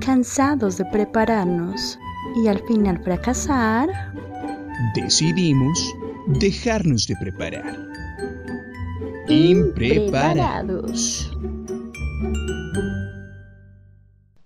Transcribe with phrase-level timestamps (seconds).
[0.00, 1.98] Cansados de prepararnos
[2.36, 3.88] y al final fracasar,
[4.94, 5.94] decidimos
[6.38, 7.76] dejarnos de preparar.
[9.28, 11.30] Impreparados.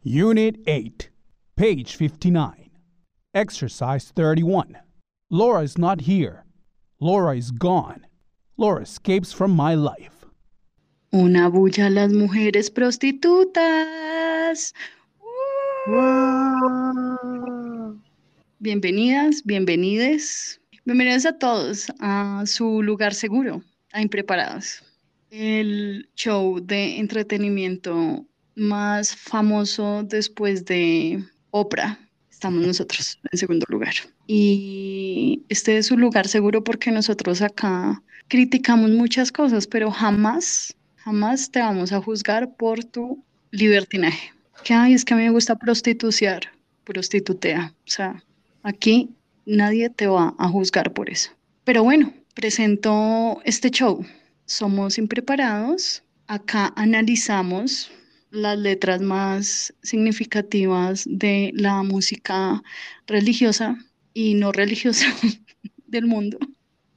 [0.05, 1.11] Unit 8,
[1.57, 2.71] page 59.
[3.33, 4.77] Exercise 31.
[5.31, 6.45] Laura is not here.
[7.01, 8.07] Laura is gone.
[8.57, 10.14] Laura escapes from my life.
[11.15, 14.75] Una bulla a las mujeres prostitutas.
[18.59, 20.61] Bienvenidas, bienvenides.
[20.85, 24.83] Bienvenidos a todos a su lugar seguro, a Impreparados.
[25.31, 28.27] El show de entretenimiento
[28.57, 31.97] más famoso después de Oprah.
[32.29, 33.95] Estamos nosotros en segundo lugar.
[34.27, 41.51] Y este es su lugar seguro porque nosotros acá criticamos muchas cosas, pero jamás, jamás
[41.51, 44.33] te vamos a juzgar por tu libertinaje.
[44.65, 46.53] Que hay es que a mí me gusta prostituciar,
[46.85, 47.75] prostitutea.
[47.87, 48.25] O sea,
[48.63, 49.11] aquí
[49.45, 51.31] nadie te va a juzgar por eso.
[51.65, 54.05] Pero bueno, presento este show.
[54.47, 56.03] Somos impreparados.
[56.27, 57.93] Acá analizamos
[58.31, 62.63] las letras más significativas de la música
[63.07, 63.77] religiosa
[64.15, 65.07] y no religiosa
[65.87, 66.39] del mundo.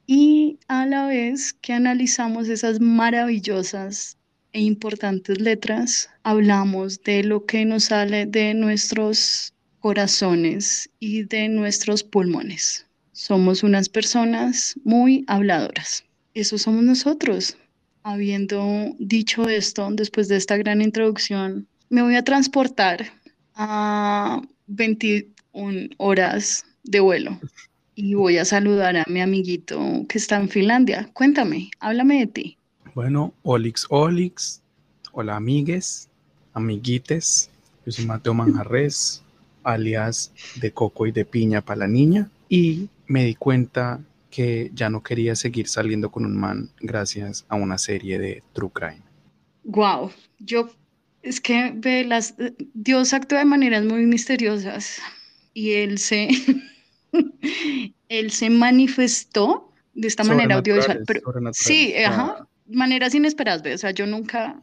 [0.10, 4.18] Y a la vez que analizamos esas maravillosas
[4.54, 12.06] e importantes letras, hablamos de lo que nos sale de nuestros corazones y de nuestros
[12.06, 12.86] pulmones.
[13.12, 16.06] Somos unas personas muy habladoras.
[16.34, 17.58] Eso somos nosotros.
[18.02, 23.12] Habiendo dicho esto, después de esta gran introducción, me voy a transportar
[23.56, 27.42] a 21 horas de vuelo
[27.98, 31.09] y voy a saludar a mi amiguito que está en Finlandia.
[31.14, 32.58] Cuéntame, háblame de ti.
[32.94, 34.62] Bueno, Olix Olix,
[35.12, 36.08] hola amigues,
[36.54, 37.50] amiguites,
[37.86, 39.23] yo soy Mateo Manjarres,
[39.64, 40.31] alias
[40.62, 43.99] de coco y de piña para la niña, y me di cuenta
[44.30, 48.70] que ya no quería seguir saliendo con un man gracias a una serie de True
[48.72, 49.02] Crime.
[49.64, 50.70] Wow, yo
[51.23, 52.36] es que ve las
[52.76, 54.99] Dios actúa de maneras muy misteriosas
[55.55, 56.30] y él se
[58.10, 61.22] él se manifestó de esta manera audiovisual, pero
[61.54, 64.62] sí, ajá, maneras inesperadas, o sea, yo nunca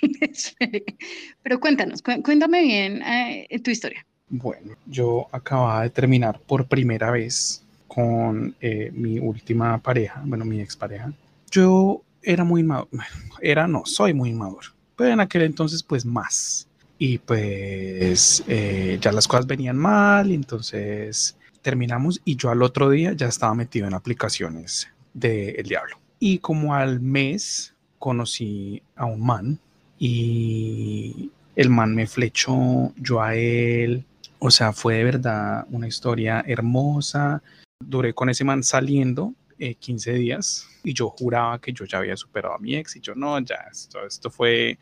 [1.42, 4.04] pero cuéntanos, cuéntame bien eh, tu historia.
[4.28, 10.60] Bueno, yo acababa de terminar por primera vez con eh, mi última pareja, bueno, mi
[10.60, 11.12] expareja,
[11.50, 12.88] yo era muy maduro,
[13.40, 16.68] era no, soy muy maduro, pero en aquel entonces pues más.
[16.96, 22.90] Y pues eh, ya las cosas venían mal, y entonces terminamos y yo al otro
[22.90, 25.98] día ya estaba metido en aplicaciones del diablo.
[26.20, 29.58] Y como al mes conocí a un man
[29.98, 34.04] y el man me flechó, yo a él,
[34.38, 37.42] o sea, fue de verdad una historia hermosa,
[37.80, 42.16] duré con ese man saliendo 15 eh, días y yo juraba que yo ya había
[42.16, 44.78] superado a mi ex y yo no, ya, esto, esto fue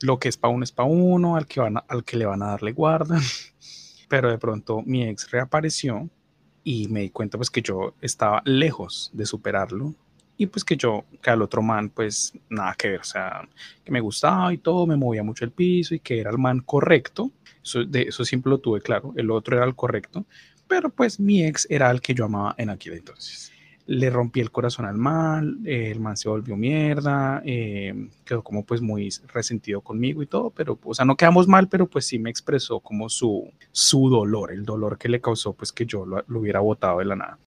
[0.00, 2.42] lo que es para uno es para uno, al que, van al que le van
[2.42, 3.20] a darle guarda.
[4.10, 6.10] Pero de pronto mi ex reapareció
[6.64, 9.94] y me di cuenta pues que yo estaba lejos de superarlo
[10.36, 13.48] y pues que yo, que al otro man pues nada que ver, o sea,
[13.84, 16.60] que me gustaba y todo, me movía mucho el piso y que era el man
[16.60, 17.30] correcto,
[17.62, 20.26] eso, de, eso siempre lo tuve claro, el otro era el correcto,
[20.66, 23.52] pero pues mi ex era el que yo amaba en aquel entonces.
[23.92, 28.80] Le rompí el corazón al mal, el man se volvió mierda, eh, quedó como pues
[28.80, 32.30] muy resentido conmigo y todo, pero o sea, no quedamos mal, pero pues sí me
[32.30, 36.38] expresó como su, su dolor, el dolor que le causó pues que yo lo, lo
[36.38, 37.38] hubiera botado de la nada.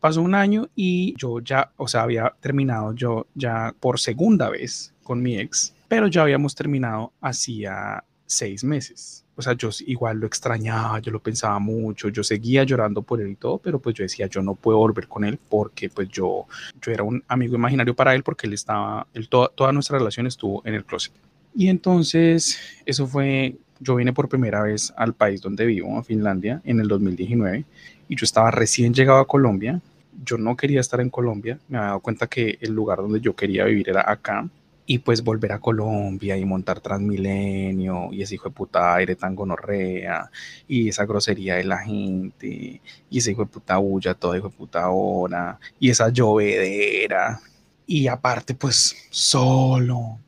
[0.00, 4.94] Pasó un año y yo ya, o sea, había terminado yo ya por segunda vez
[5.02, 10.26] con mi ex, pero ya habíamos terminado hacía seis meses o sea, yo igual lo
[10.26, 14.04] extrañaba, yo lo pensaba mucho, yo seguía llorando por él y todo, pero pues yo
[14.04, 16.46] decía, yo no puedo volver con él porque pues yo,
[16.80, 20.62] yo era un amigo imaginario para él porque él estaba, él toda nuestra relación estuvo
[20.64, 21.12] en el closet.
[21.54, 26.60] Y entonces, eso fue, yo vine por primera vez al país donde vivo, a Finlandia,
[26.64, 27.64] en el 2019,
[28.08, 29.80] y yo estaba recién llegado a Colombia,
[30.24, 33.34] yo no quería estar en Colombia, me había dado cuenta que el lugar donde yo
[33.34, 34.48] quería vivir era acá,
[34.86, 39.34] y pues volver a Colombia y montar Transmilenio y ese hijo de puta aire tan
[39.34, 40.30] gonorrea
[40.68, 44.56] y esa grosería de la gente y ese hijo de puta bulla toda hijo de
[44.56, 47.40] puta hora y esa llovedera.
[47.86, 50.18] Y aparte pues solo.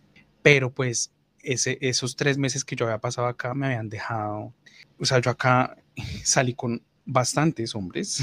[0.43, 1.11] Pero pues
[1.43, 4.53] ese, esos tres meses que yo había pasado acá me habían dejado
[4.99, 5.77] o sea yo acá
[6.25, 8.21] salí con bastantes hombres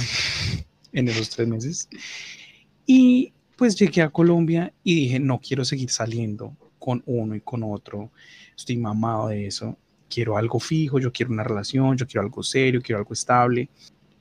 [0.91, 1.89] en esos tres meses.
[2.85, 7.63] Y pues llegué a Colombia y dije, no quiero seguir saliendo con uno y con
[7.63, 8.11] otro.
[8.55, 9.77] Estoy mamado de eso.
[10.09, 13.69] Quiero algo fijo, yo quiero una relación, yo quiero algo serio, quiero algo estable.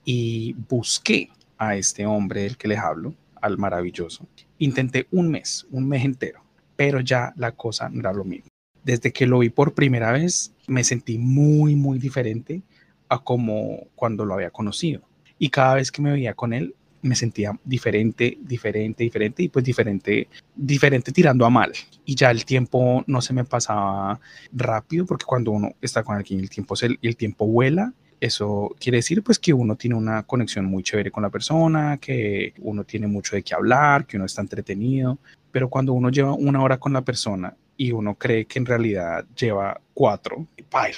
[0.05, 4.27] Y busqué a este hombre del que les hablo, al maravilloso.
[4.59, 6.43] Intenté un mes, un mes entero,
[6.77, 8.49] pero ya la cosa no era lo mismo.
[8.85, 12.63] Desde que lo vi por primera vez, me sentí muy, muy diferente
[13.09, 15.03] a como cuando lo había conocido.
[15.39, 19.65] Y cada vez que me veía con él, me sentía diferente, diferente, diferente y pues
[19.65, 21.73] diferente, diferente tirando a mal.
[22.05, 24.21] Y ya el tiempo no se me pasaba
[24.53, 27.93] rápido porque cuando uno está con alguien el tiempo, el tiempo vuela.
[28.21, 32.55] Eso quiere decir pues que uno tiene una conexión muy chévere con la persona, que
[32.61, 35.19] uno tiene mucho de qué hablar, que uno está entretenido.
[35.51, 39.27] Pero cuando uno lleva una hora con la persona y uno cree que en realidad
[39.37, 40.47] lleva cuatro,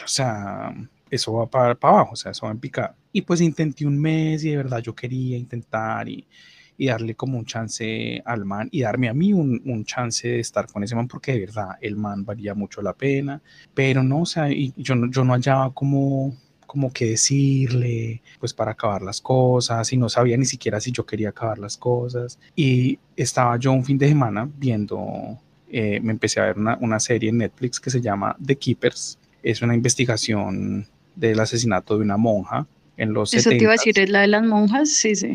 [0.04, 0.74] o sea,
[1.14, 2.96] eso va para, para abajo, o sea, eso va en picada.
[3.12, 6.26] Y pues intenté un mes y de verdad yo quería intentar y,
[6.76, 10.40] y darle como un chance al man y darme a mí un, un, chance de
[10.40, 13.40] estar con ese man porque de verdad el man valía mucho la pena,
[13.74, 16.34] pero no, o sea, y yo, no, yo no hallaba como
[16.74, 21.06] como que decirle, pues para acabar las cosas, y no sabía ni siquiera si yo
[21.06, 22.36] quería acabar las cosas.
[22.56, 25.38] Y estaba yo un fin de semana viendo,
[25.70, 29.20] eh, me empecé a ver una, una serie en Netflix que se llama The Keepers.
[29.40, 32.66] Es una investigación del asesinato de una monja
[32.96, 35.34] en los Eso te iba a decir, es la de las monjas, sí, sí.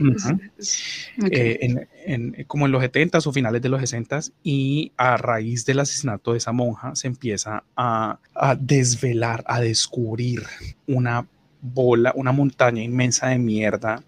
[1.30, 5.66] Eh, en, en, como en los 70 o finales de los 60 y a raíz
[5.66, 10.44] del asesinato de esa monja se empieza a, a, desvelar, a descubrir
[10.88, 11.28] una
[11.62, 14.04] bola, una montaña inmensa de mierda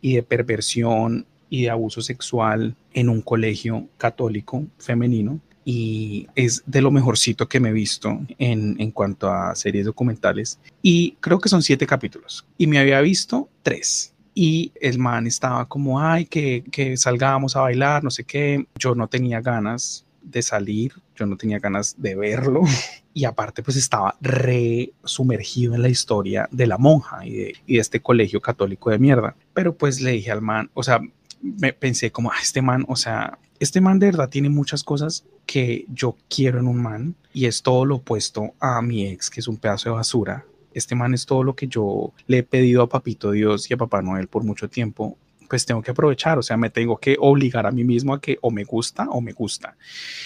[0.00, 5.40] y de perversión y de abuso sexual en un colegio católico femenino
[5.72, 10.58] y es de lo mejorcito que me he visto en, en cuanto a series documentales.
[10.82, 12.44] Y creo que son siete capítulos.
[12.58, 17.60] Y me había visto tres y el man estaba como, ay, que, que, salgamos a
[17.60, 18.66] bailar, no sé qué.
[18.74, 22.62] Yo no tenía ganas de salir, yo no tenía ganas de verlo.
[23.12, 28.00] Y aparte, pues estaba re sumergido en la historia de la monja y de, este
[28.00, 29.34] colegio católico de mierda.
[29.52, 31.00] Pero pues le dije al man, o sea,
[31.42, 35.24] me pensé como, ah, este man, o sea, este man de verdad tiene muchas cosas
[35.46, 39.40] que yo quiero en un man y es todo lo opuesto a mi ex, que
[39.40, 40.46] es un pedazo de basura.
[40.72, 43.76] Este man es todo lo que yo le he pedido a Papito Dios y a
[43.76, 45.18] Papá Noel por mucho tiempo.
[45.48, 48.38] Pues tengo que aprovechar, o sea, me tengo que obligar a mí mismo a que
[48.40, 49.76] o me gusta o me gusta.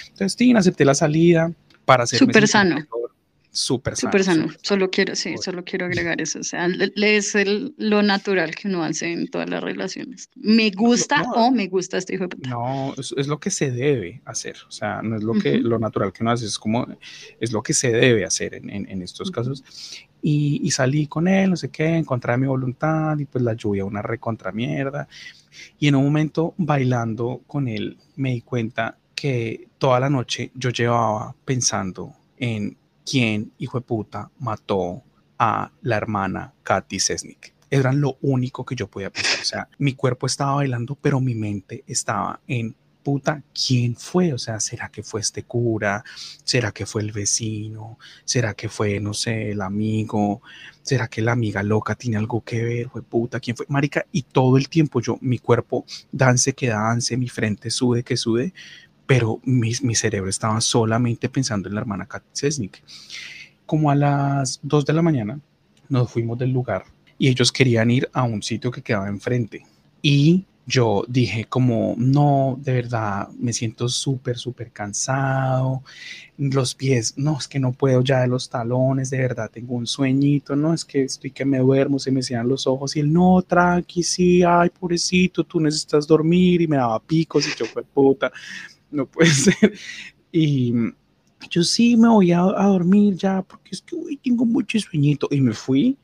[0.05, 1.51] Entonces, sí, acepté la salida
[1.85, 2.87] para hacer súper sano.
[3.55, 4.11] Súper sano.
[4.11, 4.49] Súper sano.
[4.63, 6.41] Solo quiero, sí, solo quiero agregar eso.
[6.41, 6.67] O sea,
[6.97, 10.29] es el, lo natural que uno hace en todas las relaciones.
[10.35, 12.51] Me gusta no, o me gusta este hijo de puta.
[12.51, 14.57] No, es, es, lo que se debe hacer.
[14.67, 15.63] O sea, no es lo que uh -huh.
[15.63, 16.85] lo natural que uno hace, es como
[17.41, 19.35] es lo que se debe hacer en, en, en estos uh -huh.
[19.35, 19.63] casos.
[20.21, 23.45] Y, y, salí con él, no sé qué, en contra de mi voluntad, y pues
[23.45, 25.07] la lluvia, una recontra mierda.
[25.79, 30.71] Y en un momento bailando con él, me di cuenta que toda la noche yo
[30.71, 35.03] llevaba pensando en quién, hijo de puta, mató
[35.39, 37.55] a la hermana Katy Sesnick.
[37.71, 39.41] Eran lo único que yo podía pensar.
[39.41, 44.33] O sea, mi cuerpo estaba bailando, pero mi mente estaba en puta, ¿quién fue?
[44.33, 46.03] O sea, ¿será que fue este cura?
[46.43, 47.99] ¿Será que fue el vecino?
[48.25, 50.43] ¿Será que fue, no sé, el amigo?
[50.83, 52.89] ¿Será que la amiga loca tiene algo que ver?
[52.89, 53.67] Fue puta, ¿quién fue?
[53.69, 58.17] Marica, y todo el tiempo yo, mi cuerpo dance que dance, mi frente sude que
[58.17, 58.55] sude,
[59.07, 62.83] pero mi, mi, cerebro estaba solamente pensando en la hermana Kat Sesnick.
[63.67, 65.41] Como a las 2 de la mañana
[65.89, 66.85] nos fuimos del lugar
[67.19, 69.65] y ellos querían ir a un sitio que quedaba enfrente.
[70.03, 75.83] Y yo dije como, no, de verdad, me siento súper, súper cansado.
[76.39, 79.87] Los pies, no, es que no puedo ya de los talones, de verdad, tengo un
[79.87, 83.13] sueñito, no, es que estoy que me duermo, se me cierran los ojos y él,
[83.13, 87.83] no, tranqui, sí, ay, pobrecito, tú necesitas dormir y me daba picos y yo fue
[87.83, 88.33] puta
[88.95, 89.75] no puede ser.
[90.33, 90.73] Y
[91.51, 95.29] yo sí me voy a, dormir ya porque es que uy, tengo mucho sueñito.
[95.31, 95.99] Y me fui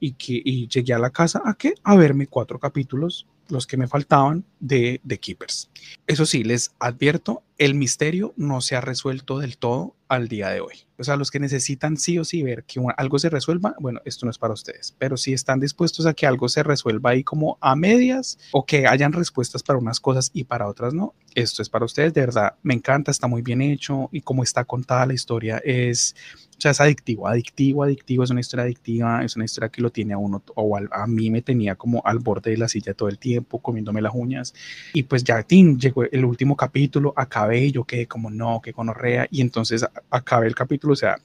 [0.00, 1.74] y, que, y llegué a la casa a qué?
[1.82, 5.68] A verme cuatro capítulos, los que me faltaban de, Keepers.
[6.06, 10.60] Eso sí, les advierto, el misterio no se ha resuelto del todo al día de
[10.60, 10.74] hoy.
[10.98, 14.24] O sea, los que necesitan sí o sí ver que algo se resuelva, bueno, esto
[14.24, 17.58] no es para ustedes, pero si están dispuestos a que algo se resuelva ahí como
[17.60, 21.68] a medias o que hayan respuestas para unas cosas y para otras no, esto es
[21.68, 25.14] para ustedes, de verdad, me encanta, está muy bien hecho y como está contada la
[25.14, 26.14] historia es,
[26.58, 29.90] o sea, es adictivo, adictivo, adictivo, es una historia adictiva, es una historia que lo
[29.90, 32.94] tiene a uno o a, a mí me tenía como al borde de la silla
[32.94, 34.51] todo el tiempo, comiéndome las uñas
[34.92, 39.26] y pues ya, tin, llegó el último capítulo, acabé yo quedé como no, que conorrea
[39.30, 41.16] y entonces acabé el capítulo, o sea,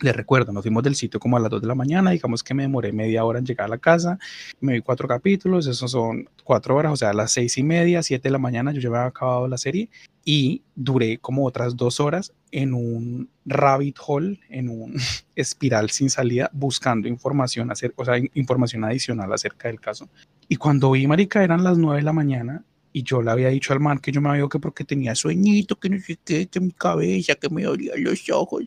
[0.00, 2.54] les recuerdo, nos fuimos del sitio como a las 2 de la mañana, digamos que
[2.54, 4.18] me demoré media hora en llegar a la casa,
[4.60, 8.02] me vi cuatro capítulos, esos son cuatro horas, o sea, a las seis y media,
[8.02, 9.90] siete de la mañana yo ya había acabado la serie
[10.30, 14.92] y duré como otras dos horas en un rabbit hole, en un
[15.34, 20.06] espiral sin salida, buscando información, hacer, o sea, información adicional acerca del caso.
[20.46, 23.72] Y cuando vi, marica, eran las nueve de la mañana y yo le había dicho
[23.72, 26.46] al man que yo me había ido que porque tenía sueñito, que no sé qué,
[26.46, 28.64] que mi cabeza, que me dolían los ojos.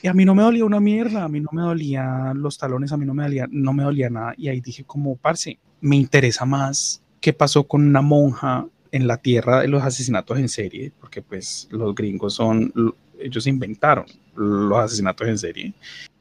[0.00, 2.92] Y a mí no me dolía una mierda, a mí no me dolían los talones,
[2.92, 4.34] a mí no me dolía, no me dolía nada.
[4.36, 9.16] Y ahí dije como, parce, me interesa más qué pasó con una monja en la
[9.16, 12.72] tierra de los asesinatos en serie, porque pues los gringos son,
[13.18, 14.04] ellos inventaron
[14.36, 15.72] los asesinatos en serie.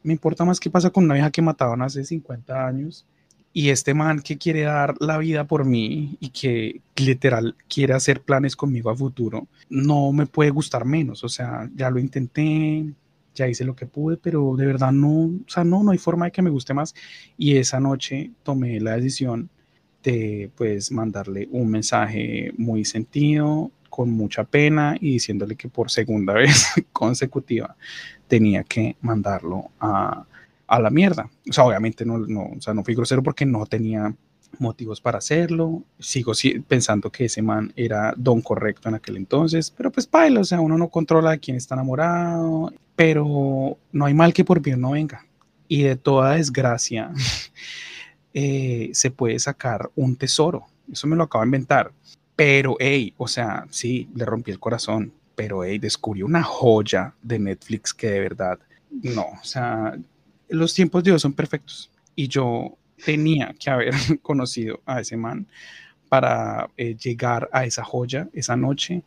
[0.03, 3.05] Me importa más qué pasa con una vieja que mataban hace 50 años
[3.53, 8.21] y este man que quiere dar la vida por mí y que literal quiere hacer
[8.21, 11.23] planes conmigo a futuro, no me puede gustar menos.
[11.25, 12.85] O sea, ya lo intenté,
[13.35, 16.25] ya hice lo que pude, pero de verdad no, o sea, no, no hay forma
[16.25, 16.95] de que me guste más.
[17.37, 19.49] Y esa noche tomé la decisión
[20.03, 26.33] de pues mandarle un mensaje muy sentido, con mucha pena y diciéndole que por segunda
[26.41, 27.75] vez consecutiva
[28.27, 30.25] tenía que mandarlo a,
[30.65, 31.29] a la mierda.
[31.47, 34.15] O sea, obviamente no, no, o sea, no fui grosero porque no tenía
[34.57, 35.83] motivos para hacerlo.
[35.99, 36.31] Sigo
[36.67, 40.61] pensando que ese man era don correcto en aquel entonces, pero pues paila, o sea,
[40.61, 44.91] uno no controla de quién está enamorado, pero no hay mal que por bien no
[44.91, 45.25] venga.
[45.67, 47.11] Y de toda desgracia
[48.33, 50.65] eh, se puede sacar un tesoro.
[50.91, 51.91] Eso me lo acabo de inventar.
[52.35, 57.39] Pero, hey, o sea, sí, le rompí el corazón, pero, hey, descubrí una joya de
[57.39, 58.59] Netflix que de verdad,
[58.89, 59.97] no, o sea,
[60.49, 61.91] los tiempos de Dios son perfectos.
[62.15, 65.47] Y yo tenía que haber conocido a ese man
[66.09, 69.01] para eh, llegar a esa joya esa noche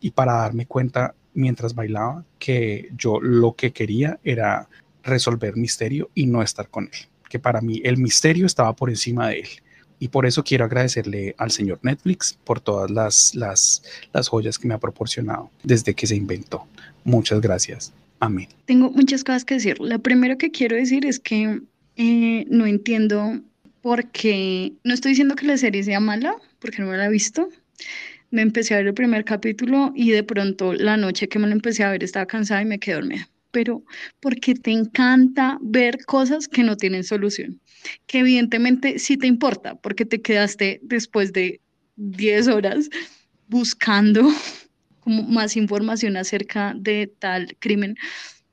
[0.00, 4.68] y para darme cuenta mientras bailaba que yo lo que quería era
[5.04, 9.28] resolver misterio y no estar con él, que para mí el misterio estaba por encima
[9.28, 9.48] de él.
[10.00, 13.82] Y por eso quiero agradecerle al señor Netflix por todas las, las,
[14.12, 16.66] las joyas que me ha proporcionado desde que se inventó.
[17.04, 17.92] Muchas gracias.
[18.20, 18.48] Amén.
[18.66, 19.80] Tengo muchas cosas que decir.
[19.80, 21.60] Lo primero que quiero decir es que
[21.96, 23.40] eh, no entiendo
[23.80, 27.10] por qué, no estoy diciendo que la serie sea mala, porque no me la he
[27.10, 27.48] visto.
[28.30, 31.52] Me empecé a ver el primer capítulo y de pronto la noche que me lo
[31.52, 33.28] empecé a ver estaba cansada y me quedé dormida.
[33.50, 33.82] Pero
[34.20, 37.60] porque te encanta ver cosas que no tienen solución,
[38.06, 41.60] que evidentemente sí te importa, porque te quedaste después de
[41.96, 42.90] 10 horas
[43.48, 44.28] buscando
[45.04, 47.96] más información acerca de tal crimen.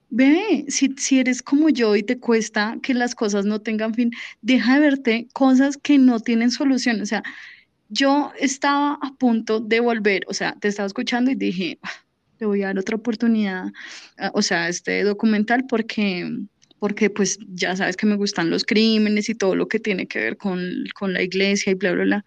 [0.10, 4.12] Ve, si, si eres como yo y te cuesta que las cosas no tengan fin,
[4.42, 7.02] deja de verte cosas que no tienen solución.
[7.02, 7.24] O sea,
[7.90, 12.05] yo estaba a punto de volver, o sea, te estaba escuchando y dije, ah,
[12.39, 13.65] le voy a dar otra oportunidad,
[14.18, 16.30] ah, o sea, este documental porque
[16.80, 20.20] porque pues ya sabes que me gustan los crímenes y todo lo que tiene que
[20.20, 20.62] ver con,
[20.94, 22.25] con la iglesia y bla, bla, bla.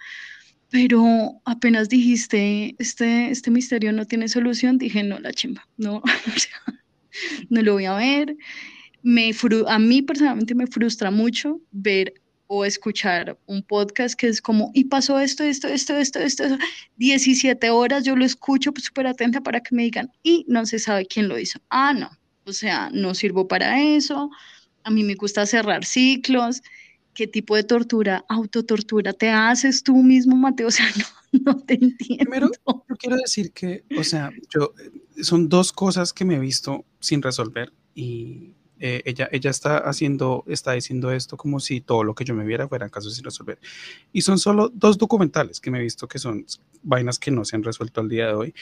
[0.71, 6.03] Pero apenas dijiste, este, este misterio no tiene solución, dije, no, la chimba, no,
[7.51, 8.37] no lo voy a ver.
[9.03, 9.31] Me
[9.69, 12.15] a mí personalmente me frustra mucho ver
[12.49, 16.45] o escuchar un podcast que es como, y pasó esto, esto, esto, esto, esto,
[16.97, 20.79] 17 horas, yo lo escucho pues, súper atenta para que me digan, y no se
[20.79, 21.61] sabe quién lo hizo.
[21.69, 22.11] Ah, no,
[22.45, 24.31] o sea, no sirvo para eso,
[24.83, 26.63] a mí me gusta cerrar ciclos,
[27.13, 30.87] qué tipo de tortura, autotortura te haces tú mismo, Mateo, o sea,
[31.33, 32.25] no, te entiendo.
[32.25, 34.73] Primero, yo quiero decir que, o sea, yo,
[35.23, 40.45] son dos cosas que me he visto sin resolver y eh, ella, ella está haciendo,
[40.47, 43.59] está diciendo esto como si todo lo que yo me viera fueran casos sin resolver.
[44.13, 46.47] Y son solo dos documentales que me he visto que son
[46.83, 48.55] vainas que no se han resuelto al día de hoy.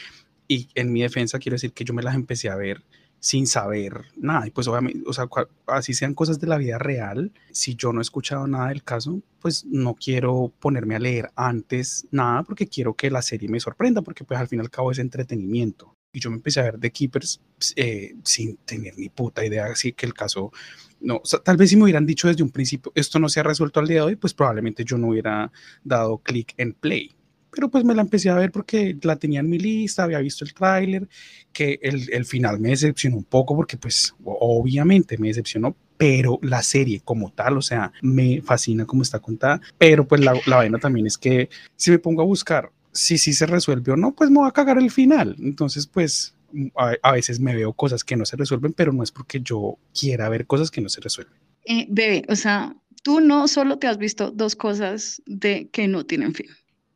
[0.49, 2.85] Y en mi defensa quiero decir que yo me las empecé a ver
[3.21, 4.47] sin saber nada.
[4.47, 5.29] Y pues obviamente, o sea,
[5.67, 9.21] así sean cosas de la vida real, si yo no he escuchado nada del caso,
[9.41, 14.03] pues no quiero ponerme a leer antes nada porque quiero que la serie me sorprenda,
[14.03, 15.96] porque pues al fin y al cabo es entretenimiento.
[16.17, 19.67] Y yo me empecé a ver The Keepers pues, eh, sin tener ni puta idea,
[19.67, 20.51] así que el caso,
[20.99, 23.81] no, tal vez si me hubieran dicho desde un principio, esto no se ha resuelto
[23.81, 25.53] al día de hoy, pues probablemente yo no hubiera
[25.85, 27.15] dado clic en play.
[27.51, 30.43] Pero pues me la empecé a ver porque la tenía en mi lista, había visto
[30.43, 31.07] el tráiler,
[31.53, 36.63] que el, el, final me decepcionó un poco porque pues obviamente me decepcionó, pero la
[36.63, 40.79] serie como tal, o sea, me fascina cómo está contada, pero pues la, la vaina
[40.79, 44.31] también es que si me pongo a buscar si sí se resuelve o no, pues
[44.31, 46.35] me va a cagar el final, entonces pues
[46.77, 49.79] a, a, veces me veo cosas que no se resuelven, pero no es porque yo
[49.99, 51.37] quiera ver cosas que no se resuelven.
[51.65, 56.05] Eh, bebé, o sea, tú no solo te has visto dos cosas de que no
[56.07, 56.47] tienen fin.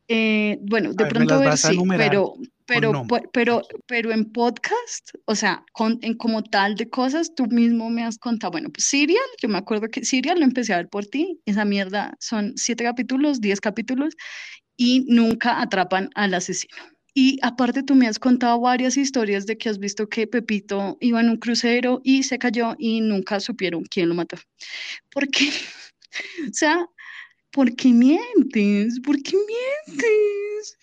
[0.07, 2.33] Eh, bueno, de pronto ver, sí, pero,
[2.65, 7.89] pero, pero, pero en podcast, o sea, con, en como tal de cosas, tú mismo
[7.89, 10.89] me has contado, bueno, pues Serial, yo me acuerdo que Serial lo empecé a ver
[10.89, 14.15] por ti, esa mierda son siete capítulos, diez capítulos,
[14.81, 16.75] y nunca atrapan al asesino.
[17.13, 21.21] Y aparte tú me has contado varias historias de que has visto que Pepito iba
[21.21, 24.37] en un crucero y se cayó y nunca supieron quién lo mató.
[25.11, 25.49] ¿Por qué?
[26.49, 26.83] o sea,
[27.51, 28.99] ¿por qué mientes?
[29.01, 29.37] ¿Por qué
[29.87, 30.77] mientes?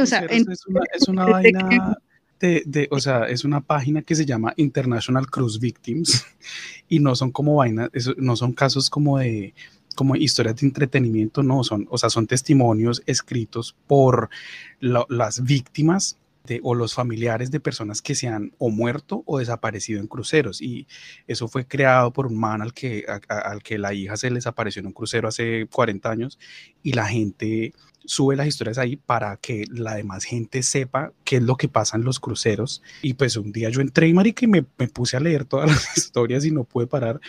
[0.00, 1.98] o sea, es, una, es una vaina
[2.40, 6.24] de, de, o sea, es una página que se llama International Cruise Victims
[6.88, 9.52] y no son como vainas, no son casos como de
[9.98, 14.30] como historias de entretenimiento, no, son, o sea, son testimonios escritos por
[14.78, 19.98] las víctimas de, o los familiares de personas que se han o muerto o desaparecido
[19.98, 20.62] en cruceros.
[20.62, 20.86] Y
[21.26, 24.78] eso fue creado por un man al que, al que la hija se les apareció
[24.78, 26.38] en un crucero hace 40 años
[26.84, 27.72] y la gente
[28.04, 31.96] sube las historias ahí para que la demás gente sepa qué es lo que pasa
[31.96, 32.82] en los cruceros.
[33.02, 36.44] Y pues un día yo entré, y me, me puse a leer todas las historias
[36.44, 37.20] y no pude parar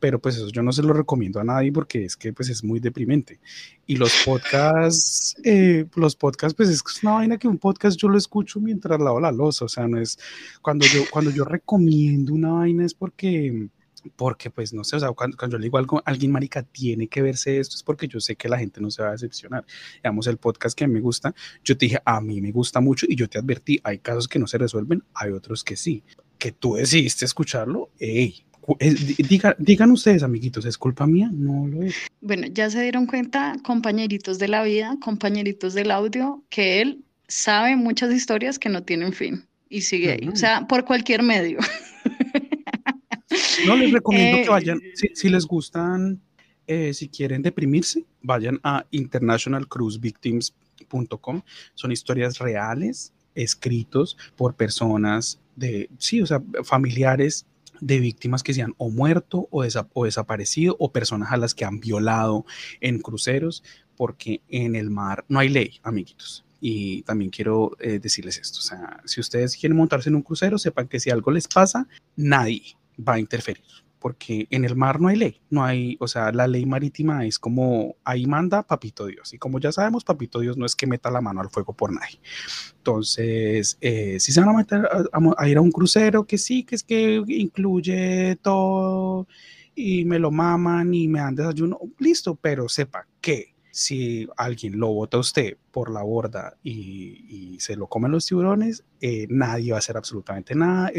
[0.00, 2.62] pero pues eso yo no se lo recomiendo a nadie porque es que pues es
[2.62, 3.40] muy deprimente.
[3.86, 8.18] Y los podcasts, eh, los podcasts pues es una vaina que un podcast yo lo
[8.18, 10.18] escucho mientras lavo la losa, o sea, no es,
[10.62, 13.68] cuando yo, cuando yo recomiendo una vaina es porque,
[14.16, 17.08] porque pues no sé, o sea, cuando, cuando yo le digo algo, alguien marica tiene
[17.08, 19.64] que verse esto, es porque yo sé que la gente no se va a decepcionar.
[19.96, 22.80] Digamos, el podcast que a mí me gusta, yo te dije, a mí me gusta
[22.80, 26.04] mucho y yo te advertí, hay casos que no se resuelven, hay otros que sí.
[26.38, 28.44] Que tú decidiste escucharlo, hey,
[29.58, 31.30] digan ustedes, amiguitos, ¿es culpa mía?
[31.32, 31.94] No lo es.
[32.20, 37.76] Bueno, ya se dieron cuenta, compañeritos de la vida, compañeritos del audio, que él sabe
[37.76, 40.28] muchas historias que no tienen fin y sigue ahí.
[40.28, 41.58] O sea, por cualquier medio.
[43.66, 44.80] No, les recomiendo que eh, vayan,
[45.14, 46.18] si, les gustan,
[46.66, 51.42] eh, si quieren deprimirse, vayan a internationalcruisevictims.com.
[51.74, 57.44] Son historias reales, escritos por personas de, sí, o sea, familiares
[57.80, 59.64] de víctimas que se han o muerto o,
[60.04, 62.44] desaparecido o personas a las que han violado
[62.80, 63.62] en cruceros,
[63.96, 66.44] porque en el mar no hay ley, amiguitos.
[66.60, 70.58] Y también quiero eh, decirles esto, o sea, si ustedes quieren montarse en un crucero,
[70.58, 72.62] sepan que si algo les pasa, nadie
[72.98, 73.64] va a interferir
[73.98, 77.38] porque en el mar no hay ley, no hay, o sea, la ley marítima es
[77.38, 81.10] como ahí manda Papito Dios, y como ya sabemos, Papito Dios no es que meta
[81.10, 82.20] la mano al fuego por nadie.
[82.76, 86.74] Entonces, eh, si se van a meter a, ir a un crucero, que sí, que
[86.74, 89.26] es que incluye todo
[89.74, 94.88] y me lo maman y me dan desayuno, listo, pero sepa que si alguien lo
[94.88, 99.76] bota a usted por la borda y, se lo comen los tiburones, eh, nadie va
[99.76, 100.90] a hacer absolutamente nada.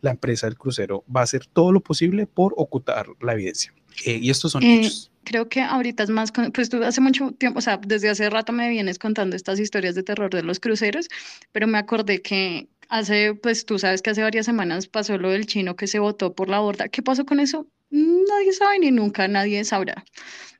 [0.00, 3.74] la, empresa del crucero va a hacer todo lo posible por ocultar la evidencia.
[4.06, 5.10] Eh, y estos son eh, hechos.
[5.24, 8.52] Creo que ahorita es más, pues tú hace mucho tiempo, o sea, desde hace rato
[8.52, 11.08] me vienes contando estas historias de terror de los cruceros,
[11.50, 15.46] pero me acordé que hace, pues tú sabes que hace varias semanas pasó lo del
[15.46, 16.88] chino que se botó por la borda.
[16.88, 17.66] ¿Qué pasó con eso?
[17.90, 20.04] Nadie sabe ni nunca nadie sabrá.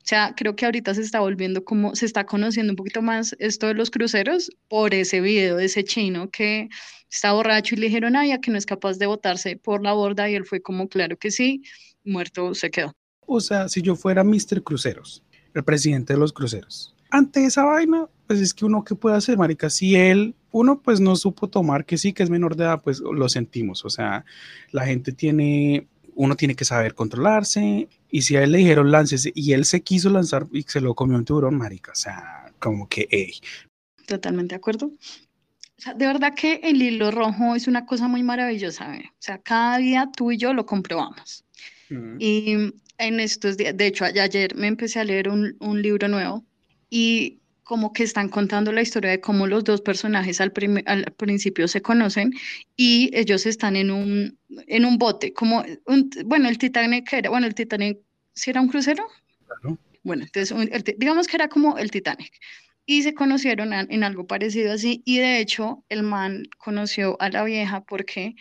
[0.01, 3.37] O sea, creo que ahorita se está volviendo como, se está conociendo un poquito más
[3.39, 6.69] esto de los cruceros por ese video de ese chino que
[7.11, 10.29] está borracho y le dijeron, ay, que no es capaz de botarse por la borda
[10.29, 11.63] y él fue como, claro que sí,
[12.05, 12.93] muerto se quedó.
[13.21, 14.63] O sea, si yo fuera Mr.
[14.65, 15.23] Cruceros,
[15.55, 19.37] el presidente de los cruceros, ante esa vaina, pues es que uno qué puede hacer,
[19.37, 22.81] marica, si él, uno pues no supo tomar, que sí, que es menor de edad,
[22.83, 24.25] pues lo sentimos, o sea,
[24.71, 27.89] la gente tiene uno tiene que saber controlarse.
[28.11, 30.95] Y si a él le dijeron láncese y él se quiso lanzar y se lo
[30.95, 33.35] comió un tiburón, marica, o sea, como que, hey.
[34.07, 34.87] Totalmente de acuerdo.
[34.87, 38.97] O sea, de verdad que el hilo rojo es una cosa muy maravillosa.
[38.97, 39.05] ¿eh?
[39.09, 41.45] O sea, cada día tú y yo lo comprobamos.
[41.89, 42.17] Mm.
[42.19, 46.45] Y en estos días, de hecho, ayer me empecé a leer un, un libro nuevo
[46.91, 47.40] y
[47.71, 50.53] como que están contando la historia de cómo los dos personajes al,
[50.87, 52.33] al principio se conocen
[52.77, 55.65] y ellos están en un, en un bote, como,
[56.25, 58.01] bueno, el Titanic era, bueno, el Titanic,
[58.35, 59.07] ¿sí era un crucero?
[59.47, 59.79] Claro.
[60.03, 60.53] Bueno, entonces,
[60.99, 62.33] digamos que era como el Titanic.
[62.87, 67.45] Y se conocieron en algo parecido así, y de hecho el man conoció a la
[67.45, 68.35] vieja porque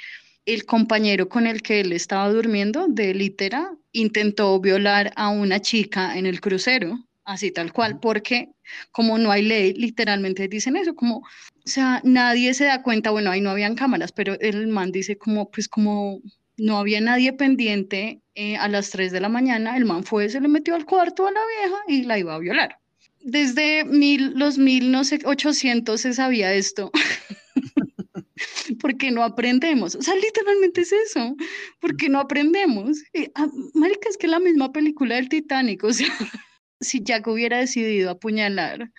[0.46, 6.18] el compañero con el que él estaba durmiendo de litera intentó violar a una chica
[6.18, 6.98] en el crucero
[7.30, 8.50] así tal cual, porque
[8.92, 11.24] como no hay ley, literalmente dicen eso, como, o
[11.64, 15.50] sea, nadie se da cuenta, bueno, ahí no habían cámaras, pero el man dice como,
[15.52, 16.22] pues como
[16.58, 20.42] no había nadie pendiente eh, a las 3 de la mañana, el man fue, se
[20.42, 22.80] le metió al cuarto a la vieja y la iba a violar.
[23.22, 26.92] Desde mil, los mil, no sé, 800 se sabía esto.
[28.82, 29.96] porque no aprendemos.
[29.96, 31.36] O sea, literalmente es eso,
[31.80, 32.98] porque no aprendemos.
[33.14, 36.08] Y, ah, marica, es que la misma película del Titanic, o sea,
[36.80, 38.92] si Jack hubiera decidido apuñalar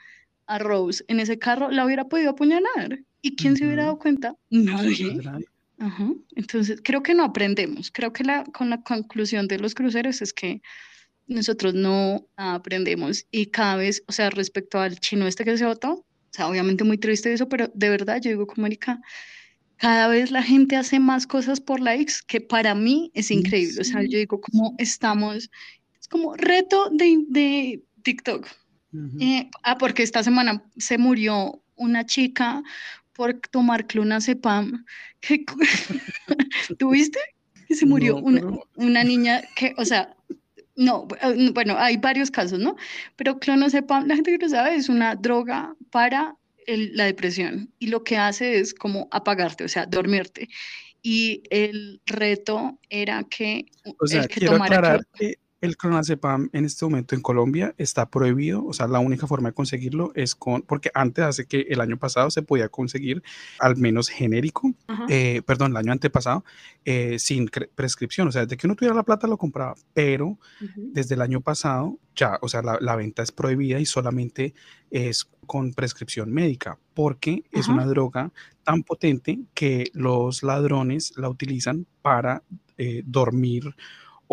[0.46, 3.00] a Rose en ese carro, la hubiera podido apuñalar.
[3.22, 4.34] ¿Y quién se hubiera dado cuenta?
[4.50, 5.20] Nadie.
[6.34, 7.90] Entonces, creo que no aprendemos.
[7.90, 10.60] Creo que la, con la conclusión de los cruceros es que
[11.26, 15.92] nosotros no aprendemos y cada vez, o sea, respecto al chino este que se votó,
[15.92, 19.00] O sea, obviamente muy triste eso, pero de verdad yo digo como Erika,
[19.76, 23.80] cada vez la gente hace más cosas por likes que para mí es increíble.
[23.80, 25.50] O sea, yo digo como estamos, es
[26.10, 28.46] como reto de, de TikTok.
[29.20, 32.62] Eh, ah, porque esta semana se murió una chica
[33.12, 34.84] por tomar clonazepam.
[36.78, 37.20] ¿Tuviste?
[37.68, 38.42] Que se murió una,
[38.74, 40.16] una, niña que, o sea,
[40.74, 42.74] no, eh, bueno, hay varios casos, ¿no?
[43.14, 48.04] Pero clonazepam, la gente que lo sabe, es una droga para la depresión y lo
[48.04, 50.48] que hace es como apagarte, o sea, dormirte.
[51.02, 53.66] Y el reto era que
[53.98, 55.00] o sea, que tomara
[55.60, 59.54] el clonazepam en este momento en Colombia está prohibido, o sea, la única forma de
[59.54, 63.22] conseguirlo es con, porque antes hace que el año pasado se podía conseguir
[63.58, 64.72] al menos genérico,
[65.08, 66.44] eh, perdón, el año antepasado,
[66.84, 70.38] eh, sin prescripción, o sea, desde que uno tuviera la plata lo compraba, pero
[70.76, 74.54] desde el año pasado ya, o sea, la, venta es prohibida y solamente
[74.90, 78.30] es con prescripción médica, porque es una droga
[78.62, 82.42] tan potente que los ladrones la utilizan para
[82.78, 83.74] eh, dormir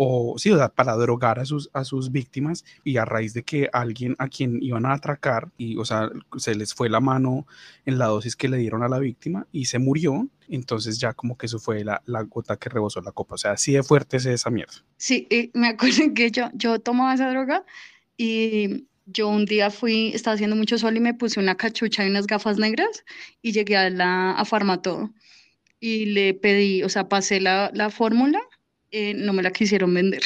[0.00, 3.42] o sí, o sea, para drogar a sus, a sus víctimas y a raíz de
[3.42, 7.48] que alguien a quien iban a atracar y, o sea, se les fue la mano
[7.84, 11.36] en la dosis que le dieron a la víctima y se murió, entonces ya como
[11.36, 14.26] que eso fue la, gota que rebosó la copa, o sea, así de fuerte es
[14.26, 14.84] esa mierda.
[14.98, 17.64] Sí, me acuerdo que yo, yo tomaba esa droga
[18.16, 22.10] y yo un día fui, estaba haciendo mucho sol y me puse una cachucha y
[22.10, 23.04] unas gafas negras
[23.42, 24.44] y llegué a la a
[25.80, 28.40] y le pedí, o sea, pasé la, la fórmula
[28.90, 30.22] eh, no me la quisieron vender.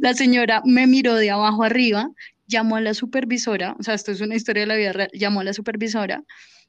[0.00, 2.10] la señora me miró de abajo arriba,
[2.46, 5.40] llamó a la supervisora, o sea, esto es una historia de la vida real, llamó
[5.40, 6.24] a la supervisora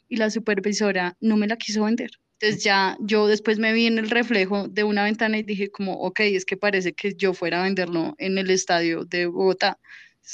[0.07, 2.11] y la supervisora no me la quiso vender.
[2.41, 5.93] Entonces ya yo después me vi en el reflejo de una ventana y dije como,
[5.93, 9.77] ok, es que parece que yo fuera a venderlo en el estadio de Bogotá.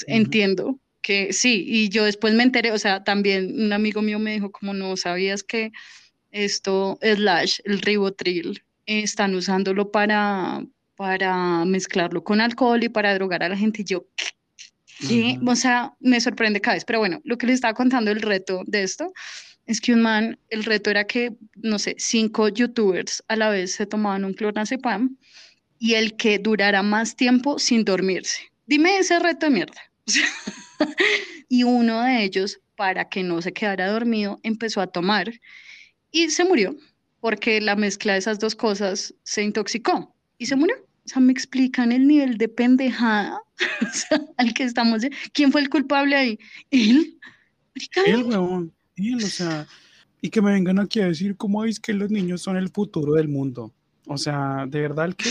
[0.06, 4.32] Entiendo que sí, y yo después me enteré, o sea, también un amigo mío me
[4.32, 5.72] dijo como no sabías que
[6.30, 13.48] esto, slash, el ribotril, están usándolo para, para mezclarlo con alcohol y para drogar a
[13.48, 13.84] la gente.
[13.84, 15.38] Yo, ¿qué?
[15.46, 16.84] O sea, me sorprende cada vez.
[16.84, 19.12] Pero bueno, lo que les estaba contando el reto de esto
[19.66, 23.72] es que un man, el reto era que, no sé, cinco youtubers a la vez
[23.72, 25.16] se tomaban un clonazepam
[25.78, 28.42] y el que durara más tiempo sin dormirse.
[28.66, 29.80] Dime ese reto de mierda.
[31.48, 35.32] y uno de ellos, para que no se quedara dormido, empezó a tomar
[36.10, 36.76] y se murió
[37.26, 40.76] porque la mezcla de esas dos cosas se intoxicó y se murió.
[40.76, 43.40] O sea, me explican el nivel de pendejada
[44.36, 45.02] al que estamos.
[45.32, 46.38] ¿Quién fue el culpable ahí?
[46.70, 47.18] ¿Él?
[48.06, 48.72] Él, huevón.
[48.94, 49.66] Él, o sea,
[50.20, 53.14] y que me vengan aquí a decir cómo es que los niños son el futuro
[53.14, 53.74] del mundo.
[54.06, 55.26] O sea, de verdad, el que,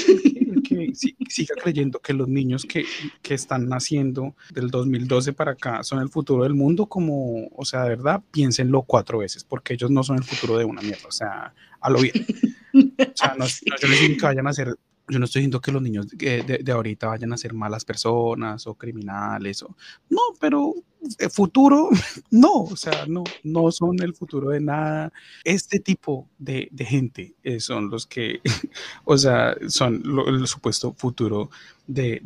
[0.67, 0.91] que
[1.29, 2.85] siga creyendo que los niños que,
[3.21, 7.83] que, están naciendo del 2012 para acá son el futuro del mundo, como, o sea,
[7.83, 11.11] de verdad, piénsenlo cuatro veces, porque ellos no son el futuro de una mierda, o
[11.11, 12.25] sea, a lo bien.
[12.73, 14.75] O sea, no, no yo les digo que vayan a ser
[15.07, 18.75] yo no estoy diciendo que los niños de, ahorita vayan a ser malas personas o
[18.75, 19.75] criminales, o,
[20.09, 20.73] no, pero
[21.19, 21.89] el futuro,
[22.31, 25.13] no, o sea, no, no son el futuro de nada.
[25.43, 28.41] Este tipo de, gente eh, son los que,
[29.05, 31.49] o sea, son el supuesto futuro
[31.87, 32.21] de,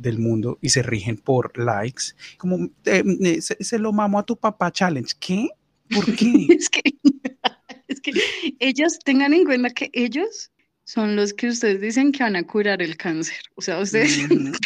[0.00, 4.36] del mundo y se rigen por likes, como eh, eh, se, lo mamo a tu
[4.36, 5.48] papá challenge, ¿qué?
[5.92, 6.46] ¿Por qué?
[6.50, 6.82] es que,
[7.88, 8.12] es que
[8.60, 10.52] ellos tengan en cuenta que ellos
[10.90, 13.38] son los que ustedes dicen que van a curar el cáncer.
[13.54, 14.18] O sea, ustedes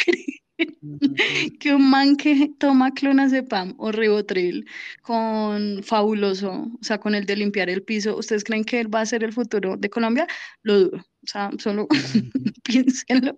[0.57, 4.65] creen que un man que toma clonazepam o ribotril
[5.03, 9.01] con fabuloso, o sea, con el de limpiar el piso, ¿ustedes creen que él va
[9.01, 10.25] a ser el futuro de Colombia?
[10.63, 10.97] Lo dudo.
[10.97, 11.87] O sea, solo
[12.63, 13.35] piénsenlo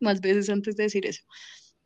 [0.00, 1.22] más veces antes de decir eso.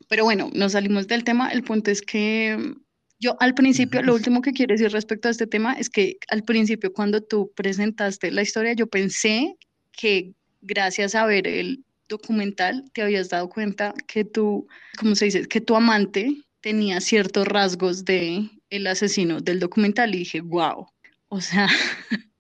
[0.08, 1.50] Pero bueno, nos salimos del tema.
[1.50, 2.74] El punto es que
[3.20, 6.42] yo al principio, lo último que quiero decir respecto a este tema es que al
[6.42, 9.58] principio cuando tú presentaste la historia, yo pensé
[9.92, 14.66] que gracias a ver el documental te habías dado cuenta que tú,
[14.98, 15.46] ¿cómo se dice?
[15.46, 20.86] Que tu amante tenía ciertos rasgos de el asesino del documental y dije, wow,
[21.28, 21.68] o sea,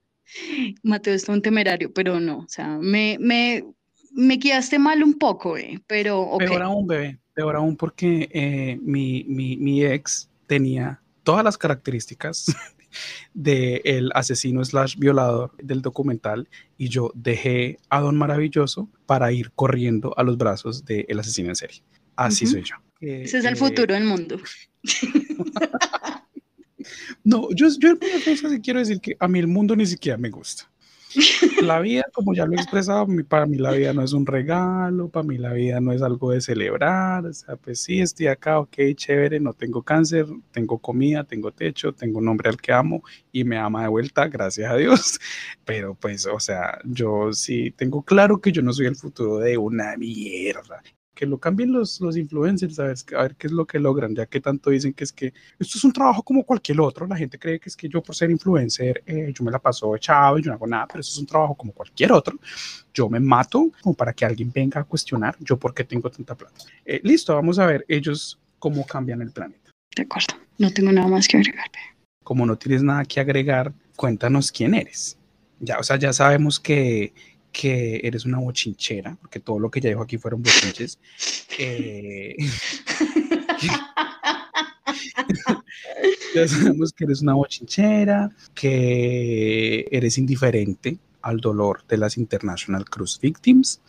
[0.82, 3.64] Mateo es un temerario, pero no, o sea, me, me,
[4.12, 6.20] me guiaste mal un poco, eh, pero...
[6.20, 6.48] Okay.
[6.48, 12.46] Peor aún, bebé, peor aún porque eh, mi, mi, mi ex tenía todas las características
[13.34, 19.50] del el asesino slash violador del documental y yo dejé a Don Maravilloso para ir
[19.52, 21.82] corriendo a los brazos del asesino en serie.
[22.16, 22.76] Así soy yo.
[23.00, 24.40] Ese es el futuro del mundo.
[27.24, 30.68] no, yo, yo que quiero decir que a mí el mundo ni siquiera me gusta.
[31.62, 35.08] La vida, como ya lo he expresado, para mí la vida no es un regalo,
[35.08, 38.58] para mí la vida no es algo de celebrar, o sea, pues sí, estoy acá,
[38.60, 43.02] ok, chévere, no tengo cáncer, tengo comida, tengo techo, tengo un hombre al que amo
[43.32, 45.18] y me ama de vuelta, gracias a Dios,
[45.64, 49.56] pero pues, o sea, yo sí tengo claro que yo no soy el futuro de
[49.58, 50.82] una mierda
[51.18, 54.14] que lo cambien los, los influencers, a ver, a ver qué es lo que logran,
[54.14, 57.16] ya que tanto dicen que es que esto es un trabajo como cualquier otro, la
[57.16, 60.38] gente cree que es que yo por ser influencer, eh, yo me la paso echado
[60.38, 62.38] y yo no hago nada, pero eso es un trabajo como cualquier otro,
[62.94, 66.36] yo me mato como para que alguien venga a cuestionar yo por qué tengo tanta
[66.36, 66.54] plata.
[66.84, 69.72] Eh, listo, vamos a ver ellos cómo cambian el planeta.
[69.96, 71.66] De acuerdo, no tengo nada más que agregar.
[72.22, 75.18] Como no tienes nada que agregar, cuéntanos quién eres.
[75.58, 77.12] Ya, o sea, ya sabemos que,
[77.52, 80.98] que eres una bochinchera, porque todo lo que ya dijo aquí fueron bochinches.
[81.58, 82.36] Eh,
[86.34, 93.18] ya sabemos que eres una bochinchera, que eres indiferente al dolor de las International Cruise
[93.20, 93.80] Victims.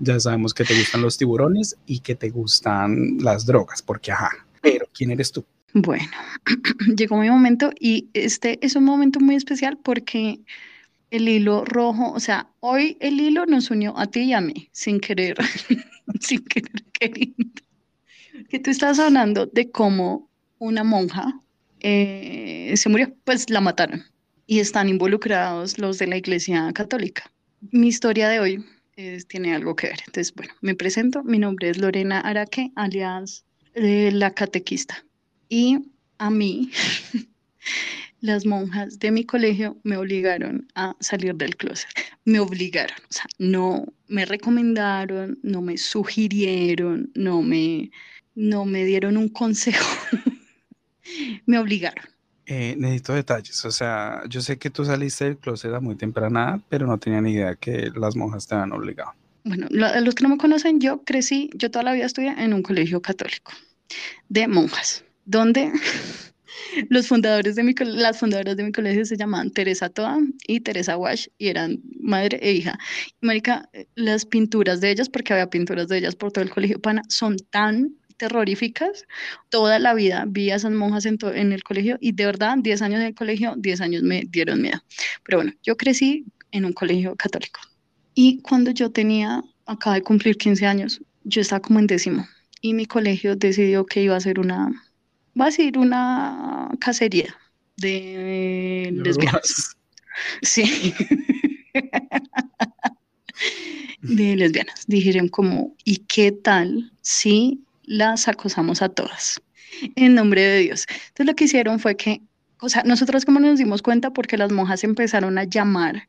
[0.00, 4.30] Ya sabemos que te gustan los tiburones y que te gustan las drogas, porque ajá,
[4.60, 5.44] pero ¿quién eres tú?
[5.74, 6.04] Bueno,
[6.96, 10.40] llegó mi momento y este es un momento muy especial porque
[11.12, 14.70] el hilo rojo, o sea, hoy el hilo nos unió a ti y a mí,
[14.72, 15.36] sin querer,
[16.20, 17.62] sin querer queriendo.
[18.48, 21.38] Que tú estás hablando de cómo una monja
[21.80, 24.02] eh, se murió, pues la mataron
[24.46, 27.30] y están involucrados los de la Iglesia Católica.
[27.70, 28.64] Mi historia de hoy
[29.28, 30.00] tiene algo que ver.
[30.06, 33.44] Entonces, bueno, me presento, mi nombre es Lorena Araque, alias
[33.74, 35.04] eh, la catequista.
[35.50, 35.78] Y
[36.16, 36.70] a mí
[38.22, 41.90] las monjas de mi colegio me obligaron a salir del closet.
[42.24, 47.90] Me obligaron, o sea, no me recomendaron, no me sugirieron, no me,
[48.36, 49.84] no me dieron un consejo.
[51.46, 52.04] me obligaron.
[52.46, 56.62] Eh, necesito detalles, o sea, yo sé que tú saliste del closet a muy temprana,
[56.68, 59.12] pero no tenía ni idea que las monjas te habían obligado.
[59.44, 62.62] Bueno, los que no me conocen, yo crecí, yo toda la vida estudié en un
[62.62, 63.52] colegio católico
[64.28, 65.72] de monjas, donde
[66.88, 70.96] los fundadores de mi, las fundadoras de mi colegio se llamaban Teresa Toa y Teresa
[70.96, 72.78] Wash y eran madre e hija.
[73.20, 76.80] Y marica, las pinturas de ellas, porque había pinturas de ellas por todo el colegio
[76.80, 79.04] pana, son tan terroríficas.
[79.48, 82.82] Toda la vida vi a esas monjas en, en el colegio y de verdad, 10
[82.82, 84.82] años en el colegio, 10 años me dieron miedo.
[85.24, 87.60] Pero bueno, yo crecí en un colegio católico.
[88.14, 92.26] Y cuando yo tenía, acaba de cumplir 15 años, yo estaba como en décimo
[92.62, 94.70] y mi colegio decidió que iba a hacer una
[95.38, 97.34] va a ser una cacería
[97.76, 99.76] de lesbianas.
[100.42, 100.94] Sí.
[104.02, 104.84] de lesbianas.
[104.86, 109.40] Dijeron como, ¿y qué tal si las acosamos a todas?
[109.96, 110.86] En nombre de Dios.
[110.88, 112.20] Entonces lo que hicieron fue que,
[112.60, 116.08] o sea, nosotros como nos dimos cuenta porque las monjas empezaron a llamar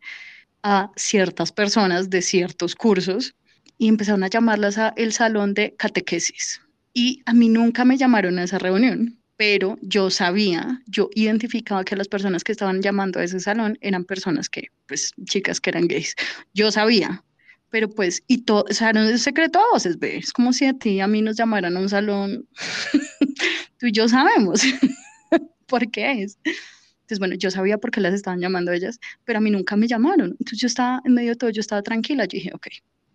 [0.63, 3.35] a ciertas personas de ciertos cursos
[3.77, 6.61] y empezaron a llamarlas a el salón de catequesis.
[6.93, 11.95] Y a mí nunca me llamaron a esa reunión, pero yo sabía, yo identificaba que
[11.95, 15.87] las personas que estaban llamando a ese salón eran personas que, pues, chicas que eran
[15.87, 16.15] gays.
[16.53, 17.23] Yo sabía,
[17.71, 20.65] pero pues, y todo, o sea, no es secreto a voces, ve, es como si
[20.65, 22.47] a ti y a mí nos llamaran a un salón,
[23.79, 24.61] tú y yo sabemos
[25.67, 26.37] por qué es.
[26.45, 29.87] Entonces, bueno, yo sabía por qué las estaban llamando ellas, pero a mí nunca me
[29.87, 30.37] llamaron.
[30.39, 32.67] Entonces yo estaba, en medio de todo, yo estaba tranquila, yo dije, ok.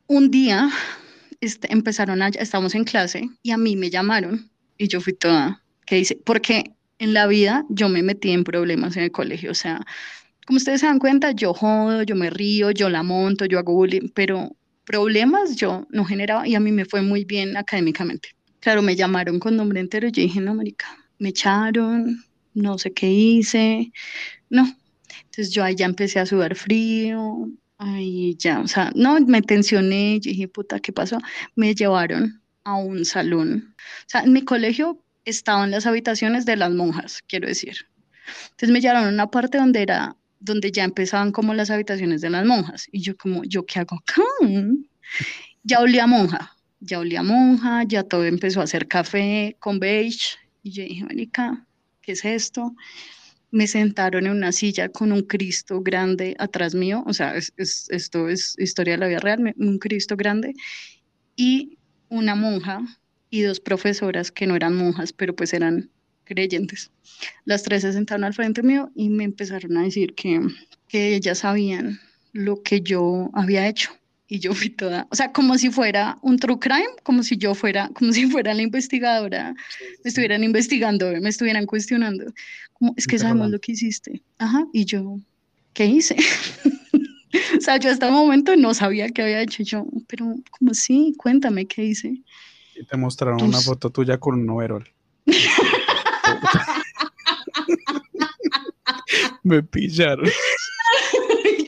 [0.09, 0.69] Un día
[1.41, 5.63] este, empezaron a, estamos en clase y a mí me llamaron y yo fui toda,
[5.87, 6.21] ¿qué dice?
[6.25, 9.81] Porque en la vida yo me metí en problemas en el colegio, o sea,
[10.47, 13.75] como ustedes se dan cuenta, yo jodo, yo me río, yo la monto, yo hago
[13.75, 18.31] bullying, pero problemas yo no generaba y a mí me fue muy bien académicamente.
[18.61, 20.87] Claro, me llamaron con nombre entero y yo dije, no, marica,
[21.19, 22.25] me echaron,
[22.55, 23.93] no sé qué hice,
[24.49, 24.75] no.
[25.25, 30.19] Entonces yo ahí ya empecé a sudar frío, Ay, ya, o sea, no, me tensioné,
[30.21, 31.19] dije, puta, ¿qué pasó?
[31.55, 33.75] Me llevaron a un salón.
[33.79, 37.77] O sea, en mi colegio estaban las habitaciones de las monjas, quiero decir.
[38.53, 42.31] Entonces me llevaron a una parte donde era, donde ya empezaban como las habitaciones de
[42.31, 42.89] las monjas.
[42.93, 44.23] Y yo como, ¿yo qué hago acá?
[45.65, 50.37] Ya olía monja, ya olía monja, ya todo empezó a hacer café con beige.
[50.63, 51.67] Y yo dije, marica,
[52.03, 52.75] ¿qué es esto?
[53.51, 58.55] Me sentaron en una silla con un Cristo grande atrás mío, o sea, esto es
[58.59, 60.55] historia de la vida real, un Cristo grande,
[61.37, 62.83] y una monja
[63.31, 65.91] y dos profesoras que no eran monjas, pero pues eran
[66.25, 66.91] creyentes.
[67.45, 70.41] Las tres se sentaron al frente mío y me empezaron a decir que,
[70.89, 72.01] que ellas sabían
[72.33, 73.91] lo que yo había hecho
[74.29, 77.55] y yo fui toda, o sea, como si fuera un true crime, como si yo
[77.55, 79.55] fuera, como si fuera la investigadora,
[80.05, 82.33] me estuvieran investigando, me estuvieran cuestionando,
[82.75, 85.19] como es que sabemos lo que hiciste, ajá, y yo,
[85.73, 86.17] ¿qué hice?
[87.57, 91.15] o sea, yo hasta el momento no sabía qué había hecho yo, pero como así,
[91.17, 92.23] cuéntame qué hice.
[92.77, 94.87] Y te mostraron una foto tuya con un overol.
[99.43, 100.29] Me pillaron.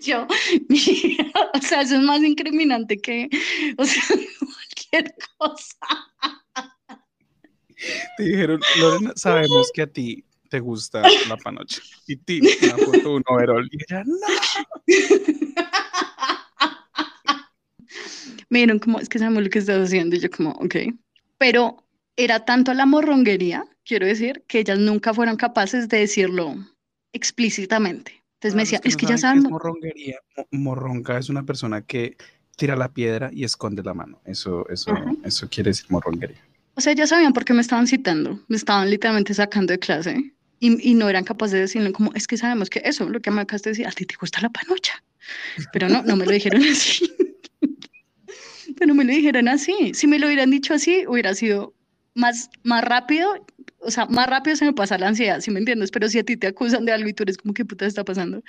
[0.02, 3.28] yo, o sea, eso es más incriminante que,
[3.76, 4.02] o sea,
[4.38, 5.76] cualquier cosa.
[8.16, 11.80] Te dijeron, Lorena, sabemos que a ti te gusta la panocha.
[12.06, 13.68] Y ti, una foto un overol.
[13.70, 14.16] Y ella, no.
[18.50, 20.16] Me dijeron como, es que sabemos lo que estás haciendo.
[20.16, 20.76] Y yo como, ok.
[21.38, 21.86] Pero
[22.16, 26.56] era tanto la morronguería, quiero decir, que ellas nunca fueron capaces de decirlo
[27.12, 28.19] explícitamente.
[28.40, 29.42] Entonces me decía, es que, ya saben.
[29.42, 30.18] morronguería.
[30.50, 32.16] Morronga es una persona que
[32.56, 34.18] tira la piedra y esconde la mano.
[34.24, 36.42] Eso, eso, eso quiere decir morronguería.
[36.74, 38.40] O sea, ya sabían por qué me estaban citando.
[38.48, 40.32] Me estaban literalmente sacando de clase.
[40.58, 43.30] Y, y, no eran capaces de decirlo como, es que sabemos que eso, lo que
[43.30, 45.04] me acabas de decir, a ti te gusta la panocha.
[45.74, 47.12] Pero no, no me lo dijeron así.
[48.78, 49.92] Pero me lo dijeron así.
[49.92, 51.74] Si me lo hubieran dicho así, hubiera sido
[52.14, 53.28] más, más rápido.
[53.80, 55.90] O sea, más rápido se me pasa la ansiedad, si me entiendes.
[55.90, 58.04] Pero si a ti te acusan de algo y tú eres como, ¿qué puta está
[58.04, 58.42] pasando?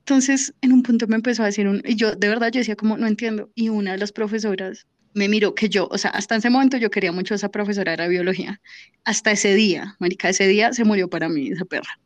[0.00, 2.76] Entonces, en un punto me empezó a decir, un, y yo de verdad yo decía
[2.76, 3.50] como, no entiendo.
[3.54, 6.90] Y una de las profesoras me miró que yo, o sea, hasta ese momento yo
[6.90, 8.60] quería mucho a esa profesora de biología.
[9.04, 11.98] Hasta ese día, marica, ese día se murió para mí esa perra.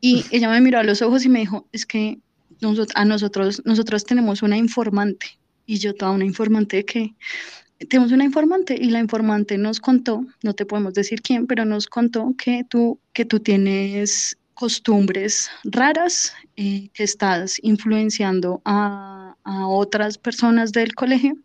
[0.00, 2.18] Y ella me miró a los ojos y me dijo, es que
[2.94, 5.26] a nosotros, nosotros tenemos una informante.
[5.66, 7.14] Y yo toda una informante de que
[7.88, 11.86] tenemos una informante y la informante nos contó, no te podemos decir quién, pero nos
[11.86, 20.16] contó que tú, que tú tienes costumbres raras, eh, que estás influenciando a, a otras
[20.18, 21.36] personas del colegio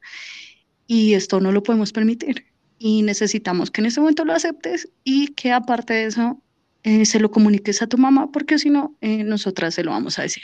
[0.87, 2.45] y esto no lo podemos permitir.
[2.77, 6.41] Y necesitamos que en ese momento lo aceptes y que aparte de eso
[6.83, 10.17] eh, se lo comuniques a tu mamá, porque si no, eh, nosotras se lo vamos
[10.17, 10.43] a decir.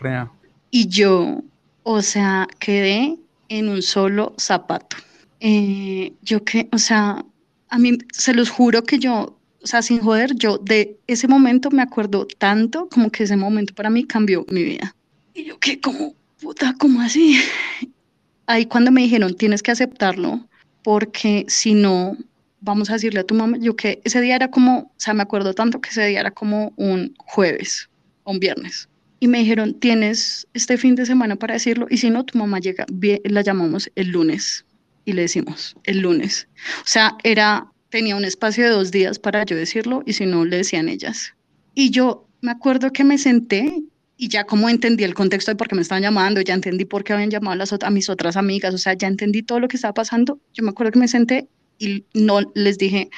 [0.00, 0.30] rea
[0.70, 1.42] Y yo,
[1.82, 3.18] o sea, quedé
[3.58, 4.96] en un solo zapato.
[5.40, 7.24] Eh, yo que, o sea,
[7.68, 11.70] a mí se los juro que yo, o sea, sin joder, yo de ese momento
[11.70, 14.96] me acuerdo tanto como que ese momento para mí cambió mi vida.
[15.34, 17.38] Y yo que como, puta, ¿cómo así?
[18.46, 20.46] ahí cuando me dijeron, tienes que aceptarlo,
[20.82, 22.16] porque si no,
[22.60, 25.22] vamos a decirle a tu mamá, yo que ese día era como, o sea, me
[25.22, 27.90] acuerdo tanto que ese día era como un jueves
[28.24, 28.88] o un viernes.
[29.22, 32.58] Y me dijeron, tienes este fin de semana para decirlo, y si no, tu mamá
[32.58, 32.84] llega,
[33.22, 34.64] la llamamos el lunes
[35.04, 36.48] y le decimos el lunes.
[36.80, 40.44] O sea, era, tenía un espacio de dos días para yo decirlo, y si no,
[40.44, 41.34] le decían ellas.
[41.72, 43.84] Y yo me acuerdo que me senté
[44.16, 47.04] y ya como entendí el contexto de por qué me estaban llamando, ya entendí por
[47.04, 49.76] qué habían llamado a, a mis otras amigas, o sea, ya entendí todo lo que
[49.76, 51.46] estaba pasando, yo me acuerdo que me senté
[51.78, 53.08] y no les dije,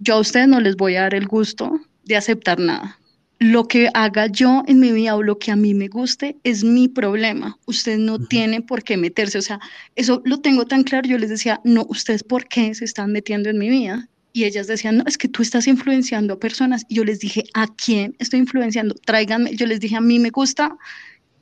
[0.00, 2.98] yo a ustedes no les voy a dar el gusto de aceptar nada.
[3.38, 6.64] Lo que haga yo en mi vida o lo que a mí me guste es
[6.64, 7.58] mi problema.
[7.66, 9.36] Ustedes no tienen por qué meterse.
[9.38, 9.60] O sea,
[9.94, 11.06] eso lo tengo tan claro.
[11.06, 14.66] Yo les decía, no, ustedes por qué se están metiendo en mi vida y ellas
[14.66, 16.84] decían, no, es que tú estás influenciando a personas.
[16.88, 18.94] Y yo les dije, ¿a quién estoy influenciando?
[18.94, 20.76] Tráiganme, yo les dije, a mí me gusta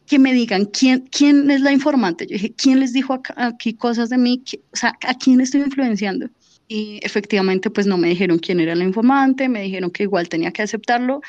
[0.07, 2.27] que me digan quién, quién es la informante.
[2.27, 4.45] Yo dije, ¿quién les dijo aquí cosas de mí?
[4.73, 6.29] O sea, ¿a quién estoy influenciando?
[6.69, 10.53] Y efectivamente, pues no me dijeron quién era la informante, me dijeron que igual tenía
[10.53, 11.21] que aceptarlo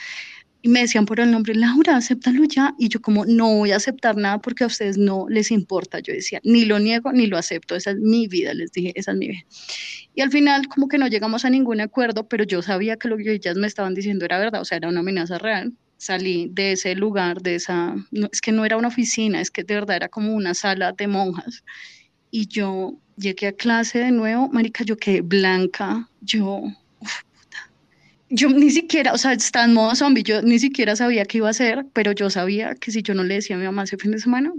[0.66, 2.74] y me decían por el nombre, Laura, acéptalo ya.
[2.80, 6.00] Y yo como, no voy a aceptar nada porque a ustedes no les importa.
[6.00, 9.12] Yo decía, ni lo niego ni lo acepto, esa es mi vida, les dije, esa
[9.12, 9.46] es mi vida.
[10.16, 13.18] Y al final como que no llegamos a ningún acuerdo, pero yo sabía que lo
[13.18, 15.72] que ellas me estaban diciendo era verdad, o sea, era una amenaza real.
[15.98, 19.64] Salí de ese lugar, de esa, no, es que no era una oficina, es que
[19.64, 21.64] de verdad era como una sala de monjas.
[22.32, 26.64] Y yo llegué a clase de nuevo, marica, yo quedé blanca, yo
[28.30, 31.48] yo ni siquiera, o sea, está en modo zombie, yo ni siquiera sabía qué iba
[31.48, 33.98] a hacer, pero yo sabía que si yo no le decía a mi mamá ese
[33.98, 34.52] fin de semana,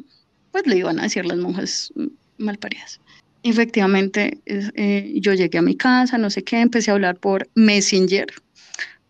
[0.52, 1.92] pues le iban a decir las monjas
[2.38, 3.00] malparidas.
[3.42, 8.26] Efectivamente, eh, yo llegué a mi casa, no sé qué, empecé a hablar por Messenger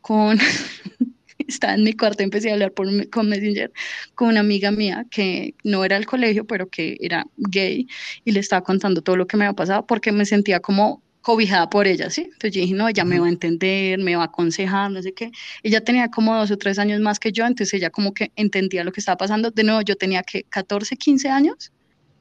[0.00, 0.38] con,
[1.38, 3.72] estaba en mi cuarto, empecé a hablar por, con Messenger
[4.14, 7.88] con una amiga mía que no era del colegio, pero que era gay,
[8.24, 11.68] y le estaba contando todo lo que me había pasado porque me sentía como cobijada
[11.68, 12.20] por ella, ¿sí?
[12.22, 15.12] Entonces yo dije, no, ella me va a entender, me va a aconsejar, no sé
[15.12, 15.32] qué.
[15.64, 18.84] Ella tenía como dos o tres años más que yo, entonces ella como que entendía
[18.84, 19.50] lo que estaba pasando.
[19.50, 21.72] De nuevo, yo tenía que 14, 15 años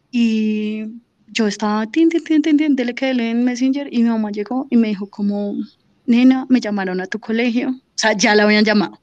[0.09, 0.86] y
[1.27, 4.32] yo estaba, tin, tin, tin, tin, tin, dele que dele en Messenger y mi mamá
[4.32, 5.53] llegó y me dijo como,
[6.07, 7.69] nena, me llamaron a tu colegio.
[7.69, 8.99] O sea, ya la habían llamado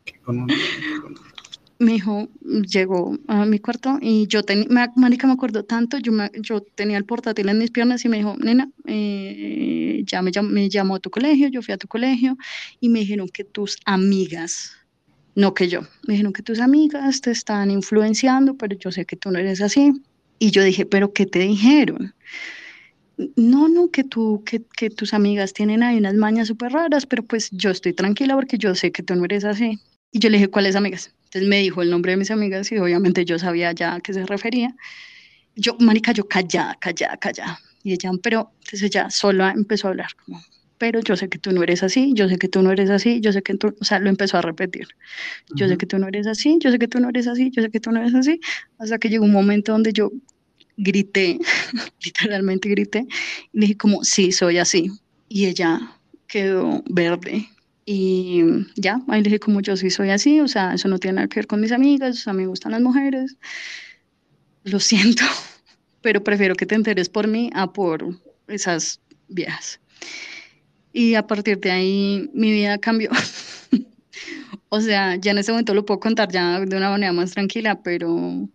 [1.83, 4.67] mi hijo llegó a mi cuarto y yo tenía,
[4.97, 8.37] marica, me acuerdo tanto, yo, yo tenía el portátil en mis piernas y me dijo,
[8.39, 12.37] nena, eh, ya me, me llamó a tu colegio, yo fui a tu colegio
[12.81, 14.73] y me dijeron que tus amigas
[15.35, 15.81] no que yo.
[16.07, 19.61] Me dijeron que tus amigas te están influenciando, pero yo sé que tú no eres
[19.61, 19.93] así.
[20.39, 22.15] Y yo dije, pero ¿qué te dijeron?
[23.37, 27.25] No, no, que tú, que, que tus amigas tienen ahí unas mañas súper raras, pero
[27.25, 29.79] pues yo estoy tranquila porque yo sé que tú no eres así.
[30.11, 31.15] Y yo le dije, ¿cuáles amigas?
[31.33, 34.13] Entonces me dijo el nombre de mis amigas y obviamente yo sabía ya a qué
[34.13, 34.77] se refería.
[35.57, 37.59] Yo, marica, yo callada, callada, callada.
[37.83, 40.43] Y ella, pero entonces ella sola empezó a hablar como,
[40.77, 43.23] pero yo sé que tú no eres así, yo sé que tú no eres así,
[43.23, 44.89] yo sé que tú, o sea, lo empezó a repetir.
[45.55, 47.63] Yo sé que tú no eres así, yo sé que tú no eres así, yo
[47.63, 48.39] sé que tú no eres así,
[48.79, 50.13] hasta que llegó un momento donde yo
[50.77, 51.39] grité,
[52.05, 53.07] literalmente grité,
[53.55, 54.91] y dije como, sí, soy así.
[55.31, 55.81] Y ella
[56.27, 57.49] quedó verde.
[57.95, 58.43] Y
[58.75, 61.29] ya, ahí le dije como yo sí soy así, o sea, eso no tiene nada
[61.29, 63.37] que ver con mis amigas, a mí me gustan las mujeres.
[64.65, 65.25] Lo siento,
[66.01, 68.19] pero prefiero que te enteres por mí a por
[68.49, 69.79] esas viejas.
[70.95, 73.11] Y a partir de ahí mi vida cambió.
[74.71, 77.83] o sea, ya en ese momento lo puedo contar ya de una manera más tranquila,
[77.83, 78.49] pero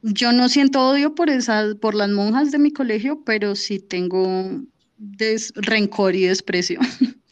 [0.00, 4.62] yo no siento odio por esas, por las monjas de mi colegio, pero sí tengo
[5.54, 6.80] rencor y desprecio.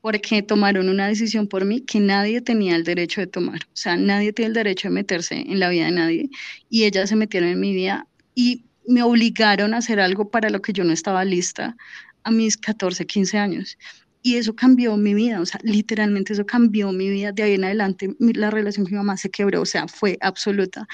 [0.00, 3.60] porque tomaron una decisión por mí que nadie tenía el derecho de tomar.
[3.66, 6.30] O sea, nadie tiene el derecho de meterse en la vida de nadie.
[6.68, 10.62] Y ellas se metieron en mi vida y me obligaron a hacer algo para lo
[10.62, 11.76] que yo no estaba lista
[12.24, 13.78] a mis 14, 15 años.
[14.22, 17.32] Y eso cambió mi vida, o sea, literalmente eso cambió mi vida.
[17.32, 20.86] De ahí en adelante la relación con mi mamá se quebró, o sea, fue absoluta.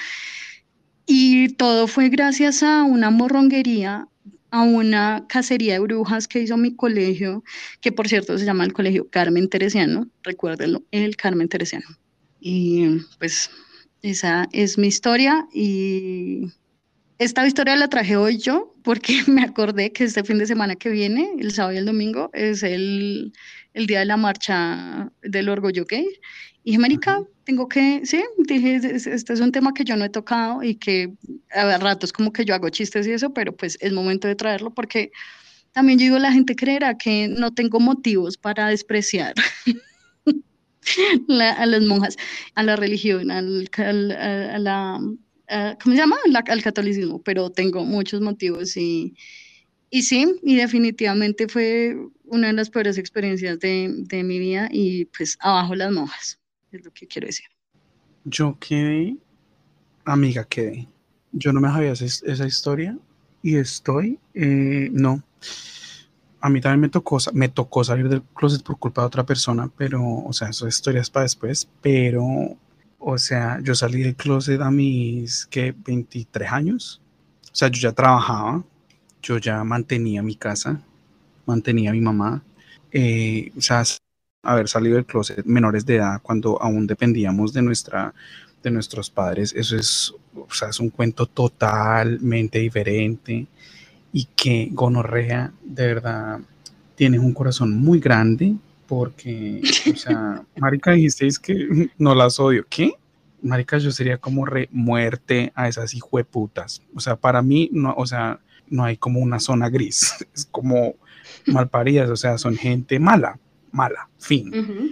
[1.05, 4.07] Y todo fue gracias a una morronguería,
[4.51, 7.43] a una cacería de brujas que hizo mi colegio,
[7.81, 11.87] que por cierto se llama el Colegio Carmen Teresiano, recuérdenlo, el Carmen Teresiano.
[12.39, 13.49] Y pues
[14.01, 16.51] esa es mi historia y
[17.19, 20.89] esta historia la traje hoy yo porque me acordé que este fin de semana que
[20.89, 23.33] viene, el sábado y el domingo, es el,
[23.73, 26.07] el día de la marcha del orgullo gay.
[26.67, 30.09] Y dije, Marica, tengo que, sí, dije, este es un tema que yo no he
[30.09, 31.13] tocado y que
[31.49, 34.73] a ratos como que yo hago chistes y eso, pero pues es momento de traerlo
[34.73, 35.13] porque
[35.71, 39.33] también yo digo, la gente creerá que no tengo motivos para despreciar
[41.57, 42.17] a las monjas,
[42.55, 46.17] a la religión, al, a la uh, ¿cómo se llama?
[46.47, 49.15] al catolicismo, pero tengo muchos motivos y,
[49.89, 51.95] y sí, y definitivamente fue
[52.25, 56.41] una de las peores experiencias de, de, mi vida y pues abajo las monjas,
[56.71, 57.45] es lo que quiero decir.
[58.25, 59.17] Yo quedé,
[60.05, 60.87] amiga, quedé.
[61.31, 62.97] Yo no me sabía esa, historia
[63.41, 65.23] y estoy, eh, no.
[66.39, 69.69] A mí también me tocó, me tocó salir del closet por culpa de otra persona,
[69.77, 72.57] pero, o sea, eso historias para después, pero
[72.99, 75.73] o sea, yo salí del closet a mis, ¿qué?
[75.85, 77.01] 23 años.
[77.51, 78.63] O sea, yo ya trabajaba,
[79.21, 80.81] yo ya mantenía mi casa,
[81.45, 82.43] mantenía a mi mamá.
[82.91, 83.83] Eh, o sea,
[84.43, 88.13] haber salido del closet menores de edad cuando aún dependíamos de, nuestra,
[88.63, 93.47] de nuestros padres, eso es, o sea, es un cuento totalmente diferente
[94.13, 96.39] y que gonorrea, de verdad,
[96.95, 98.55] tienes un corazón muy grande
[98.87, 99.61] porque,
[99.91, 102.65] o sea, Marica, dijisteis que no las odio.
[102.69, 102.93] ¿Qué?
[103.41, 106.81] Marica, yo sería como re muerte a esas hijueputas.
[106.95, 110.13] O sea, para mí, no, o sea, no hay como una zona gris.
[110.33, 110.95] Es como
[111.45, 113.39] malparidas, o sea, son gente mala,
[113.77, 114.47] mala, fin.
[114.49, 114.91] Uh -huh.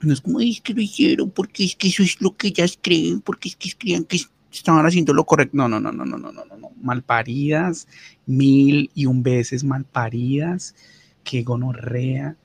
[0.00, 2.78] No es como, es que lo hicieron porque es que eso es lo que ellas
[2.80, 4.20] creen, porque es que creían que
[4.52, 5.56] estaban haciendo lo correcto.
[5.56, 6.70] No, no, no, no, no, no, no, no.
[6.82, 7.86] Malparidas,
[8.26, 10.74] mil y un veces malparidas,
[11.24, 12.36] que gonorrea.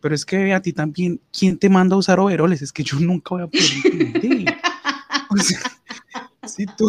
[0.00, 2.62] Pero es que a ti también, ¿quién te manda a usar overoles?
[2.62, 4.54] Es que yo nunca voy a poder entender.
[5.32, 5.60] O sea,
[6.44, 6.88] si tú,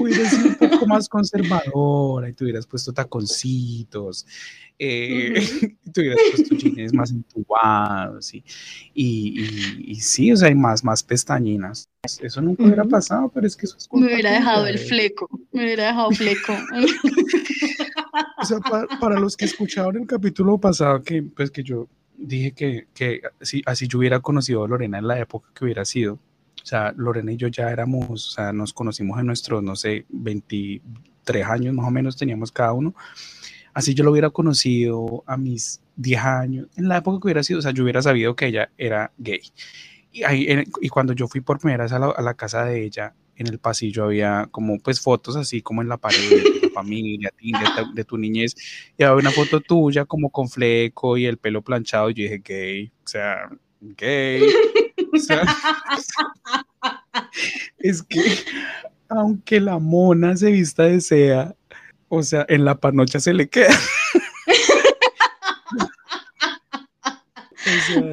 [0.00, 4.26] hubieras sido un poco más conservadora y te hubieras puesto taconcitos,
[4.78, 5.34] eh,
[5.84, 8.44] y te hubieras puesto jeans más entubados y,
[8.94, 11.88] y, y, sí, o sea, hay más, más pestañinas.
[12.20, 15.64] Eso nunca hubiera pasado, pero es que eso es Me hubiera dejado el fleco, me
[15.64, 16.52] hubiera dejado fleco.
[18.38, 18.58] o sea,
[19.00, 23.62] para, los que escucharon el capítulo pasado, que pues que yo dije que, que si,
[23.66, 26.18] así yo hubiera conocido a Lorena en la época que hubiera sido,
[26.66, 30.04] o sea, Lorena y yo ya éramos, o sea, nos conocimos en nuestros, no sé,
[30.08, 32.92] 23 años más o menos teníamos cada uno.
[33.72, 37.60] Así yo lo hubiera conocido a mis 10 años, en la época que hubiera sido,
[37.60, 39.42] o sea, yo hubiera sabido que ella era gay.
[40.10, 42.84] Y, ahí, y cuando yo fui por primera vez a la, a la casa de
[42.84, 46.70] ella, en el pasillo había como pues fotos así como en la pared de tu
[46.74, 47.30] familia,
[47.94, 48.56] de, tu niñez,
[48.98, 52.42] y había una foto tuya como con fleco y el pelo planchado, y yo dije
[52.44, 53.50] gay, o sea,
[53.80, 54.42] gay.
[57.78, 58.22] es que
[59.08, 61.54] aunque la mona se vista de sea,
[62.08, 63.78] o sea, en la panocha se le queda.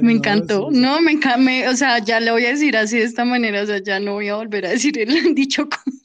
[0.01, 0.69] me encantó.
[0.71, 1.71] No, me encantó.
[1.71, 3.61] O sea, ya le voy a decir así de esta manera.
[3.63, 5.97] O sea, ya no voy a volver a decir el dicho como.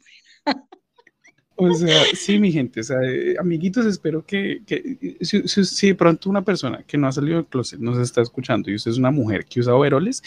[1.60, 5.94] O sea, sí, mi gente, o sea, eh, amiguitos, espero que, que si, si, de
[5.96, 8.96] pronto una persona que no ha salido del closet nos está escuchando y usted es
[8.98, 10.22] una mujer que usa overoles,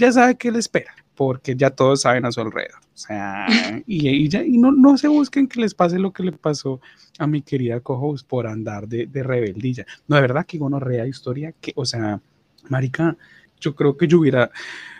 [0.00, 2.80] ya sabe qué le espera, porque ya todos saben a su alrededor.
[2.94, 3.46] O sea,
[3.86, 6.80] y, y, ya, y no, no se busquen que les pase lo que le pasó
[7.18, 9.86] a mi querida Cojos por andar de, de rebeldilla.
[10.08, 12.20] No, de verdad que rea historia que, o sea,
[12.68, 13.16] marica,
[13.60, 14.50] yo creo que yo hubiera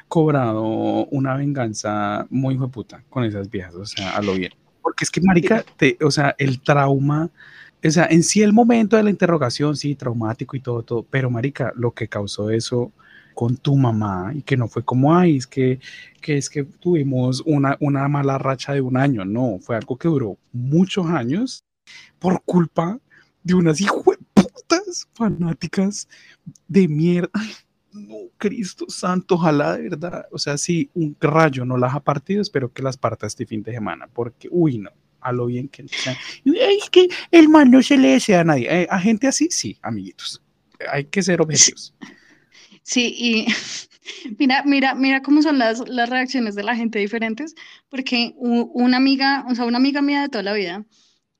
[0.08, 4.52] cobrado una venganza muy puta con esas viejas, o sea, a lo bien.
[4.82, 7.30] Porque es que, marica, te, o sea, el trauma,
[7.82, 11.30] o sea, en sí el momento de la interrogación, sí, traumático y todo, todo, pero,
[11.30, 12.92] marica, lo que causó eso
[13.40, 15.80] con tu mamá y que no fue como, ay, es que,
[16.20, 20.08] que es que tuvimos una, una mala racha de un año, no, fue algo que
[20.08, 21.64] duró muchos años
[22.18, 23.00] por culpa
[23.42, 23.80] de unas
[24.34, 26.06] putas fanáticas
[26.68, 27.30] de mierda.
[27.94, 32.42] No, Cristo Santo, ojalá de verdad, o sea, si un rayo no las ha partido,
[32.42, 35.66] espero que las parta este fin de semana, porque, uy, no, a lo bien
[36.90, 38.82] que el mal no se le desea a nadie.
[38.82, 40.42] Eh, a gente así, sí, amiguitos.
[40.92, 41.94] Hay que ser objetivos.
[42.90, 43.46] Sí, y
[44.38, 47.54] mira, mira, mira cómo son las, las reacciones de la gente diferentes,
[47.88, 50.84] porque una amiga, o sea, una amiga mía de toda la vida,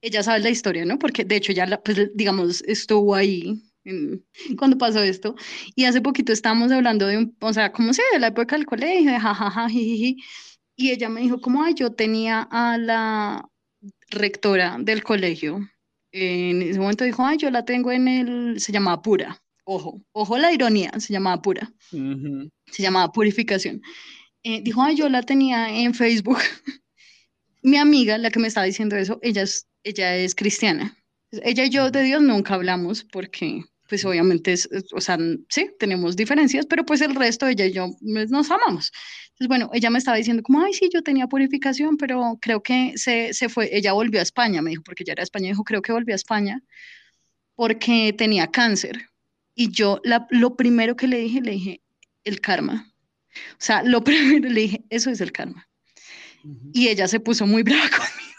[0.01, 0.99] ella sabe la historia, ¿no?
[0.99, 3.63] Porque de hecho ya, pues, digamos, estuvo ahí
[4.59, 5.35] cuando pasó esto.
[5.75, 8.67] Y hace poquito estábamos hablando de un, o sea, ¿cómo se de la época del
[8.67, 10.19] colegio, de jajaja, jiji,
[10.77, 13.45] y ella me dijo, como, ay, yo tenía a la
[14.11, 15.69] rectora del colegio,
[16.13, 20.39] en ese momento dijo, ay, yo la tengo en el, se llamaba Pura, ojo, ojo
[20.39, 23.83] la ironía, se llamaba Pura, se llamaba Purificación.
[24.43, 26.39] Eh, dijo, ay, yo la tenía en Facebook.
[27.63, 30.97] Mi amiga, la que me estaba diciendo eso, ella es, ella es cristiana.
[31.31, 36.17] Ella y yo de Dios nunca hablamos porque, pues obviamente, es, o sea, sí, tenemos
[36.17, 38.91] diferencias, pero pues el resto, ella y yo pues, nos amamos.
[39.31, 42.95] Entonces, bueno, ella me estaba diciendo como, ay, sí, yo tenía purificación, pero creo que
[42.97, 45.83] se, se fue, ella volvió a España, me dijo, porque ya era España, dijo, creo
[45.83, 46.63] que volvió a España
[47.55, 49.10] porque tenía cáncer.
[49.61, 51.83] Y yo la, lo primero que le dije, le dije,
[52.25, 52.95] el karma.
[53.53, 55.69] O sea, lo primero le dije, eso es el karma.
[56.73, 58.31] Y ella se puso muy brava conmigo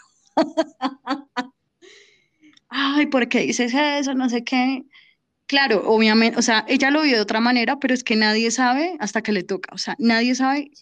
[2.68, 4.14] ay, ¿por qué dices eso?
[4.14, 4.84] No sé qué.
[5.46, 8.96] Claro, obviamente, o sea, ella lo vio de otra manera, pero es que nadie sabe
[8.98, 9.72] hasta que le toca.
[9.74, 10.72] O sea, nadie sabe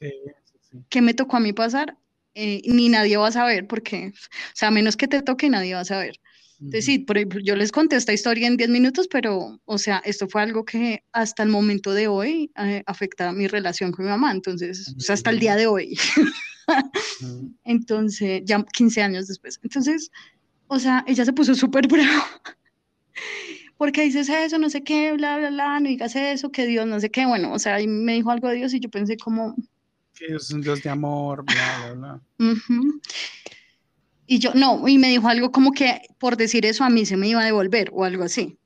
[0.88, 1.98] qué me tocó a mí pasar,
[2.34, 5.74] eh, ni nadie va a saber, porque, o sea, a menos que te toque, nadie
[5.74, 6.20] va a saber.
[6.60, 10.02] Entonces, sí, por ejemplo, yo les conté esta historia en 10 minutos, pero, o sea,
[10.04, 14.10] esto fue algo que hasta el momento de hoy eh, afecta mi relación con mi
[14.10, 15.98] mamá, entonces, o sea, hasta el día de hoy.
[17.64, 19.58] entonces, ya 15 años después.
[19.62, 20.10] Entonces,
[20.66, 22.26] o sea, ella se puso súper brava.
[23.78, 27.00] Porque dices eso, no sé qué, bla, bla, bla, no digas eso, que Dios, no
[27.00, 27.24] sé qué.
[27.24, 29.56] Bueno, o sea, y me dijo algo de Dios y yo pensé como...
[30.12, 32.20] Que es un Dios de amor, bla, bla, bla.
[34.32, 37.16] Y yo, no, y me dijo algo como que por decir eso a mí se
[37.16, 38.56] me iba a devolver o algo así.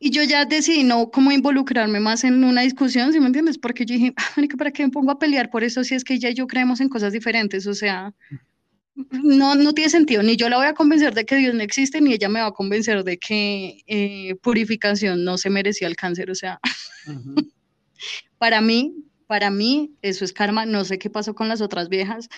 [0.00, 3.58] Y yo ya decidí no como involucrarme más en una discusión, ¿sí me entiendes?
[3.58, 6.18] Porque yo dije, ah, ¿para qué me pongo a pelear por eso si es que
[6.18, 7.64] ya yo creemos en cosas diferentes?
[7.68, 8.12] O sea,
[9.12, 12.00] no, no tiene sentido, ni yo la voy a convencer de que Dios no existe,
[12.00, 16.28] ni ella me va a convencer de que eh, purificación no se merecía el cáncer,
[16.28, 16.58] o sea,
[18.38, 18.96] para mí,
[19.28, 22.28] para mí, eso es karma, no sé qué pasó con las otras viejas,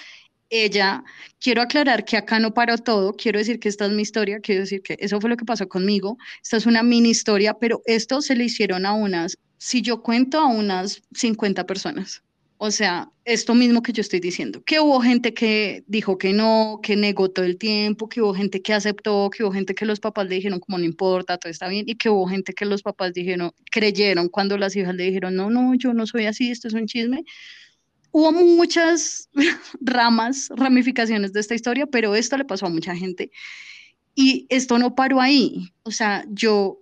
[0.50, 1.04] ella,
[1.40, 4.62] quiero aclarar que acá no paró todo, quiero decir que esta es mi historia, quiero
[4.62, 8.22] decir que eso fue lo que pasó conmigo, esta es una mini historia, pero esto
[8.22, 12.22] se le hicieron a unas, si yo cuento a unas 50 personas,
[12.60, 16.80] o sea, esto mismo que yo estoy diciendo, que hubo gente que dijo que no,
[16.82, 20.00] que negó todo el tiempo, que hubo gente que aceptó, que hubo gente que los
[20.00, 22.82] papás le dijeron como no importa, todo está bien, y que hubo gente que los
[22.82, 26.66] papás dijeron, creyeron cuando las hijas le dijeron, no, no, yo no soy así, esto
[26.66, 27.24] es un chisme.
[28.10, 29.28] Hubo muchas
[29.80, 33.30] ramas, ramificaciones de esta historia, pero esto le pasó a mucha gente.
[34.14, 35.72] Y esto no paró ahí.
[35.82, 36.80] O sea, yo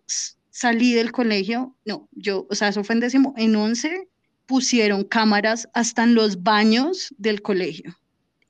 [0.50, 4.08] salí del colegio, no, yo, o sea, eso fue en décimo, en once
[4.46, 7.94] pusieron cámaras hasta en los baños del colegio,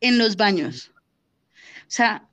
[0.01, 0.93] en los baños.
[1.81, 2.29] O sea,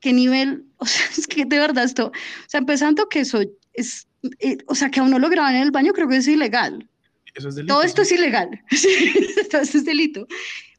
[0.00, 0.64] ¿qué nivel?
[0.78, 3.40] O sea, es que de verdad esto, o sea, empezando que eso
[3.72, 4.06] es,
[4.40, 6.88] eh, o sea, que a uno lo graban en el baño creo que es ilegal.
[7.34, 7.74] Eso es delito.
[7.74, 8.48] Todo esto es ilegal,
[9.50, 10.26] todo esto es delito.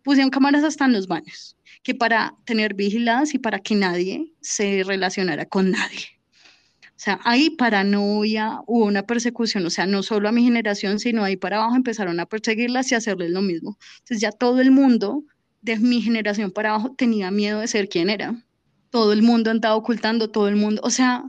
[0.04, 4.84] Pusieron cámaras hasta en los baños, que para tener vigiladas y para que nadie se
[4.84, 6.16] relacionara con nadie.
[6.96, 11.26] O sea, ahí paranoia, hubo una persecución, o sea, no solo a mi generación, sino
[11.26, 13.78] ahí para abajo empezaron a perseguirlas y hacerles lo mismo.
[14.00, 15.26] Entonces ya todo el mundo
[15.62, 18.42] de mi generación para abajo tenía miedo de ser quien era.
[18.92, 21.26] Todo el mundo andaba ocultando, todo el mundo, o sea,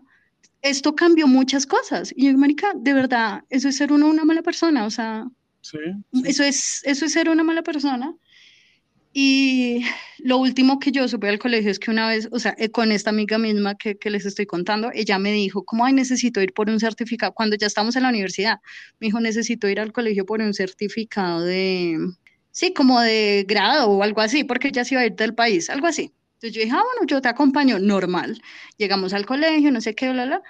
[0.69, 2.13] esto cambió muchas cosas.
[2.17, 5.27] Y yo, marica, de verdad, eso es ser uno una mala persona, o sea,
[5.67, 5.79] Sí,
[6.25, 8.15] eso es, eso es ser una mala persona.
[9.13, 9.83] Y
[10.19, 12.93] lo último que yo supe del colegio es que una vez, o sea, eh, con
[12.93, 16.53] esta amiga misma que, que les estoy contando, ella me dijo, como, ay, necesito ir
[16.53, 18.59] por un certificado, cuando ya estamos en la universidad,
[19.01, 21.99] me dijo, necesito ir al colegio por un certificado de,
[22.51, 25.71] sí, como de grado o algo así, porque ella se iba a ir del país,
[25.71, 26.13] algo así.
[26.37, 28.41] Entonces yo dije, ah, bueno, yo te acompaño, normal.
[28.77, 30.43] Llegamos al colegio, no sé qué, bla, bla.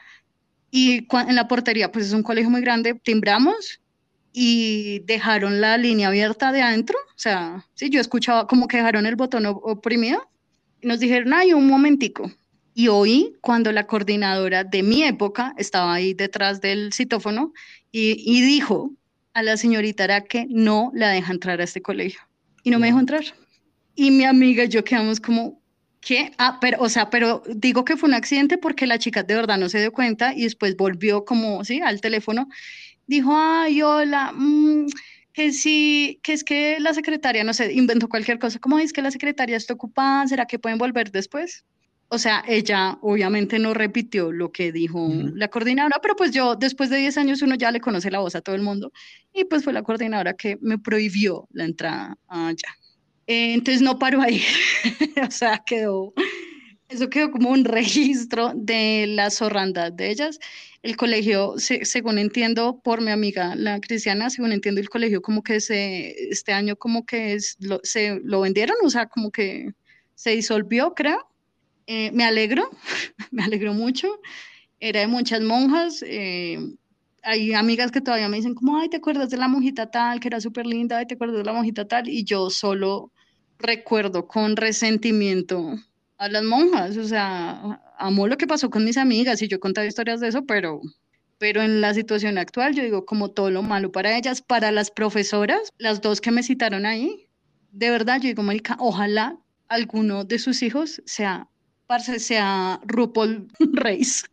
[0.70, 3.80] Y en la portería, pues es un colegio muy grande, timbramos
[4.32, 6.98] y dejaron la línea abierta de adentro.
[6.98, 10.28] O sea, sí, yo escuchaba como que dejaron el botón op- oprimido
[10.80, 12.30] y nos dijeron, ay, un momentico.
[12.74, 17.52] Y oí cuando la coordinadora de mi época estaba ahí detrás del citófono
[17.90, 18.90] y, y dijo
[19.32, 22.20] a la señorita era que no la deja entrar a este colegio.
[22.64, 23.24] Y no me dejó entrar.
[23.94, 25.62] Y mi amiga y yo quedamos como,
[26.06, 26.30] ¿qué?
[26.38, 29.58] Ah, pero, o sea, pero digo que fue un accidente porque la chica de verdad
[29.58, 32.48] no se dio cuenta y después volvió como, sí, al teléfono.
[33.08, 34.86] Dijo, ay, hola, mm,
[35.32, 38.60] que sí, que es que la secretaria, no sé, inventó cualquier cosa.
[38.60, 40.28] ¿Cómo es que la secretaria está ocupada?
[40.28, 41.64] ¿Será que pueden volver después?
[42.08, 45.32] O sea, ella obviamente no repitió lo que dijo Ujú.
[45.34, 48.36] la coordinadora, pero pues yo después de 10 años uno ya le conoce la voz
[48.36, 48.92] a todo el mundo
[49.34, 52.76] y pues fue la coordinadora que me prohibió la entrada allá.
[53.26, 54.40] Eh, entonces no paró ahí,
[55.28, 56.12] o sea, quedó,
[56.88, 60.38] eso quedó como un registro de la zorrandad de ellas.
[60.82, 65.42] El colegio, se- según entiendo por mi amiga la cristiana, según entiendo el colegio como
[65.42, 69.72] que se, este año como que es, lo, se lo vendieron, o sea, como que
[70.14, 71.18] se disolvió, creo.
[71.86, 72.70] Eh, me alegro,
[73.32, 74.08] me alegro mucho.
[74.80, 76.02] Era de muchas monjas.
[76.06, 76.58] eh,
[77.22, 80.28] hay amigas que todavía me dicen como, ay, ¿te acuerdas de la monjita tal, que
[80.28, 80.98] era súper linda?
[80.98, 82.08] Ay, ¿te acuerdas de la monjita tal?
[82.08, 83.12] Y yo solo
[83.58, 85.76] recuerdo con resentimiento
[86.18, 86.96] a las monjas.
[86.96, 90.44] O sea, amo lo que pasó con mis amigas y yo he historias de eso,
[90.44, 90.80] pero,
[91.38, 94.90] pero en la situación actual yo digo como todo lo malo para ellas, para las
[94.90, 97.28] profesoras, las dos que me citaron ahí,
[97.72, 99.36] de verdad yo digo, marica, ojalá
[99.68, 101.48] alguno de sus hijos sea,
[101.86, 104.24] parce, sea RuPaul Reis.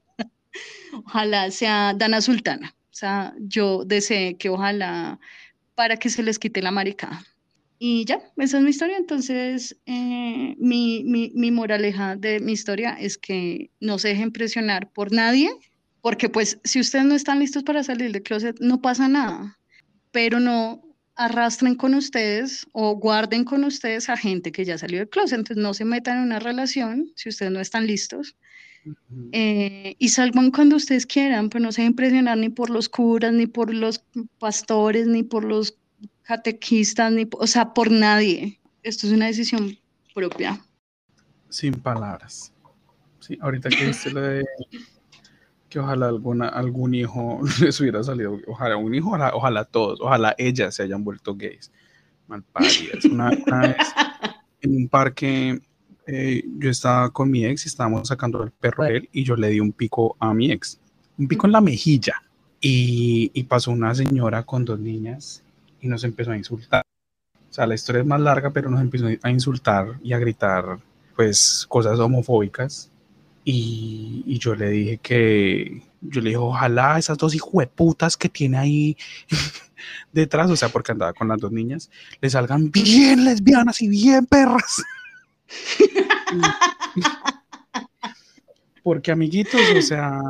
[1.06, 2.76] Ojalá sea Dana Sultana.
[2.92, 5.20] O sea, yo deseé que ojalá
[5.74, 7.26] para que se les quite la maricada.
[7.86, 8.96] Y ya, esa es mi historia.
[8.96, 14.90] Entonces, eh, mi, mi, mi moraleja de mi historia es que no se dejen presionar
[14.94, 15.52] por nadie,
[16.00, 19.60] porque pues si ustedes no están listos para salir del closet, no pasa nada,
[20.14, 20.82] pero no
[21.16, 25.40] arrastren con ustedes o guarden con ustedes a gente que ya salió del closet.
[25.40, 28.38] Entonces, no se metan en una relación si ustedes no están listos.
[29.34, 33.34] Eh, y salgan cuando ustedes quieran, pero no se dejen presionar ni por los curas,
[33.34, 34.06] ni por los
[34.40, 35.78] pastores, ni por los
[36.24, 38.60] catequistas, ni, o sea, por nadie.
[38.82, 39.78] Esto es una decisión
[40.14, 40.60] propia.
[41.50, 42.54] Sin palabras.
[43.20, 44.46] Sí, ahorita que viste lo de
[45.70, 50.36] que ojalá alguna, algún hijo les hubiera salido, ojalá un hijo, ojalá, ojalá todos, ojalá
[50.38, 51.72] ellas se hayan vuelto gays.
[52.28, 53.78] Una vez
[54.62, 55.62] en un parque
[56.08, 59.36] eh, yo estaba con mi ex y estábamos sacando el perro de él y yo
[59.36, 60.80] le di un pico a mi ex,
[61.18, 62.22] un pico en la mejilla.
[62.62, 65.44] Y, y pasó una señora con dos niñas
[65.84, 66.82] y nos empezó a insultar.
[67.50, 70.80] O sea, la historia es más larga, pero nos empezó a insultar y a gritar,
[71.16, 72.90] pues, cosas homofóbicas.
[73.44, 78.58] Y, y yo le dije que, yo le dije, ojalá esas dos hijueputas que tiene
[78.58, 78.98] ahí
[80.14, 84.26] detrás, o sea, porque andaba con las dos niñas, le salgan bien lesbianas y bien
[84.26, 84.82] perras.
[88.84, 90.22] Porque amiguitos, o sea,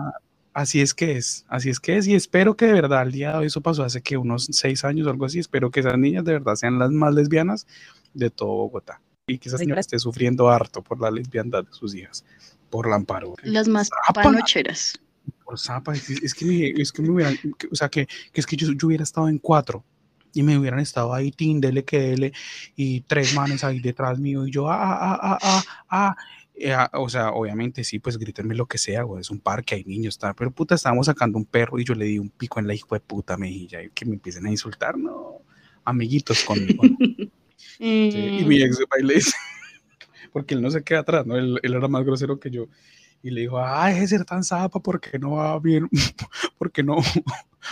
[0.53, 3.31] así es que es, así es que es, y espero que de verdad al día
[3.31, 5.97] de hoy, eso pasó hace que unos seis años o algo así, espero que esas
[5.97, 7.67] niñas de verdad sean las más lesbianas
[8.13, 9.01] de todo Bogotá.
[9.27, 12.25] Y que esa señora esté sufriendo harto por la lesbiandad de sus hijas,
[12.69, 13.33] por la amparo.
[13.43, 14.21] Las más Zapa.
[14.23, 14.99] panocheras.
[15.45, 18.41] Por zapa, es, es que me, es que me hubieran, que- o sea, que, que
[18.41, 19.83] es que yo, yo hubiera estado en cuatro
[20.33, 22.33] y me hubieran estado ahí, tin, dele que dele,
[22.75, 26.15] y tres manes ahí detrás mío, y yo, ah, ah, ah, ah, ah,
[26.55, 29.75] eh, ah, o sea, obviamente sí, pues grítenme lo que sea, güey, es un parque,
[29.75, 32.59] hay niños, está, pero puta, estábamos sacando un perro y yo le di un pico
[32.59, 35.41] en la hijo de puta mejilla, y que me empiecen a insultar, no,
[35.83, 36.83] amiguitos conmigo.
[36.99, 37.43] ¿no?
[37.77, 39.31] Sí, y Eh, mi ex de baile dice,
[40.31, 41.35] porque él no se queda atrás, ¿no?
[41.37, 42.67] Él, él era más grosero que yo.
[43.21, 45.89] Y le dijo, ay, deje de ser tan zapa, porque no va bien?
[46.57, 46.97] porque no?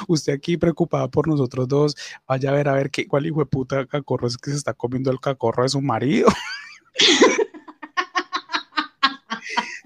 [0.08, 3.46] Usted aquí preocupada por nosotros dos, vaya a ver a ver qué, cuál hijo de
[3.46, 6.30] puta cacorro es que se está comiendo el cacorro de su marido.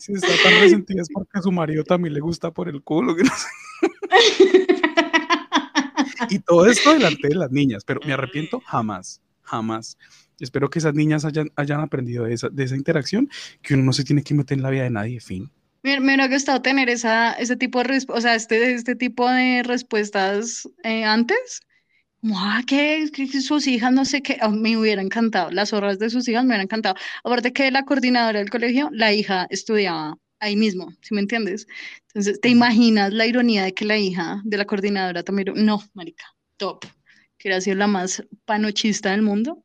[0.05, 3.15] Si está tan resentida es porque a su marido también le gusta por el culo.
[3.15, 4.67] que no sé.
[6.29, 9.97] Y todo esto delante de las niñas, pero me arrepiento jamás, jamás.
[10.39, 13.29] Espero que esas niñas hayan, hayan aprendido de esa, de esa interacción,
[13.61, 15.51] que uno no se tiene que meter en la vida de nadie, fin.
[15.83, 19.63] Me, me hubiera gustado tener esa, ese tipo de, o sea, este, este tipo de
[19.63, 21.61] respuestas eh, antes.
[22.33, 23.07] Ah, que,
[23.41, 25.51] sus hijas, no sé qué, ah, me hubiera encantado.
[25.51, 26.95] Las horas de sus hijas me hubieran encantado.
[27.23, 31.67] Aparte que la coordinadora del colegio, la hija estudiaba ahí mismo, ¿sí me entiendes?
[32.07, 36.25] Entonces, ¿te imaginas la ironía de que la hija de la coordinadora también, no, marica,
[36.57, 36.81] top,
[37.37, 39.63] que hubiera sido la más panochista del mundo?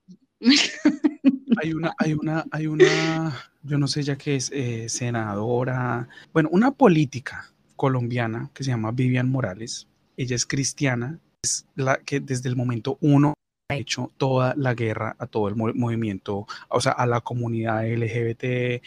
[1.62, 6.48] Hay una, hay una, hay una, yo no sé ya que es eh, senadora, bueno,
[6.52, 9.86] una política colombiana que se llama Vivian Morales.
[10.16, 13.34] Ella es cristiana, es la que desde el momento uno
[13.70, 17.86] ha hecho toda la guerra a todo el mo- movimiento, o sea, a la comunidad
[17.86, 18.82] LGBT,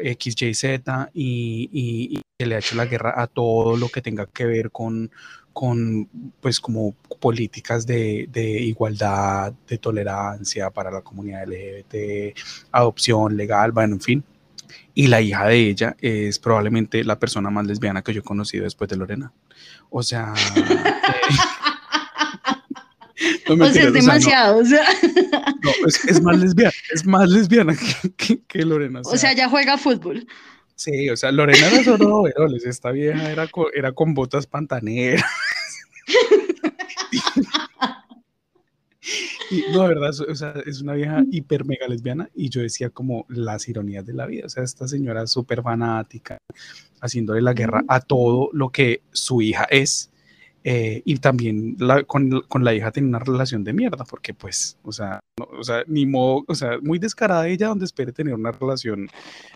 [0.00, 4.26] XYZ y, y, y que le ha hecho la guerra a todo lo que tenga
[4.26, 5.10] que ver con,
[5.52, 6.08] con
[6.40, 12.34] pues como políticas de, de igualdad, de tolerancia para la comunidad LGBT,
[12.72, 14.24] adopción legal, bueno, en fin.
[14.94, 18.64] Y la hija de ella es probablemente la persona más lesbiana que yo he conocido
[18.64, 19.32] después de Lorena.
[19.90, 20.34] O sea,
[23.56, 24.84] no O sea, es o demasiado, o sea,
[25.62, 29.00] no, es, es más lesbiana, es más lesbiana que, que- que Lorena.
[29.04, 30.26] o sea, ya juega fútbol.
[30.74, 35.22] Sí, o sea, Lorena era solo overoles, esta vieja era con, era con botas pantaneras.
[39.52, 42.90] Y, no, de verdad, o sea, es una vieja hiper mega lesbiana y yo decía
[42.90, 46.38] como las ironías de la vida, o sea, esta señora súper fanática,
[47.00, 50.10] haciéndole la guerra a todo lo que su hija es.
[50.64, 54.78] eh, y también la- con, con la hija tiene una relación de mierda, porque pues,
[54.84, 58.34] o sea, no- o sea, ni modo, o sea, muy descarada ella donde espere tener
[58.34, 59.08] una relación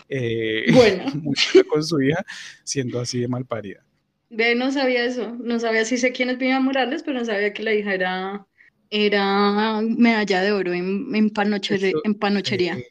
[0.09, 1.05] eh, Bueno.
[1.15, 2.25] muy buena con su hija,
[2.65, 3.83] siendo así de malparida.
[4.31, 7.53] Ve, no sabía eso, no sabía, sí sé quién es Vivian Morales, pero no sabía
[7.53, 8.47] que la hija era,
[8.91, 12.79] era medalla de oro en, en, panoche- Esto, en panochería.
[12.79, 12.89] Eh,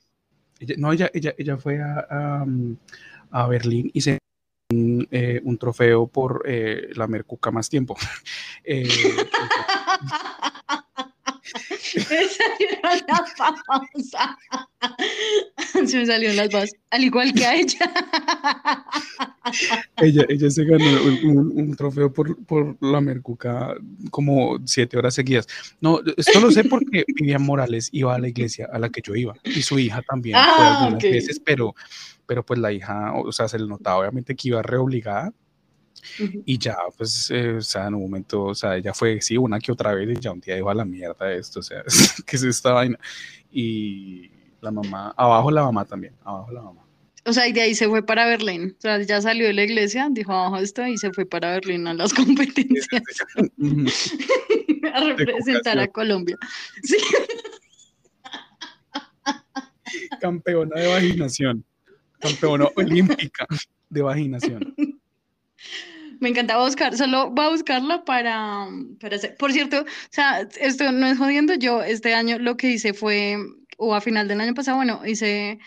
[0.59, 2.45] ella- no, ella, ella, ella fue a, a,
[3.31, 4.17] a Berlín y se
[4.71, 7.95] un, eh, un trofeo por eh, la mercuca más tiempo.
[11.95, 13.33] Me salieron las.
[15.89, 17.93] Se me salieron las babas, al igual que a ella.
[20.01, 23.75] ella, ella se ganó un, un- trofeo por, por la mercuca
[24.11, 25.47] como siete horas seguidas.
[25.81, 29.15] No, esto lo sé porque Vivian Morales iba a la iglesia a la que yo
[29.15, 31.11] iba y su hija también fue Ah, algunas ok.
[31.11, 31.75] veces, pero,
[32.25, 35.33] pero pues la hija, o sea, se le notaba obviamente que iba reobligada
[36.45, 39.59] Y ya, pues, eh, o sea, en un momento, o sea, ella fue, sí, una
[39.59, 41.83] que otra vez, y ya un día dijo a la mierda esto, o sea,
[42.25, 42.99] ¿qué es esta vaina?
[43.51, 44.29] Y
[44.61, 46.85] la mamá, abajo la mamá también, abajo la mamá.
[47.27, 48.75] O sea, y de ahí se fue para Berlín.
[48.77, 51.87] O sea, ya salió de la iglesia, dijo abajo esto y se fue para Berlín
[51.87, 52.87] a las competencias
[54.93, 55.87] a representar a.
[55.87, 56.37] Colombia.
[56.83, 56.97] Sí.
[60.19, 61.65] Campeona de vaginación,
[62.19, 63.47] campeona olímpica
[63.89, 64.75] de vaginación.
[66.19, 68.67] Me encantaba buscar, solo voy a buscarla para,
[68.99, 69.35] para hacer.
[69.37, 73.37] Por cierto, o sea, esto no es jodiendo, yo este año lo que hice fue,
[73.77, 75.59] o a final del año pasado, bueno, hice,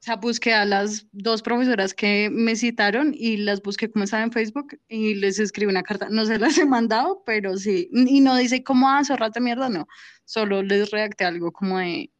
[0.00, 4.22] o sea, busqué a las dos profesoras que me citaron y las busqué como estaba
[4.22, 6.08] en Facebook y les escribí una carta.
[6.10, 7.88] No se las he mandado, pero sí.
[7.92, 9.88] Y no dice cómo, ah, zorrata mierda, no.
[10.24, 12.10] Solo les redacté algo como de,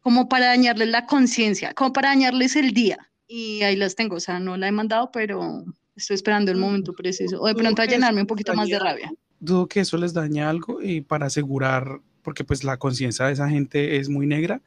[0.00, 3.10] como para dañarles la conciencia, como para dañarles el día.
[3.26, 5.64] Y ahí las tengo, o sea, no la he mandado, pero
[5.98, 7.40] estoy esperando el momento preciso.
[7.40, 9.12] O de pronto a llenarme un poquito más de rabia.
[9.40, 13.48] Dudo que eso les dañe algo y para asegurar, porque pues la conciencia de esa
[13.48, 14.60] gente es muy negra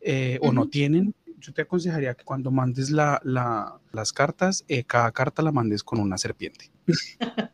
[0.00, 1.14] eh, o no tienen.
[1.38, 5.82] Yo te aconsejaría que cuando mandes la, la- las cartas, eh, cada carta la mandes
[5.82, 6.70] con una serpiente.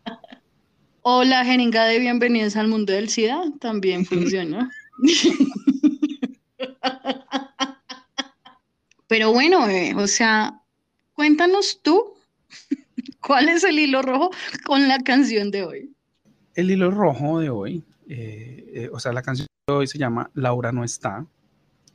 [1.09, 4.72] O la jeringa de bienvenidos al mundo del SIDA también funciona.
[9.07, 10.61] Pero bueno, bebé, o sea,
[11.12, 12.14] cuéntanos tú
[13.20, 14.30] cuál es el hilo rojo
[14.64, 15.92] con la canción de hoy.
[16.54, 20.30] El hilo rojo de hoy, eh, eh, o sea, la canción de hoy se llama
[20.34, 21.26] Laura no está,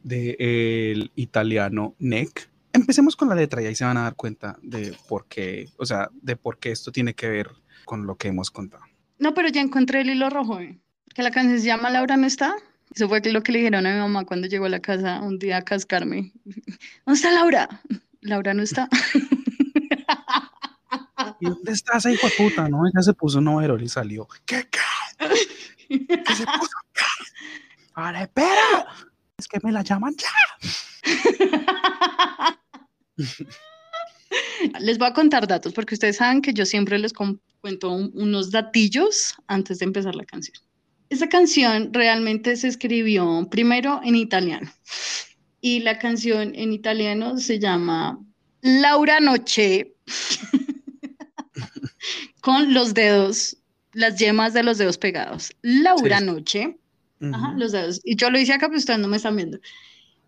[0.03, 2.49] del italiano Nick.
[2.73, 5.85] Empecemos con la letra y ahí se van a dar cuenta de por qué, o
[5.85, 7.49] sea, de por qué esto tiene que ver
[7.85, 8.83] con lo que hemos contado.
[9.19, 10.79] No, pero ya encontré el hilo rojo, bebé,
[11.13, 12.55] que la canción se llama Laura no está.
[12.93, 15.39] Eso fue lo que le dijeron a mi mamá cuando llegó a la casa un
[15.39, 16.33] día a cascarme.
[17.05, 17.69] ¿Dónde está Laura?
[18.21, 18.89] Laura no está.
[21.41, 22.69] ¿Y dónde está esa hijo de puta?
[22.69, 24.27] No, ella se puso un overol y salió.
[24.45, 24.67] ¿Qué?
[24.69, 24.79] ¿Qué?
[25.89, 26.71] ¿Qué se puso?
[26.93, 27.03] ¿Qué?
[27.95, 28.85] Ahora espera.
[29.37, 30.29] Es que me la llaman ya.
[34.79, 38.51] Les voy a contar datos porque ustedes saben que yo siempre les cuento un- unos
[38.51, 40.55] datillos antes de empezar la canción.
[41.09, 44.71] Esta canción realmente se escribió primero en italiano
[45.59, 48.17] y la canción en italiano se llama
[48.61, 49.93] Laura Noche
[52.41, 53.57] con los dedos,
[53.93, 55.55] las yemas de los dedos pegados.
[55.61, 56.77] Laura Noche,
[57.21, 58.01] ajá, los dedos.
[58.03, 59.59] Y yo lo hice acá, pero ustedes no me están viendo.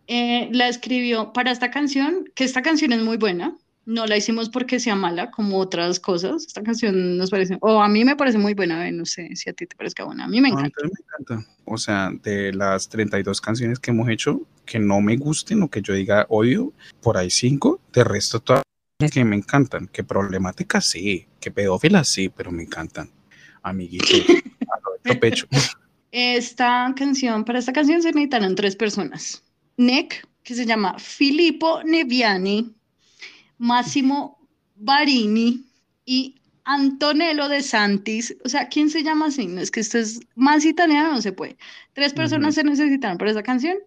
[0.07, 3.55] Eh, la escribió para esta canción, que esta canción es muy buena.
[3.86, 6.45] No la hicimos porque sea mala, como otras cosas.
[6.45, 9.53] Esta canción nos parece, o a mí me parece muy buena, no sé si a
[9.53, 10.24] ti te parezca buena.
[10.24, 10.82] A mí me encanta.
[10.82, 11.51] A mí me encanta.
[11.66, 15.82] O sea, de las 32 canciones que hemos hecho, que no me gusten o que
[15.82, 17.82] yo diga odio, por ahí cinco.
[17.91, 18.64] De resto, todas
[19.10, 19.88] que me encantan.
[19.88, 23.10] Que problemáticas sí, que pedófilas sí, pero me encantan.
[23.62, 24.10] Amiguitos,
[25.06, 25.47] a pecho.
[26.12, 29.43] Esta canción, para esta canción se necesitaron tres personas.
[29.78, 32.76] Nick, que se llama Filippo Neviani,
[33.58, 34.38] Massimo
[34.76, 35.66] Barini
[36.06, 36.36] y
[36.66, 38.36] Antonello de Santis.
[38.45, 39.47] O sea, ¿quién se llama así?
[39.47, 41.58] No es que esto es más italiano, no se puede.
[41.93, 43.78] Tres personas se necesitaron para esa canción.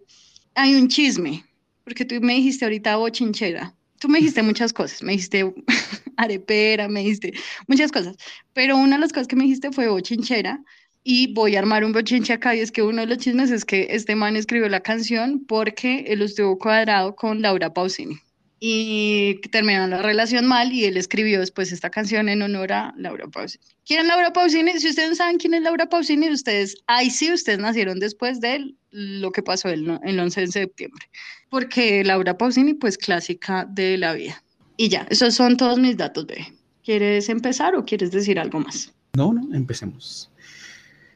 [0.55, 1.45] Hay un chisme,
[1.83, 3.76] porque tú me dijiste ahorita bochinchera.
[3.99, 5.53] Tú me dijiste muchas cosas, me dijiste
[6.17, 7.33] arepera, me dijiste
[7.67, 8.15] muchas cosas,
[8.53, 10.63] pero una de las cosas que me dijiste fue bochinchera
[11.03, 13.63] y voy a armar un bochinche acá y es que uno de los chismes es
[13.63, 18.19] que este man escribió la canción porque él estuvo cuadrado con Laura Pausini
[18.59, 23.27] y terminaron la relación mal y él escribió después esta canción en honor a Laura
[23.27, 23.63] Pausini.
[23.85, 24.79] ¿Quién es Laura Pausini?
[24.79, 28.75] Si ustedes no saben quién es Laura Pausini, ustedes, ahí sí, ustedes nacieron después de
[28.97, 31.05] lo que pasó el, el 11 de septiembre,
[31.49, 34.43] porque Laura Pausini, pues clásica de la vida.
[34.75, 36.53] Y ya, esos son todos mis datos, bebé.
[36.83, 38.91] ¿Quieres empezar o quieres decir algo más?
[39.13, 40.31] No, no, empecemos.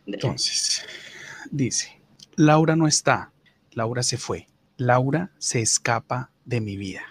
[0.06, 0.84] Entonces,
[1.50, 2.00] dice,
[2.36, 3.32] Laura no está,
[3.74, 7.02] Laura se fue, Laura se escapa de mi vida.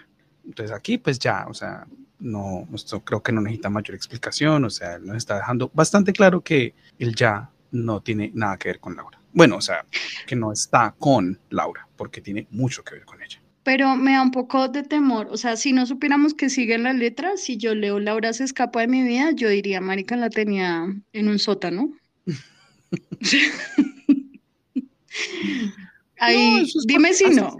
[0.45, 1.85] Entonces aquí pues ya, o sea,
[2.19, 6.41] no, esto creo que no necesita mayor explicación, o sea, nos está dejando bastante claro
[6.41, 9.20] que él ya no tiene nada que ver con Laura.
[9.33, 9.85] Bueno, o sea,
[10.27, 13.39] que no está con Laura, porque tiene mucho que ver con ella.
[13.63, 16.93] Pero me da un poco de temor, o sea, si no supiéramos que sigue la
[16.93, 20.87] letra, si yo leo Laura se escapa de mi vida, yo diría, Marica la tenía
[21.13, 21.91] en un sótano.
[26.19, 27.57] Ahí, dime si no.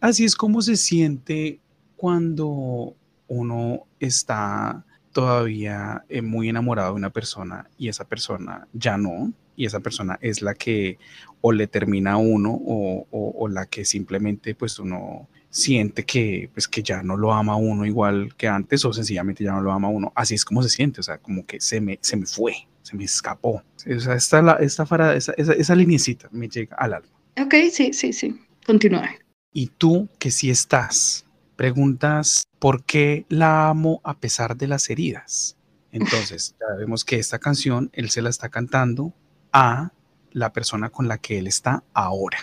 [0.00, 1.60] así es como se siente
[1.96, 2.96] cuando
[3.28, 9.66] uno está todavía eh, muy enamorado de una persona y esa persona ya no, y
[9.66, 10.98] esa persona es la que
[11.40, 16.82] o le termina a uno o, la que simplemente pues uno siente que pues que
[16.82, 20.12] ya no lo ama uno igual que antes o sencillamente ya no lo ama uno.
[20.14, 22.96] Así es como se siente, o sea, como que se me, se me fue, se
[22.96, 23.62] me escapó.
[23.94, 24.84] O sea, esta, la, esta,
[25.14, 27.08] esa, esa, esa linecita me llega al alma.
[27.40, 28.40] Ok, sí, sí, sí.
[28.64, 29.10] Continúa.
[29.52, 31.26] Y tú que sí estás
[31.56, 35.56] preguntas por qué la amo a pesar de las heridas.
[35.90, 39.12] Entonces, ya vemos que esta canción él se la está cantando
[39.52, 39.90] a
[40.32, 42.38] la persona con la que él está ahora,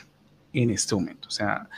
[0.54, 1.28] en este momento.
[1.28, 1.70] O sea,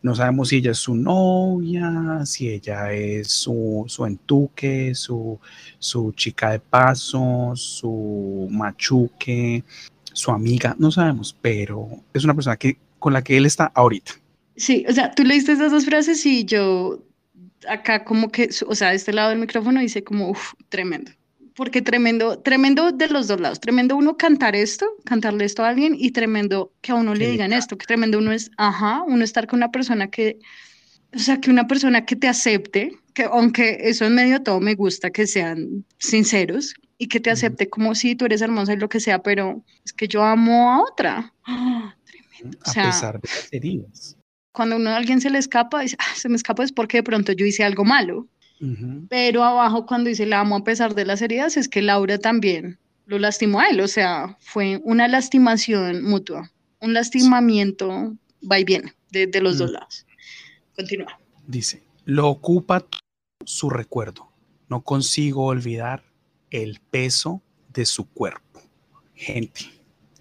[0.00, 5.40] no sabemos si ella es su novia, si ella es su, su entuque, su,
[5.78, 9.64] su chica de paso, su machuque,
[10.12, 14.12] su amiga, no sabemos, pero es una persona que, con la que él está ahorita.
[14.56, 17.02] Sí, o sea, tú leíste esas dos frases y yo
[17.68, 21.10] acá como que, o sea, de este lado del micrófono dice como, uff, tremendo.
[21.58, 23.58] Porque tremendo, tremendo de los dos lados.
[23.58, 27.52] Tremendo uno cantar esto, cantarle esto a alguien y tremendo que a uno le digan
[27.52, 30.38] esto, que tremendo uno es, ajá, uno estar con una persona que,
[31.12, 34.60] o sea, que una persona que te acepte, que aunque eso en medio de todo
[34.60, 38.76] me gusta que sean sinceros y que te acepte como si tú eres hermosa y
[38.76, 41.34] lo que sea, pero es que yo amo a otra.
[42.04, 42.56] tremendo.
[42.66, 44.16] a pesar de las heridas
[44.52, 47.02] cuando uno a alguien se le escapa, dice, ah, se me escapa es porque de
[47.04, 48.26] pronto yo hice algo malo.
[49.08, 52.78] Pero abajo cuando dice la amo a pesar de las heridas, es que Laura también
[53.06, 58.14] lo lastimó a él, o sea, fue una lastimación mutua, un lastimamiento
[58.50, 60.06] va y viene de, los dos lados.
[60.76, 61.18] Continúa.
[61.46, 62.84] Dice, lo ocupa
[63.44, 64.30] su recuerdo,
[64.68, 66.04] no consigo olvidar
[66.50, 67.42] el peso
[67.72, 68.60] de su cuerpo.
[69.14, 69.62] Gente,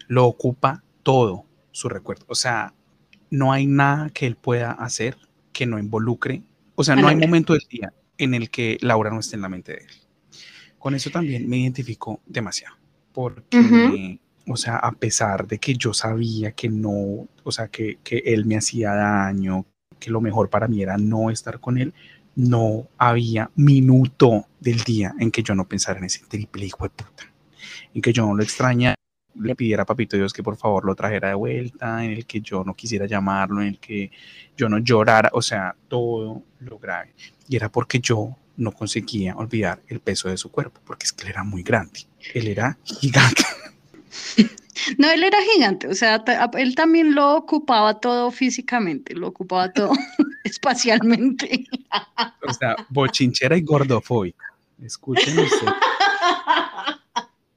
[0.08, 2.26] lo ocupa todo su recuerdo.
[2.30, 2.74] O sea,
[3.30, 5.18] no hay nada que él pueda hacer
[5.52, 6.44] que no involucre,
[6.76, 9.50] o sea, no hay momento del día en el que Laura no esté en la
[9.50, 9.92] mente de él.
[10.80, 12.76] Con eso también me identifico demasiado,
[13.12, 18.18] porque, o sea, a pesar de que yo sabía que no, o sea, que, que
[18.26, 19.66] él me hacía daño,
[20.00, 21.94] que lo mejor para mí era no estar con él,
[22.36, 26.90] no había minuto del día en que yo no pensara en ese triple hijo de
[26.92, 27.24] puta,
[27.94, 28.94] en que yo no lo extraña
[29.40, 32.42] le pidiera a Papito Dios que por favor lo trajera de vuelta, en el que
[32.42, 34.12] yo no quisiera llamarlo, en el que
[34.56, 37.14] yo no llorara, o sea, todo lo grave.
[37.48, 41.24] Y era porque yo no conseguía olvidar el peso de su cuerpo, porque es que
[41.24, 42.02] él era muy grande,
[42.34, 43.44] él era gigante.
[45.00, 46.24] No, él era gigante, o sea,
[46.54, 49.92] él también lo ocupaba todo físicamente, lo ocupaba todo.
[50.48, 51.66] espacialmente.
[52.48, 54.46] O sea, bochinchera y gordofóbica.
[54.84, 55.74] Escuchen ustedes.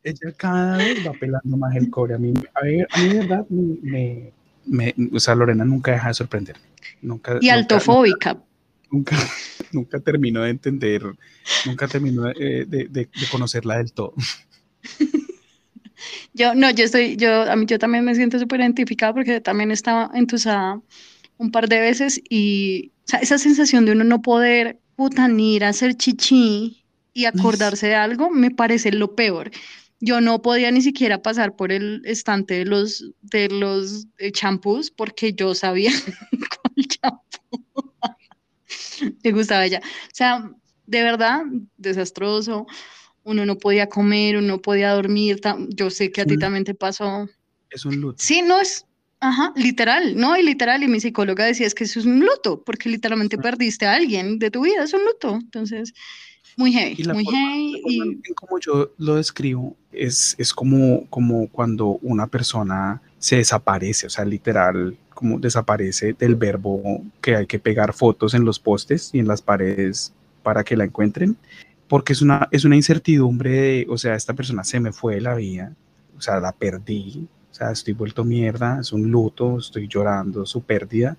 [0.03, 2.15] Ella cada vez va pelando más el cobre.
[2.15, 4.33] A mí, a, ver, a mí de verdad, me,
[4.65, 6.63] me, o sea, Lorena nunca deja de sorprenderme.
[7.03, 8.39] Nunca, y altofóbica.
[8.91, 9.17] Nunca,
[9.73, 11.03] nunca, terminó de entender,
[11.67, 14.15] nunca terminó de, de, de, conocerla del todo.
[16.33, 19.71] Yo, no, yo estoy, yo, a mí yo también me siento súper identificada porque también
[19.71, 20.81] estaba entusada
[21.37, 25.95] un par de veces y o sea, esa sensación de uno no poder putanir, hacer
[25.97, 29.51] chichi y acordarse de algo me parece lo peor.
[30.01, 34.91] Yo no podía ni siquiera pasar por el estante de los de los eh, champús
[34.91, 35.91] porque yo sabía
[36.63, 37.93] cuál champú
[39.23, 39.81] te gustaba ella.
[39.85, 40.51] O sea,
[40.87, 41.43] de verdad,
[41.77, 42.67] desastroso.
[43.23, 45.41] Uno no podía comer, uno no podía dormir.
[45.69, 47.29] Yo sé que a ti también te pasó.
[47.69, 48.17] Es un luto.
[48.19, 48.87] Sí, no es,
[49.23, 52.65] Ajá, literal, no, y literal, y mi psicóloga decía es que eso es un luto,
[52.65, 55.35] porque literalmente perdiste a alguien de tu vida, es un luto.
[55.35, 55.93] Entonces,
[56.57, 57.83] muy heavy, muy heavy.
[57.87, 58.33] Y...
[58.35, 64.25] Como yo lo describo, es, es como, como cuando una persona se desaparece, o sea,
[64.25, 69.29] literal, como desaparece del verbo que hay que pegar fotos en los postes y en
[69.29, 71.37] las paredes para que la encuentren,
[71.89, 75.21] porque es una, es una incertidumbre de, o sea, esta persona se me fue de
[75.21, 75.75] la vida,
[76.17, 80.63] o sea, la perdí, o sea, estoy vuelto mierda, es un luto, estoy llorando su
[80.63, 81.19] pérdida,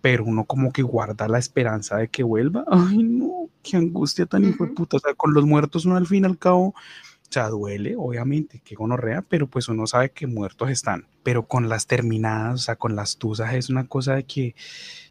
[0.00, 2.64] pero uno como que guarda la esperanza de que vuelva.
[2.70, 4.96] Ay, no, qué angustia tan hijo de puta.
[4.96, 8.60] O sea, con los muertos uno al fin y al cabo, o sea, duele, obviamente,
[8.64, 11.06] que gonorrea, pero pues uno sabe que muertos están.
[11.22, 14.54] Pero con las terminadas, o sea, con las tusas, es una cosa de que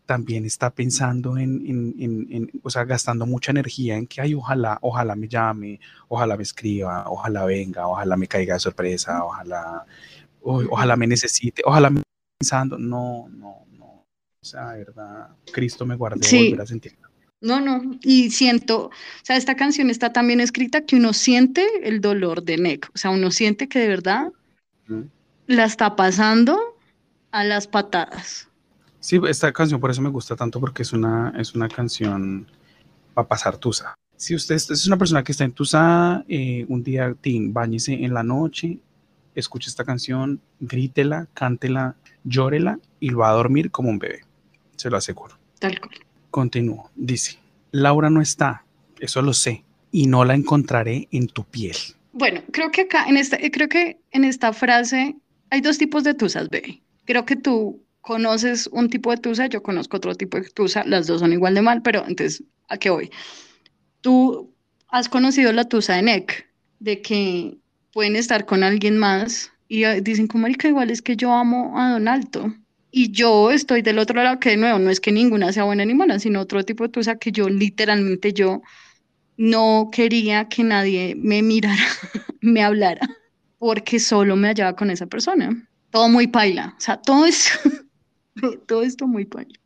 [0.07, 4.33] también está pensando en, en, en, en, o sea, gastando mucha energía en que, ay,
[4.33, 9.85] ojalá, ojalá me llame, ojalá me escriba, ojalá venga, ojalá me caiga de sorpresa, ojalá,
[10.41, 12.01] ojalá me necesite, ojalá me
[12.39, 13.66] pensando, no, no,
[14.41, 16.49] o sea, verdad, Cristo me guardó sí.
[16.49, 16.97] volver a sentir.
[17.39, 22.01] No, no, y siento, o sea, esta canción está también escrita que uno siente el
[22.01, 24.31] dolor de Nick, o sea, uno siente que de verdad
[25.45, 26.57] la está pasando
[27.31, 28.47] a las patadas.
[28.99, 32.47] Sí, esta canción por eso me gusta tanto porque es una, es una canción
[33.13, 33.93] para pasar tusa.
[34.15, 38.23] Si usted es una persona que está entusada, eh, un día, Tim, bañese en la
[38.23, 38.79] noche,
[39.35, 44.26] escuche esta canción, grítela, cántela, llórela y lo va a dormir como un bebé
[44.77, 45.37] se lo aseguro.
[45.59, 45.95] Tal cual.
[46.31, 46.89] Continúo.
[46.95, 47.37] Dice,
[47.71, 48.63] Laura no está,
[48.99, 51.75] eso lo sé, y no la encontraré en tu piel.
[52.13, 55.15] Bueno, creo que acá, en esta, creo que en esta frase
[55.49, 56.81] hay dos tipos de tusas, bebé.
[57.05, 61.07] Creo que tú conoces un tipo de tusa, yo conozco otro tipo de tusa, las
[61.07, 63.11] dos son igual de mal, pero entonces, ¿a qué voy?
[64.01, 64.53] Tú
[64.87, 66.47] has conocido la tusa de Nick,
[66.79, 67.57] de que
[67.91, 71.91] pueden estar con alguien más y dicen como, marica, igual es que yo amo a
[71.91, 72.53] Don Alto
[72.91, 75.85] y yo estoy del otro lado, que de nuevo, no es que ninguna sea buena
[75.85, 78.61] ni mala, sino otro tipo de tusa que yo literalmente yo
[79.35, 81.83] no quería que nadie me mirara,
[82.41, 83.07] me hablara,
[83.59, 85.67] porque solo me hallaba con esa persona.
[85.91, 87.51] Todo muy paila, o sea, todo esto,
[88.67, 89.59] todo esto muy paila.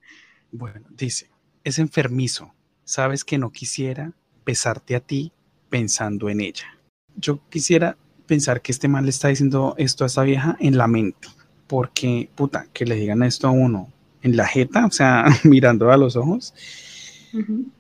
[0.52, 1.30] Bueno, dice,
[1.64, 2.54] es enfermizo,
[2.84, 4.14] sabes que no quisiera
[4.46, 5.32] besarte a ti
[5.70, 6.78] pensando en ella.
[7.16, 10.88] Yo quisiera pensar que este mal le está diciendo esto a esta vieja en la
[10.88, 11.28] mente
[11.72, 13.88] porque, puta, que le digan esto a uno
[14.22, 16.54] en la jeta, o sea, mirando a los ojos,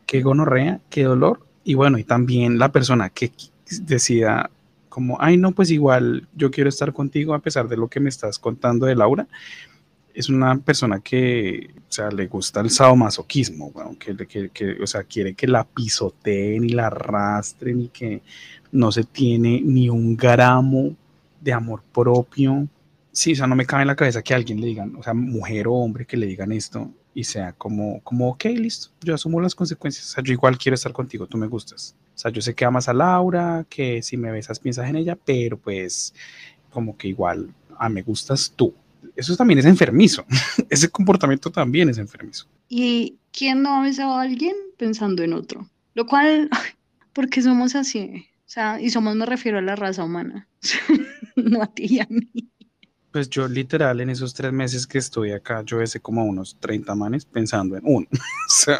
[0.05, 3.33] qué gonorrea, qué dolor, y bueno, y también la persona que
[3.81, 4.49] decida
[4.87, 8.07] como, ay, no, pues igual yo quiero estar contigo a pesar de lo que me
[8.07, 9.27] estás contando de Laura,
[10.13, 14.87] es una persona que, o sea, le gusta el sadomasoquismo, bueno, que, que, que, o
[14.87, 18.21] sea, quiere que la pisoteen y la arrastren y que
[18.71, 20.95] no se tiene ni un gramo
[21.41, 22.69] de amor propio,
[23.11, 25.13] sí, o sea, no me cabe en la cabeza que alguien le digan, o sea,
[25.13, 29.41] mujer o hombre que le digan esto y sea como, como, ok, listo, yo asumo
[29.41, 31.95] las consecuencias, o sea, yo igual quiero estar contigo, tú me gustas.
[32.15, 35.17] O sea, yo sé que amas a Laura, que si me besas piensas en ella,
[35.25, 36.13] pero pues
[36.69, 38.73] como que igual, a ah, me gustas tú.
[39.15, 40.25] Eso también es enfermizo,
[40.69, 42.47] ese comportamiento también es enfermizo.
[42.69, 45.67] ¿Y quién no ha besado a alguien pensando en otro?
[45.95, 46.49] Lo cual,
[47.13, 50.47] porque somos así, o sea, y somos, me refiero a la raza humana,
[51.35, 52.50] no a ti y a mí.
[53.11, 56.95] Pues yo literal en esos tres meses que estoy acá, yo besé como unos 30
[56.95, 58.07] manes pensando en uno.
[58.11, 58.79] o sea,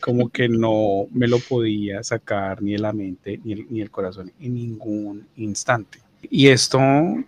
[0.00, 3.90] como que no me lo podía sacar ni de la mente ni el, ni el
[3.90, 6.00] corazón en ningún instante.
[6.22, 6.78] Y esto,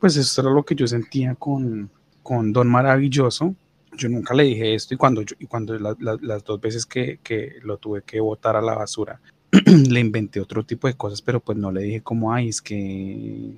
[0.01, 1.91] pues esto era lo que yo sentía con,
[2.23, 3.55] con Don Maravilloso.
[3.97, 7.77] Yo nunca le dije esto y cuando, y cuando las dos veces que, que lo
[7.79, 9.21] tuve que botar a la basura,
[9.67, 13.57] le inventé otro tipo de cosas, pero pues no le dije como, ay, es que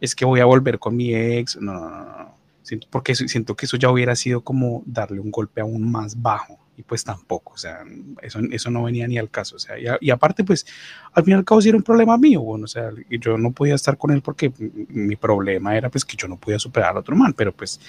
[0.00, 1.56] es que voy a volver con mi ex.
[1.60, 5.62] No, no, no, Siento, porque siento que eso ya hubiera sido como darle un golpe
[5.62, 7.78] aún más bajo y pues tampoco, o sea,
[8.22, 10.64] eso, eso no venía ni al caso, o sea, y, aparte pues
[11.12, 13.52] al fin y al cabo sí era un problema mío, bueno, o sea, yo no
[13.52, 14.52] podía estar con él porque
[14.90, 17.80] mi problema era pues que yo no podía superar al otro man, pero pues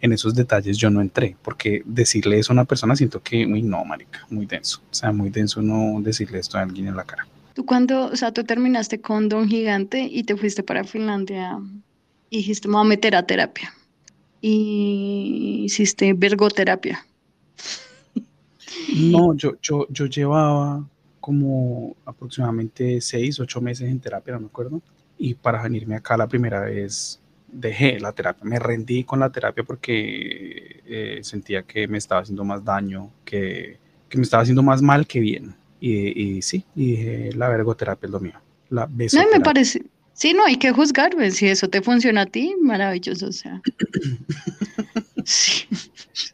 [0.00, 3.62] en esos detalles yo no entré, porque decirle eso a una persona siento que, uy,
[3.62, 7.04] no, marica, muy denso, o sea, muy denso no decirle esto a alguien en la
[7.04, 7.26] cara.
[7.56, 11.58] Tú cuando, o sea, tú terminaste con Don Gigante y te fuiste para Finlandia
[12.28, 13.72] y dijiste, me voy a meter a terapia
[14.42, 17.04] y hiciste vergoterapia.
[18.94, 20.86] No, yo, yo, yo llevaba
[21.18, 24.82] como aproximadamente seis, ocho meses en terapia, no me acuerdo.
[25.18, 29.64] Y para venirme acá la primera vez dejé la terapia, me rendí con la terapia
[29.64, 33.78] porque eh, sentía que me estaba haciendo más daño, que,
[34.10, 35.56] que, me estaba haciendo más mal que bien.
[35.80, 38.40] Y, y sí, y dije, la vergoterapia es lo mío.
[38.70, 42.26] La no, me parece, sí, no hay que juzgar, pues, si eso te funciona a
[42.26, 43.60] ti, maravilloso, o sea.
[45.24, 45.66] sí.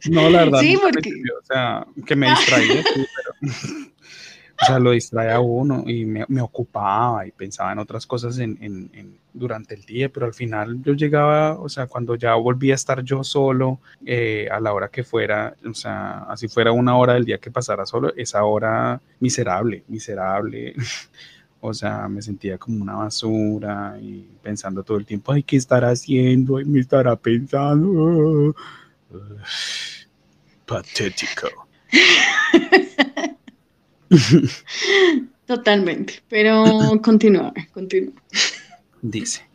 [0.09, 0.59] No, la verdad.
[0.61, 1.09] Sí, porque...
[1.09, 3.05] o sea, que me distraía, sí,
[3.41, 3.53] pero...
[4.63, 8.39] O sea, lo distrae a uno y me, me, ocupaba y pensaba en otras cosas
[8.39, 12.35] en, en, en, durante el día, pero al final yo llegaba, o sea, cuando ya
[12.35, 16.71] volví a estar yo solo, eh, a la hora que fuera, o sea, así fuera
[16.71, 20.75] una hora del día que pasara solo, esa hora miserable, miserable.
[21.65, 25.91] O sea, me sentía como una basura y pensando todo el tiempo, ay, ¿qué estará
[25.91, 26.59] haciendo?
[26.59, 28.53] Y me estará pensando.
[30.65, 31.47] patético.
[35.45, 36.63] Totalmente, pero
[37.01, 38.13] continúa, continúa.
[39.01, 39.47] Dice,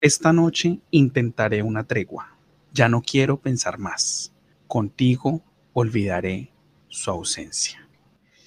[0.00, 2.36] esta noche intentaré una tregua.
[2.72, 4.32] Ya no quiero pensar más.
[4.66, 5.42] Contigo
[5.72, 6.50] olvidaré
[6.88, 7.86] su ausencia.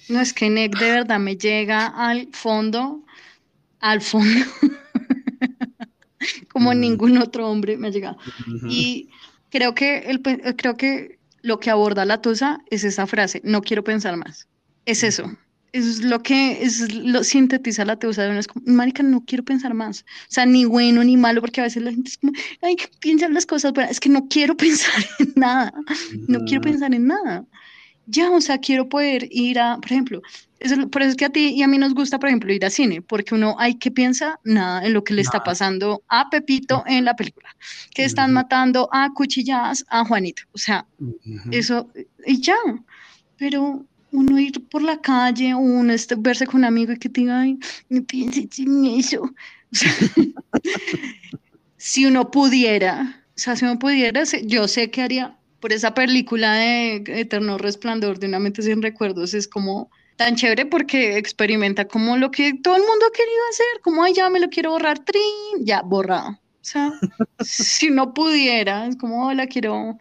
[0.08, 3.02] No es que Nick de verdad me llega al fondo,
[3.80, 4.44] al fondo,
[6.52, 8.18] como ningún otro hombre me ha llegado.
[8.68, 9.08] Y
[9.50, 10.22] creo que, el,
[10.56, 14.48] creo que lo que aborda la Tusa es esa frase, no quiero pensar más.
[14.84, 15.30] Es eso.
[15.72, 19.42] Es lo que es lo sintetiza la Tusa de una es como, marica, no quiero
[19.42, 20.02] pensar más.
[20.02, 23.32] O sea, ni bueno ni malo, porque a veces la gente es como, ay, piensan
[23.32, 25.72] las cosas, pero es que no quiero pensar en nada.
[26.28, 27.46] No quiero pensar en nada.
[28.06, 30.22] Ya, o sea, quiero poder ir a, por ejemplo,
[30.90, 32.70] por eso es que a ti y a mí nos gusta, por ejemplo, ir al
[32.70, 36.84] cine, porque uno hay que piensa nada en lo que le está pasando a Pepito
[36.86, 37.54] en la película,
[37.94, 40.86] que están matando a cuchilladas a Juanito, o sea,
[41.50, 41.88] eso,
[42.26, 42.56] y ya,
[43.36, 47.22] pero uno ir por la calle, uno este, verse con un amigo y que te
[47.22, 47.58] diga, ay,
[47.88, 49.22] no pienses en eso,
[51.76, 56.54] si uno pudiera, o sea, si uno pudiera, yo sé que haría por esa película
[56.54, 62.16] de Eterno Resplandor de una mente sin recuerdos, es como tan chévere porque experimenta como
[62.16, 64.98] lo que todo el mundo ha querido hacer, como, ay, ya me lo quiero borrar,
[64.98, 66.30] trin, ya, borrado.
[66.30, 66.92] O sea,
[67.40, 69.98] si no pudiera, es como, la quiero...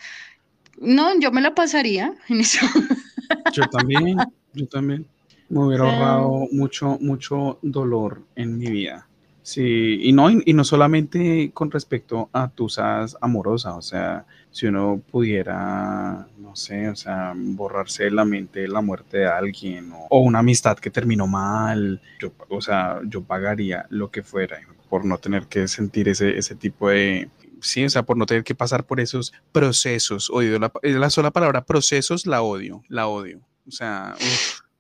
[0.81, 2.65] No, yo me la pasaría en eso.
[3.53, 4.17] Yo también,
[4.53, 5.05] yo también.
[5.47, 9.07] Me hubiera ahorrado mucho, mucho dolor en mi vida.
[9.41, 15.01] Sí, y no, y, no solamente con respecto a tusas amorosas, o sea, si uno
[15.11, 20.39] pudiera, no sé, o sea, borrarse de la mente la muerte de alguien o, una
[20.39, 24.59] amistad que terminó mal, yo, o sea, yo pagaría lo que fuera
[24.89, 27.29] por no tener que sentir ese, ese tipo de,
[27.61, 31.31] sí, o sea, por no tener que pasar por esos procesos, odio, la, la sola
[31.31, 34.15] palabra procesos la odio, la odio, o sea,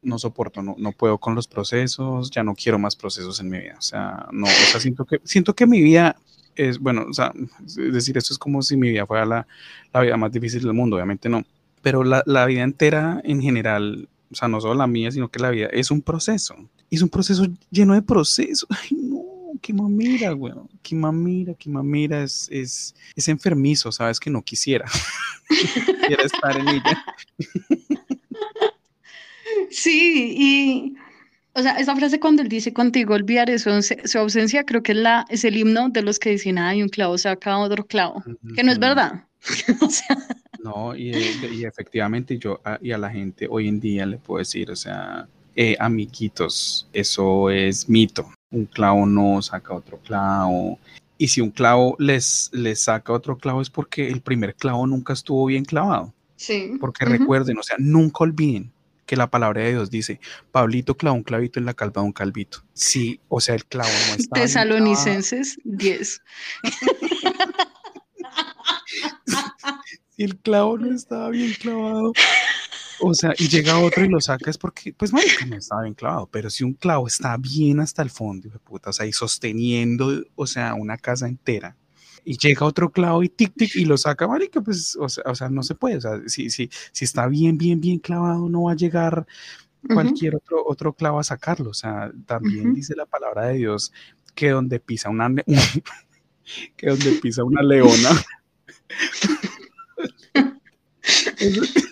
[0.01, 3.59] no soporto, no, no puedo con los procesos, ya no quiero más procesos en mi
[3.59, 3.75] vida.
[3.77, 6.15] O sea, no, o sea, siento que, siento que mi vida
[6.55, 9.47] es, bueno, o sea, decir, esto es como si mi vida fuera la,
[9.93, 11.43] la vida más difícil del mundo, obviamente no,
[11.81, 15.39] pero la, la, vida entera en general, o sea, no solo la mía, sino que
[15.39, 16.55] la vida es un proceso,
[16.89, 18.67] es un proceso lleno de procesos.
[18.69, 19.20] Ay, no,
[19.61, 24.85] qué mamira, güey, qué mamira, qué mamira, es, es, es enfermizo, sabes que no quisiera,
[25.49, 27.05] quisiera estar en ella.
[29.69, 30.95] Sí, y,
[31.53, 34.97] o sea, esa frase cuando él dice contigo olvidar su, su ausencia, creo que es,
[34.97, 38.23] la, es el himno de los que dicen, hay un clavo saca otro clavo,
[38.55, 39.25] que no es verdad.
[39.81, 40.17] o sea,
[40.63, 41.11] no, y,
[41.51, 44.75] y, efectivamente yo a, y a la gente hoy en día le puedo decir, o
[44.75, 48.29] sea, eh, amiguitos, eso es mito.
[48.51, 50.79] Un clavo no saca otro clavo.
[51.17, 55.13] Y si un clavo les, les saca otro clavo es porque el primer clavo nunca
[55.13, 56.13] estuvo bien clavado.
[56.35, 56.73] Sí.
[56.79, 58.71] Porque recuerden, o sea, nunca olviden
[59.11, 60.21] que la palabra de Dios dice,
[60.51, 62.63] Pablito clavó un clavito en la calva de un calvito.
[62.73, 64.39] Sí, o sea, el clavo no está.
[64.39, 66.21] Tesalonicenses 10.
[70.15, 72.13] si el clavo no estaba bien clavado,
[73.01, 75.93] o sea, y llega otro y lo saca es porque, pues, marica, no estaba bien
[75.93, 79.13] clavado, pero si un clavo está bien hasta el fondo, de puta, o sea, y
[79.13, 81.75] sosteniendo, o sea, una casa entera,
[82.23, 85.35] y llega otro clavo y tic, tic, y lo saca, marica, pues, o sea, o
[85.35, 88.63] sea no se puede, o sea, si, si, si está bien, bien, bien clavado, no
[88.63, 89.25] va a llegar
[89.93, 93.91] cualquier otro, otro clavo a sacarlo, o sea, también dice la palabra de Dios
[94.35, 95.29] que donde pisa una,
[96.77, 98.09] que donde pisa una leona,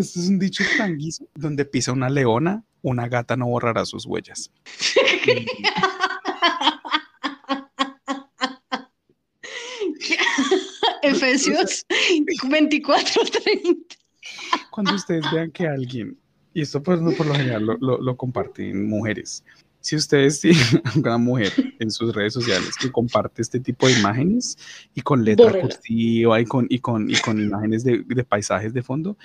[0.00, 4.06] esto es un dicho tan guiso, donde pisa una leona, una gata no borrará sus
[4.06, 4.52] huellas.
[11.02, 13.96] Efesios 24:30.
[14.70, 16.16] Cuando ustedes vean que alguien,
[16.54, 19.44] y esto pues no por lo general lo, lo, comparten mujeres,
[19.80, 20.60] si ustedes tienen
[20.96, 24.56] una mujer en sus redes sociales que comparte este tipo de imágenes
[24.94, 28.82] y con letra cursiva y con, y, con, y con imágenes de, de paisajes de
[28.82, 29.16] fondo,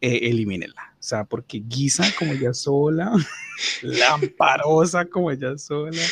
[0.00, 0.94] eh, elimínela.
[0.98, 3.12] O sea, porque guisa como ella sola,
[3.82, 6.02] lamparosa como ella sola,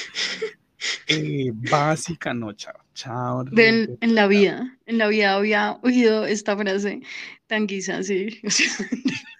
[1.07, 3.45] eh, básica, no, chao, chao.
[3.57, 7.01] en la vida, en la vida había oído esta frase
[7.47, 8.41] tan guisa, sí.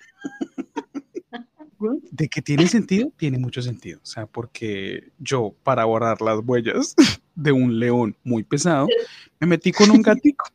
[2.11, 4.01] de que tiene sentido, tiene mucho sentido.
[4.03, 6.95] O sea, porque yo, para borrar las huellas
[7.35, 8.87] de un león muy pesado,
[9.41, 10.45] me metí con un gatico.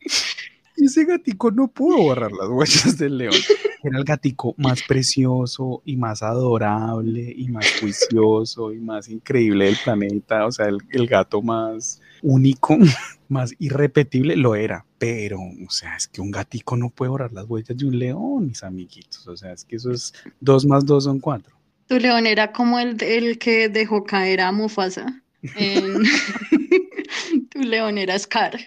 [0.76, 3.36] Y ese gatico no pudo borrar las huellas del león.
[3.84, 9.76] Era el gatico más precioso y más adorable y más juicioso y más increíble del
[9.84, 10.44] planeta.
[10.44, 12.76] O sea, el, el gato más único,
[13.28, 14.84] más irrepetible lo era.
[15.04, 18.46] Pero, o sea, es que un gatico no puede borrar las huellas de un león,
[18.46, 19.28] mis amiguitos.
[19.28, 21.54] O sea, es que eso es dos más dos son cuatro.
[21.88, 25.22] Tu león era como el, el que dejó caer a Mufasa.
[27.50, 28.58] tu león era Scar.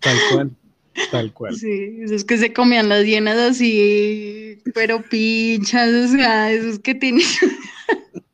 [0.00, 0.50] Tal cual.
[1.10, 1.56] Tal cual.
[1.56, 7.24] Sí, esos que se comían las hienas así, pero pinchas, o sea, esos que tienen.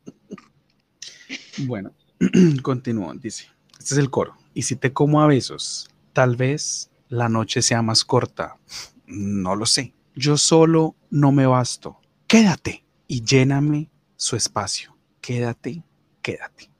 [1.59, 1.93] bueno,
[2.61, 3.54] continúo, dice.
[3.85, 4.35] Este es el coro.
[4.55, 8.57] Y si te como a besos, tal vez la noche sea más corta.
[9.05, 9.93] No lo sé.
[10.15, 12.01] Yo solo no me basto.
[12.25, 14.97] Quédate y lléname su espacio.
[15.21, 15.83] Quédate,
[16.23, 16.71] quédate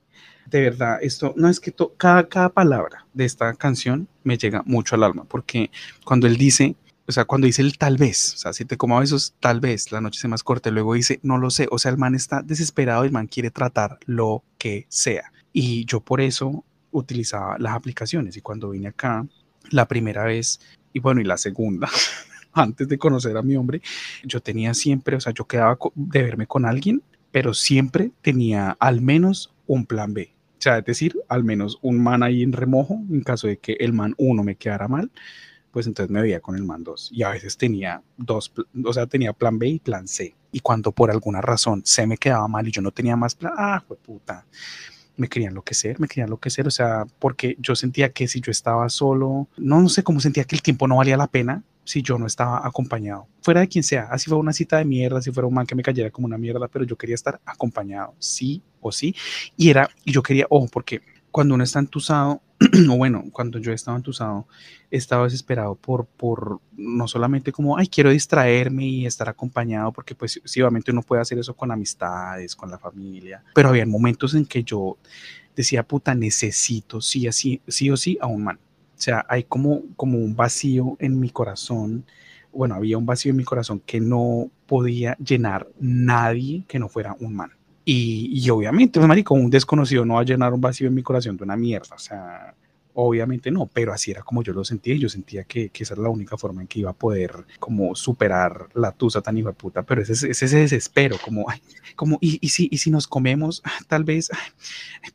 [0.46, 4.96] de verdad, esto no es que cada, cada palabra de esta canción me llega mucho
[4.96, 5.70] al alma, porque
[6.04, 6.74] cuando él dice,
[7.06, 9.60] o sea, cuando dice el tal vez, o sea, si te como a besos, tal
[9.60, 12.16] vez la noche se más corta, luego dice, no lo sé, o sea, el man
[12.16, 15.32] está desesperado el man quiere tratar lo que sea.
[15.52, 16.64] Y yo por eso
[16.98, 19.26] utilizaba las aplicaciones y cuando vine acá
[19.70, 20.60] la primera vez
[20.92, 21.88] y bueno, y la segunda,
[22.52, 23.82] antes de conocer a mi hombre,
[24.24, 29.02] yo tenía siempre, o sea, yo quedaba de verme con alguien, pero siempre tenía al
[29.02, 30.32] menos un plan B.
[30.52, 33.74] O sea, es decir, al menos un man ahí en remojo, en caso de que
[33.74, 35.10] el man 1 me quedara mal,
[35.70, 37.10] pues entonces me veía con el man 2.
[37.12, 38.50] Y a veces tenía dos,
[38.82, 40.34] o sea, tenía plan B y plan C.
[40.50, 43.52] Y cuando por alguna razón se me quedaba mal y yo no tenía más plan,
[43.54, 44.46] ah, fue puta,
[45.16, 48.88] me querían enloquecer, me querían enloquecer, o sea, porque yo sentía que si yo estaba
[48.88, 52.18] solo, no, no sé cómo sentía que el tiempo no valía la pena si yo
[52.18, 55.46] no estaba acompañado, fuera de quien sea, así fue una cita de mierda, si fuera
[55.46, 58.90] un man que me cayera como una mierda, pero yo quería estar acompañado, sí o
[58.90, 59.14] sí,
[59.56, 61.00] y era, y yo quería, ojo, porque
[61.36, 62.40] cuando uno está entusado,
[62.90, 64.48] o bueno, cuando yo estaba entusado,
[64.90, 70.40] estaba desesperado por, por no solamente como, ay, quiero distraerme y estar acompañado, porque pues
[70.42, 74.46] sí, obviamente uno puede hacer eso con amistades, con la familia, pero había momentos en
[74.46, 74.96] que yo
[75.54, 78.58] decía, puta, necesito sí, así, sí o sí a un man.
[78.96, 82.06] O sea, hay como, como un vacío en mi corazón.
[82.50, 87.14] Bueno, había un vacío en mi corazón que no podía llenar nadie que no fuera
[87.20, 87.55] un man.
[87.88, 91.36] Y, obviamente, pues, marico, un desconocido no va a llenar un vacío en mi corazón
[91.36, 91.94] de una mierda.
[91.94, 92.52] O sea,
[92.98, 95.92] Obviamente no, pero así era como yo lo sentía y yo sentía que, que, esa
[95.92, 99.48] era la única forma en que iba a poder como superar la tusa tan hijo
[99.48, 101.44] de puta, pero ese, ese, ese desespero, como,
[101.94, 104.30] como, y, si, y si nos comemos, ah, tal vez,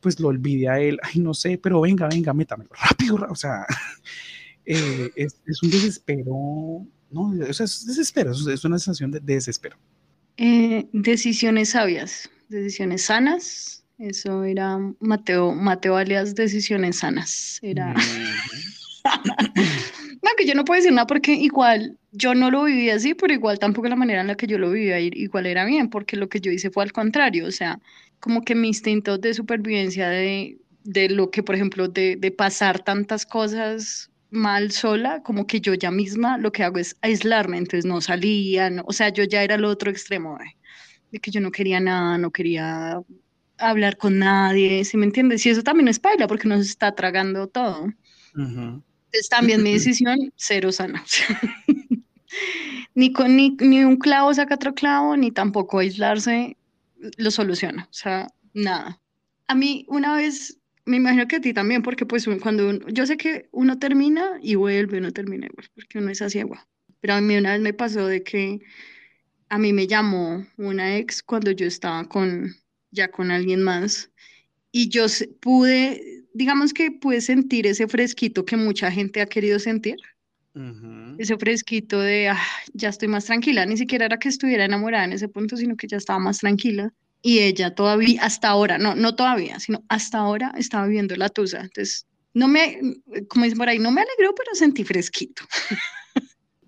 [0.00, 3.66] pues lo olvide a él, ay, no sé, pero venga, venga, métame rápido, o sea,
[4.64, 5.34] eh, es,
[5.64, 9.76] un desespero, no, o sea, es desespero, es una sensación de desespero.
[10.36, 17.60] Eh, decisiones sabias, decisiones sanas, eso era Mateo, Mateo alias Decisiones Sanas.
[17.62, 17.94] Era.
[19.04, 23.32] no, que yo no puedo decir nada porque igual yo no lo viví así, pero
[23.32, 26.28] igual tampoco la manera en la que yo lo vivía igual era bien, porque lo
[26.28, 27.78] que yo hice fue al contrario, o sea,
[28.18, 32.80] como que mi instinto de supervivencia de, de lo que, por ejemplo, de, de pasar
[32.80, 37.84] tantas cosas mal sola, como que yo ya misma lo que hago es aislarme, entonces
[37.84, 40.56] no salía, o sea, yo ya era el otro extremo de,
[41.12, 43.00] de que yo no quería nada, no quería
[43.58, 45.46] hablar con nadie, ¿sí me entiendes?
[45.46, 47.92] Y eso también es paila porque nos está tragando todo.
[48.34, 51.04] Entonces también mi decisión, cero sana.
[52.94, 56.56] ni, con, ni, ni un clavo saca otro clavo, ni tampoco aislarse
[57.18, 57.84] lo soluciona.
[57.84, 59.00] O sea, nada.
[59.48, 63.06] A mí una vez me imagino que a ti también, porque pues cuando uno- yo
[63.06, 66.60] sé que uno termina y vuelve, uno termina vuelve, porque uno es así igual.
[67.00, 68.60] Pero a mí una vez me pasó de que
[69.52, 72.54] a mí me llamó una ex cuando yo estaba con
[72.90, 74.10] ya con alguien más
[74.70, 75.04] y yo
[75.40, 79.96] pude, digamos que pude sentir ese fresquito que mucha gente ha querido sentir,
[81.18, 82.40] ese fresquito de "Ah,
[82.72, 85.86] ya estoy más tranquila, ni siquiera era que estuviera enamorada en ese punto, sino que
[85.86, 86.90] ya estaba más tranquila.
[87.20, 91.60] Y ella todavía, hasta ahora, no, no todavía, sino hasta ahora estaba viviendo la tusa.
[91.60, 92.78] Entonces, no me,
[93.28, 95.44] como dicen por ahí, no me alegró, pero sentí fresquito.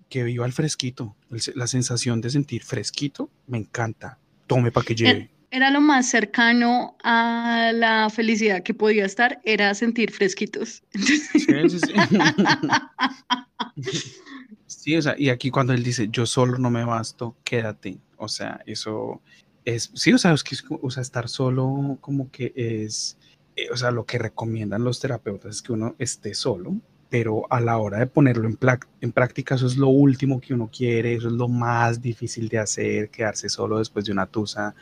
[0.09, 1.15] Que viva el fresquito.
[1.31, 4.17] el la sensación de sentir fresquito me encanta.
[4.47, 5.29] Tome para que lleve.
[5.51, 10.83] Era lo más cercano a la felicidad que podía estar, era sentir fresquitos.
[10.93, 11.93] Sí, sí, sí.
[14.67, 17.97] Sí, o sea, y aquí cuando él dice, yo solo no me basto, quédate.
[18.17, 19.21] O sea, eso
[19.63, 23.17] es, sí, o sea, es que, o sea, estar solo como que es,
[23.55, 26.75] eh, o sea, lo que recomiendan los terapeutas es que uno esté solo,
[27.17, 28.59] pero a la hora de ponerlo en,
[28.99, 32.59] en práctica, eso es lo último que uno quiere, eso es lo más difícil de
[32.59, 34.75] hacer, quedarse solo después de una tusa.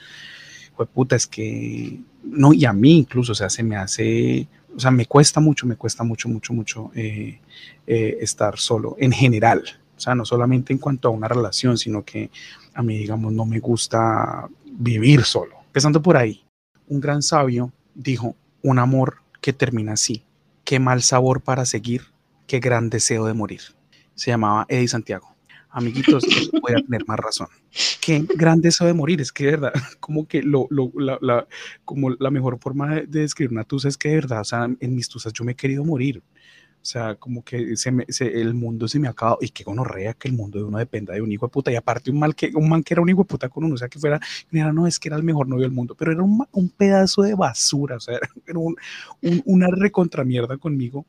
[0.75, 4.89] Pues es que, no, y a mí incluso, o sea, se me hace, o sea,
[4.89, 7.39] me cuesta mucho, me cuesta mucho, mucho, mucho eh,
[7.85, 9.63] eh, estar solo en general.
[9.95, 12.31] O sea, no solamente en cuanto a una relación, sino que
[12.73, 15.57] a mí, digamos, no me gusta vivir solo.
[15.67, 16.43] Empezando por ahí,
[16.87, 20.23] un gran sabio dijo, un amor que termina así,
[20.63, 22.12] qué mal sabor para seguir,
[22.47, 23.61] qué gran deseo de morir.
[24.15, 25.29] Se llamaba Eddie Santiago.
[25.69, 26.23] Amiguitos,
[26.61, 27.47] voy a tener más razón.
[27.99, 31.47] Qué gran deseo de morir, es que de verdad, como que lo, lo- la, la-
[31.83, 34.67] como la mejor forma de, de describir una tusa es que de verdad, o sea,
[34.79, 36.21] en mis tusas yo me he querido morir.
[36.75, 39.37] O sea, como que se me- se- el mundo se me ha acabado.
[39.41, 41.71] Y qué gonorrea que el mundo de uno dependa de un hijo de puta.
[41.71, 43.75] Y aparte, un, mal que, un man que era un hijo de puta con uno.
[43.75, 44.19] O sea, que fuera,
[44.51, 45.95] era, no, es que era el mejor novio del mundo.
[45.95, 47.95] Pero era un, un pedazo de basura.
[47.95, 48.75] O sea, era, un-
[49.21, 51.05] un- una recontramierda conmigo.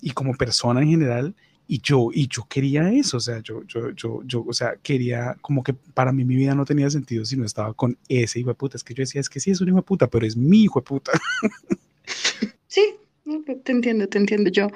[0.00, 1.34] Y como persona en general.
[1.68, 3.16] Y yo, y yo quería eso.
[3.16, 6.54] O sea, yo, yo, yo, yo, o sea, quería, como que para mí mi vida
[6.54, 8.76] no tenía sentido si no estaba con ese hijo de puta.
[8.76, 10.64] Es que yo decía, es que sí, es un hijo de puta, pero es mi
[10.64, 11.12] hijo de puta.
[12.68, 12.94] Sí,
[13.64, 14.68] te entiendo, te entiendo yo.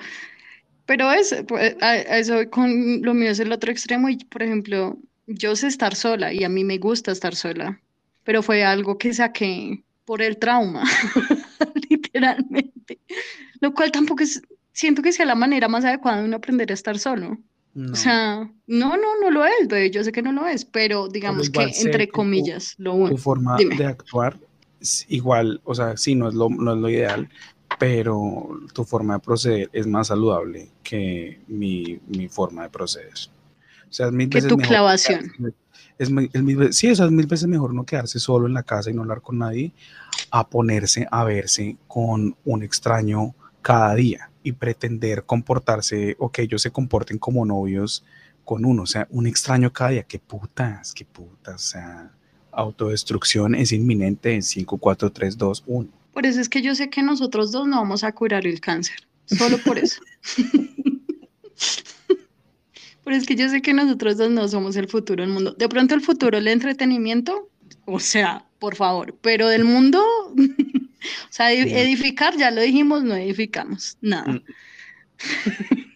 [0.86, 4.42] Pero es, pues, a, a eso con lo mío es el otro extremo y, por
[4.42, 7.80] ejemplo, yo sé estar sola y a mí me gusta estar sola,
[8.24, 10.82] pero fue algo que saqué por el trauma,
[11.88, 12.98] literalmente,
[13.60, 14.42] lo cual tampoco es,
[14.72, 17.38] siento que sea la manera más adecuada de uno aprender a estar solo.
[17.74, 17.92] No.
[17.92, 21.06] O sea, no, no, no lo es, bebé, yo sé que no lo es, pero
[21.08, 23.16] digamos que entre que comillas, lo tu bueno.
[23.16, 23.76] forma Dime.
[23.76, 24.36] de actuar
[25.08, 27.28] igual, o sea, sí, no es, lo, no es lo ideal,
[27.78, 33.12] pero tu forma de proceder es más saludable que mi, mi forma de proceder.
[33.88, 35.20] O sea, es mil Que veces tu mejor clavación.
[35.38, 35.54] quedarse-
[35.98, 38.62] Es, es mil sí, o sea, es mil veces mejor no quedarse solo en la
[38.62, 39.72] casa y no hablar con nadie,
[40.30, 46.62] a ponerse a verse con un extraño cada día y pretender comportarse o que ellos
[46.62, 48.04] se comporten como novios
[48.44, 48.82] con uno.
[48.82, 50.02] O sea, un extraño cada día.
[50.04, 51.54] Qué putas, qué putas.
[51.54, 52.12] O sea,
[52.52, 55.88] autodestrucción es inminente en 5, 4, 3, 2, 1.
[56.12, 58.96] Por eso es que yo sé que nosotros dos no vamos a curar el cáncer,
[59.26, 60.02] solo por eso.
[63.04, 65.52] Pero es que yo sé que nosotros dos no somos el futuro del mundo.
[65.52, 67.48] De pronto el futuro del entretenimiento,
[67.86, 70.04] o sea, por favor, pero del mundo,
[71.28, 74.32] o sea, edificar, ya lo dijimos, no edificamos nada.
[74.32, 74.42] Mm.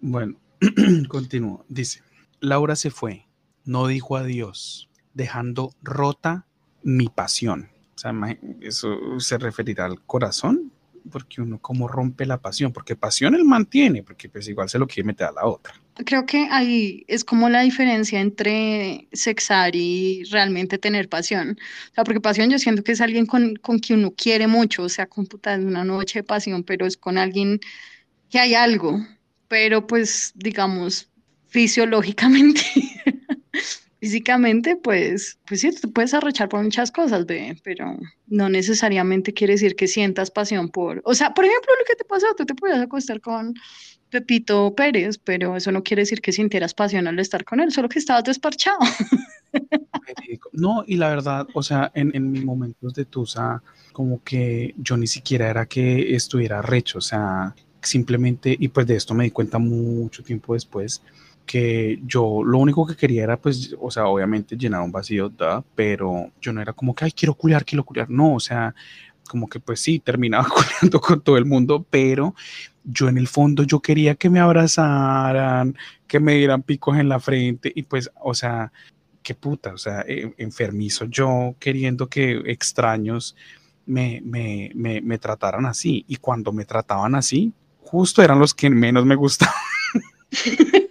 [0.00, 0.40] Bueno,
[1.08, 1.64] continúo.
[1.68, 2.02] Dice,
[2.40, 3.26] Laura se fue,
[3.64, 6.46] no dijo adiós, dejando rota
[6.82, 7.68] mi pasión.
[7.94, 8.14] O sea,
[8.62, 10.72] eso se referirá al corazón,
[11.10, 14.86] porque uno como rompe la pasión, porque pasión él mantiene, porque pues igual se lo
[14.86, 15.74] quiere meter a la otra.
[16.06, 21.58] Creo que ahí es como la diferencia entre sexar y realmente tener pasión.
[21.90, 24.84] O sea, porque pasión yo siento que es alguien con, con quien uno quiere mucho,
[24.84, 27.60] o sea, con puta, es una noche de pasión, pero es con alguien
[28.30, 29.04] que hay algo,
[29.48, 31.10] pero pues digamos
[31.48, 32.60] fisiológicamente,
[34.00, 37.98] físicamente, pues, pues sí, te puedes arrechar por muchas cosas, bebé, pero
[38.28, 42.04] no necesariamente quiere decir que sientas pasión por, o sea, por ejemplo, lo que te
[42.04, 43.54] pasó, tú te podías acostar con
[44.10, 47.88] Pepito Pérez, pero eso no quiere decir que sintieras pasión al estar con él, solo
[47.88, 48.78] que estabas desparchado.
[50.52, 53.62] No, y la verdad, o sea, en, en mis momentos de Tusa,
[53.92, 58.96] como que yo ni siquiera era que estuviera recho, o sea, simplemente, y pues de
[58.96, 61.02] esto me di cuenta mucho tiempo después,
[61.46, 65.64] que yo lo único que quería era, pues, o sea, obviamente llenar un vacío, da,
[65.74, 68.74] pero yo no era como que, ay, quiero culiar, quiero culiar, no, o sea,
[69.28, 72.34] como que pues sí, terminaba culiando con todo el mundo, pero
[72.84, 75.76] yo en el fondo yo quería que me abrazaran,
[76.06, 78.72] que me dieran picos en la frente, y pues, o sea,
[79.22, 83.36] qué puta, o sea, eh, enfermizo yo queriendo que extraños
[83.86, 86.04] me, me, me, me trataran así.
[86.08, 89.54] Y cuando me trataban así, justo eran los que menos me gustaban.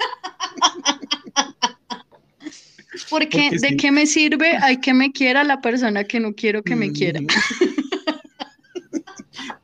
[3.10, 4.58] Porque, ¿de qué me sirve?
[4.58, 7.22] Hay que me quiera la persona que no quiero que me quiera.
[7.22, 7.28] Mm.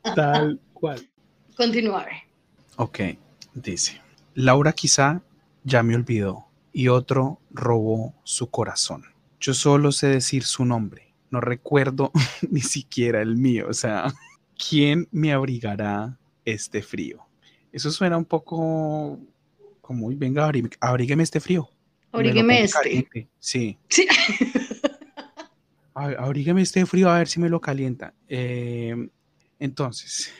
[0.16, 1.06] Tal cual.
[1.56, 2.08] Continuar.
[2.76, 3.00] Ok,
[3.54, 4.00] dice,
[4.34, 5.22] Laura quizá
[5.64, 9.04] ya me olvidó y otro robó su corazón.
[9.40, 12.10] Yo solo sé decir su nombre, no recuerdo
[12.50, 13.66] ni siquiera el mío.
[13.68, 14.12] O sea,
[14.68, 17.26] ¿quién me abrigará este frío?
[17.72, 19.18] Eso suena un poco
[19.80, 21.68] como, "Uy, venga, abrí- abrígueme este frío.
[22.12, 22.78] Abrígueme este.
[22.78, 23.28] caliente".
[23.38, 24.06] Sí, Sí.
[25.94, 28.12] abrígueme este frío a ver si me lo calienta.
[28.28, 28.94] Eh,
[29.58, 30.30] entonces,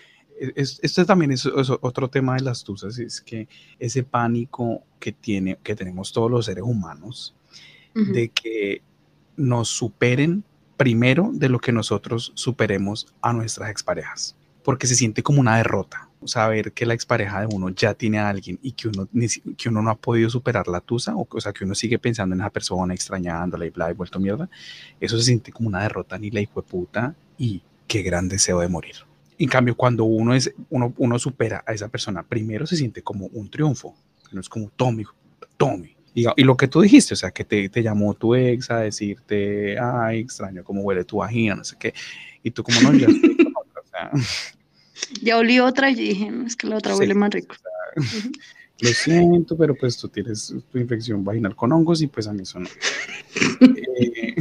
[0.57, 3.49] es- esto también es, es otro tema de las tusas, es que
[3.79, 7.35] ese pánico que, tiene, que tenemos todos los seres humanos
[7.95, 8.83] de que
[9.37, 10.45] nos superen
[10.77, 16.03] primero de lo que nosotros superemos a nuestras exparejas, porque se siente como una derrota.
[16.25, 19.09] Saber que la expareja de uno ya tiene a alguien y que uno,
[19.57, 22.35] que uno no ha podido superar la tusa, o, o sea, que uno sigue pensando
[22.35, 24.49] en esa persona, extrañándola y bla, y vuelto mierda,
[25.01, 28.61] eso se siente como una derrota ni la hijo de puta y qué gran deseo
[28.61, 28.97] de morir.
[29.39, 33.27] En cambio, cuando uno, es, uno, uno supera a esa persona, primero se siente como
[33.27, 33.95] un triunfo,
[34.33, 35.97] no es como, puta, tome.
[36.15, 38.79] Y, y lo que tú dijiste, o sea, que te, te llamó tu ex a
[38.79, 41.93] decirte, ay, extraño cómo huele tu vagina, no sé qué,
[42.43, 44.11] y tú como no, ya estoy con otra", o sea,
[45.21, 47.55] Ya olí otra y dije, "No, es que la otra Sí, huele más rico.
[48.81, 52.43] lo siento, pero pues tú tienes tu infección vaginal con hongos y pues a mí
[52.43, 52.69] eso no.
[53.99, 54.37] Eh,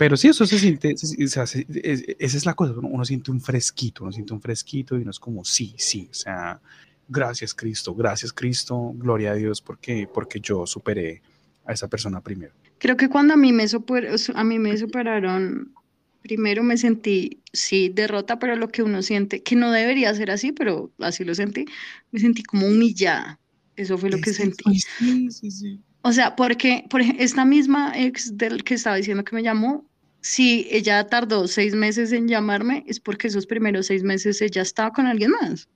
[0.00, 3.30] pero sí, eso se siente, se- se- es- esa es la cosa, uno, uno siente
[3.30, 6.58] un fresquito, uno siente un fresquito y uno es como, sí, sí, o sea,
[7.06, 11.20] gracias Cristo, gracias Cristo, gloria a Dios porque, porque yo superé
[11.66, 12.54] a esa persona primero.
[12.78, 15.74] Creo que cuando a mí me super- a mí me superaron,
[16.22, 20.52] primero me sentí, sí, derrota, pero lo que uno siente, que no debería ser así,
[20.52, 21.66] pero así lo sentí,
[22.10, 23.38] me sentí como humillada.
[23.76, 24.80] Eso fue lo que Es sentí.
[24.80, 25.80] Sí, sí, sí.
[26.02, 29.89] O sea, porque, por ejemplo, esta misma ex del que estaba diciendo que me llamó,
[30.20, 34.92] si ella tardó seis meses en llamarme, es porque esos primeros seis meses ella estaba
[34.92, 35.68] con alguien más,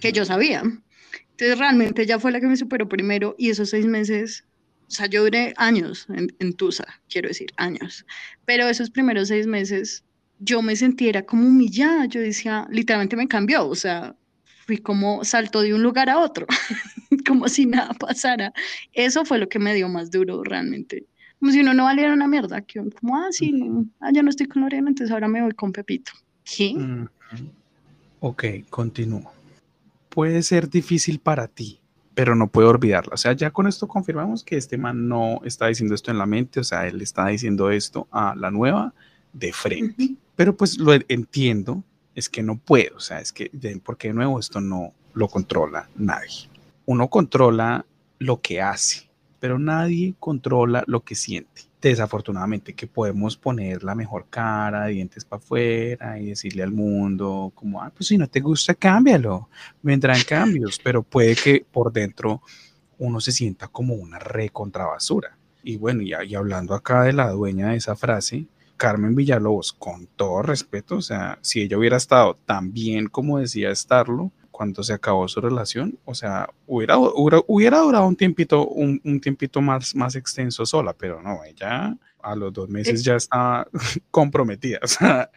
[0.00, 0.62] que yo sabía.
[1.30, 4.44] Entonces, realmente ella fue la que me superó primero y esos seis meses,
[4.88, 8.04] o sea, yo duré años en, en Tusa, quiero decir, años.
[8.44, 10.04] Pero esos primeros seis meses,
[10.38, 14.16] yo me sentí, era como humillada, yo decía, literalmente me cambió, o sea,
[14.66, 16.46] fui como saltó de un lugar a otro,
[17.26, 18.52] como si nada pasara.
[18.92, 21.06] Eso fue lo que me dio más duro realmente.
[21.38, 24.22] Como si uno no valiera una mierda, que uno como, ah, sí, no, ah, ya
[24.22, 26.12] no estoy con Lorena, entonces ahora me voy con Pepito.
[26.44, 26.74] ¿Qué?
[28.20, 29.32] Ok, continúo.
[30.08, 31.80] Puede ser difícil para ti,
[32.14, 33.14] pero no puedo olvidarla.
[33.14, 36.26] O sea, ya con esto confirmamos que este man no está diciendo esto en la
[36.26, 38.94] mente, o sea, él está diciendo esto a la nueva
[39.32, 40.04] de frente.
[40.04, 40.16] Ujú.
[40.34, 41.82] Pero pues lo entiendo,
[42.14, 43.50] es que no puedo, o sea, es que,
[43.84, 46.48] porque de nuevo esto no lo controla nadie.
[46.86, 47.84] Uno controla
[48.18, 49.08] lo que hace,
[49.38, 51.62] pero nadie controla lo que siente.
[51.80, 57.82] Desafortunadamente que podemos poner la mejor cara, dientes para afuera y decirle al mundo como,
[57.82, 59.48] ah, pues si no te gusta, cámbialo,
[59.82, 62.42] vendrán cambios, pero puede que por dentro
[62.98, 65.36] uno se sienta como una recontrabasura.
[65.62, 68.46] Y bueno, y, y hablando acá de la dueña de esa frase,
[68.76, 73.70] Carmen Villalobos, con todo respeto, o sea, si ella hubiera estado tan bien como decía
[73.70, 78.98] estarlo cuando se acabó su relación, o sea, hubiera, hubiera, hubiera durado un tiempito, un,
[79.04, 83.68] un tiempito más, más extenso sola, pero no, ella a los dos meses ya estaba
[84.10, 85.30] comprometida, o sea,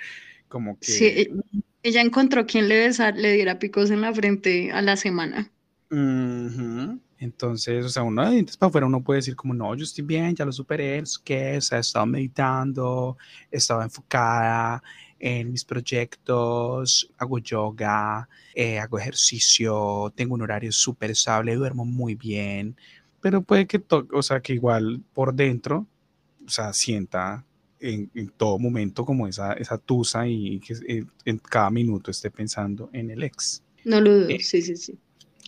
[0.48, 0.86] como que...
[0.86, 1.32] Sí, e-
[1.84, 5.52] ella encontró quien le besar, le diera picos en la frente a la semana.
[5.92, 6.98] Ujú.
[7.18, 10.06] Entonces, o sea, uno de dientes para afuera, uno puede decir como, no, yo estoy
[10.06, 13.18] bien, ya lo superé, sé qué, o sea, estaba meditando,
[13.52, 14.82] estaba enfocada
[15.20, 22.16] en mis proyectos, hago yoga, eh, hago ejercicio, tengo un horario súper estable, duermo muy
[22.16, 22.76] bien,
[23.22, 23.84] pero puede que,
[24.14, 25.88] o sea, que igual por dentro,
[26.46, 27.46] o sea, sienta
[27.80, 32.32] en, en todo momento como esa, esa tusa y que en, en cada minuto esté
[32.32, 33.64] pensando en el ex.
[33.86, 34.98] No lo dudo, Eh, sí, sí, sí.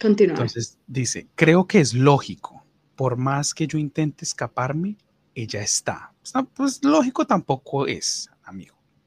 [0.02, 0.34] Continúa.
[0.36, 2.66] Entonces dice, creo que es lógico,
[2.96, 4.98] por más que yo intente escaparme,
[5.36, 6.14] ella está.
[6.24, 8.31] O sea, pues lógico tampoco es.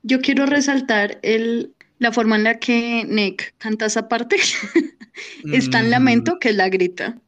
[0.04, 4.36] Yo quiero resaltar el, la forma en la que Nick canta esa parte.
[5.52, 5.90] es tan Ujú.
[5.90, 7.20] lamento que la grita.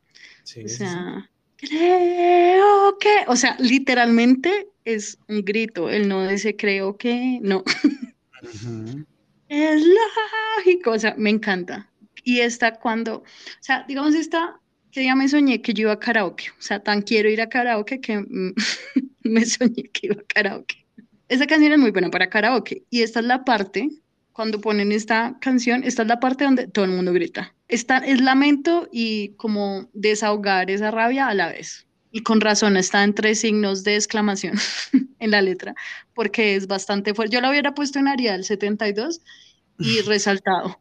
[0.45, 0.77] Sí, O sí.
[0.77, 5.91] sea, creo que, o sea, literalmente es un grito.
[5.91, 7.65] Él no dice creo que, no.
[9.49, 11.91] Es lógico, o sea, me encanta.
[12.25, 13.25] Y esta cuando, o
[13.61, 17.03] sea, digamos esta, que ya me soñé que yo iba a karaoke, o sea, tan
[17.03, 18.55] quiero ir a karaoke que mm,
[19.25, 20.86] me soñé que iba a karaoke.
[21.29, 22.85] Esa canción es muy buena para karaoke.
[22.91, 23.91] Y esta es la parte,
[24.33, 27.55] cuando ponen esta canción, esta es la parte donde todo el mundo grita.
[27.69, 31.87] Esta es lamento y como desahogar esa rabia a la vez.
[32.13, 34.55] Y con razón está en tres signos de exclamación
[35.19, 35.75] en la letra,
[36.15, 37.35] porque es bastante fuerte.
[37.35, 39.21] Yo la hubiera puesto en Arial 72
[39.79, 40.81] y resaltado.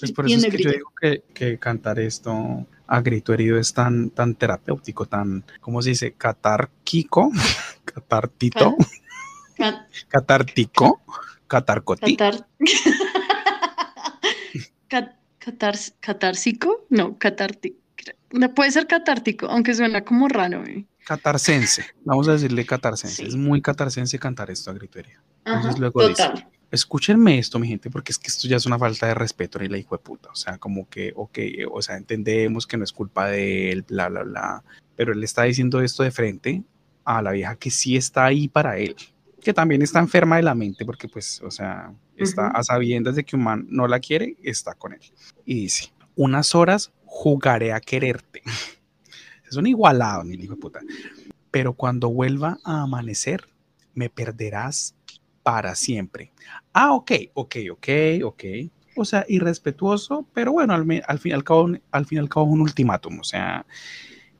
[0.00, 0.92] Pues por eso es que yo digo
[1.34, 6.12] que, cantar esto a grito herido es tan, tan terapéutico, tan, ¿cómo se dice?
[6.12, 7.30] Catárquico,
[7.84, 8.76] catartito,
[10.08, 11.02] catártico,
[11.46, 12.16] catarcoti.
[12.16, 12.46] Catar...
[16.00, 17.76] catársico, no, catártico.
[18.54, 20.64] Puede ser catártico, aunque suena como raro.
[20.64, 20.86] ¿eh?
[21.04, 23.26] Catarsense, vamos a decirle catarsense.
[23.26, 25.20] Es muy catarsense cantar esto a grito herido.
[25.44, 29.06] Entonces luego total escúchenme esto, mi gente, porque es que esto ya es una falta
[29.06, 30.28] de respeto ni la hijo de puta.
[30.30, 31.38] O sea, como que, ok,
[31.70, 34.64] o sea, entendemos que no es culpa de él, bla, bla, bla.
[34.96, 36.62] Pero él está diciendo esto de frente
[37.04, 38.96] a la vieja que sí está ahí para él,
[39.42, 43.24] que también está enferma de la mente, porque pues, o sea, está a sabiendas de
[43.24, 45.00] que un man no la quiere, está con él.
[45.44, 48.42] Y dice, unas horas jugaré a quererte.
[49.46, 50.80] Es un igualado, mi hijo de puta.
[51.52, 53.46] Pero cuando vuelva a amanecer,
[53.92, 54.96] me perderás
[55.44, 56.32] para siempre.
[56.72, 57.88] Ah, ok, ok, ok,
[58.24, 58.44] ok.
[58.96, 62.46] O sea, irrespetuoso, pero bueno, al, fin y al cabo, al fin y al cabo
[62.46, 63.66] un ultimátum, o sea,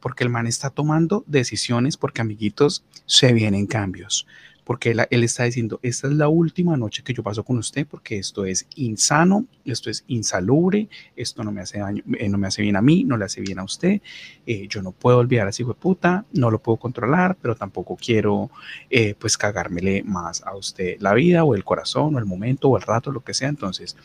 [0.01, 4.26] porque el man está tomando decisiones porque amiguitos se vienen cambios
[4.65, 8.19] porque él, está diciendo, esta es la última noche que yo paso con usted porque
[8.19, 12.62] esto es insano, esto es insalubre, esto no me hace daño, eh, no me hace
[12.62, 14.01] bien a mí, no le hace bien a usted,
[14.47, 17.55] eh, yo no puedo olvidar a ese hijo de puta, no lo puedo controlar, pero
[17.55, 18.51] tampoco quiero
[18.89, 22.77] eh, pues cagármele más a usted la vida o el corazón o el momento o
[22.78, 23.97] el rato, lo que sea, entonces,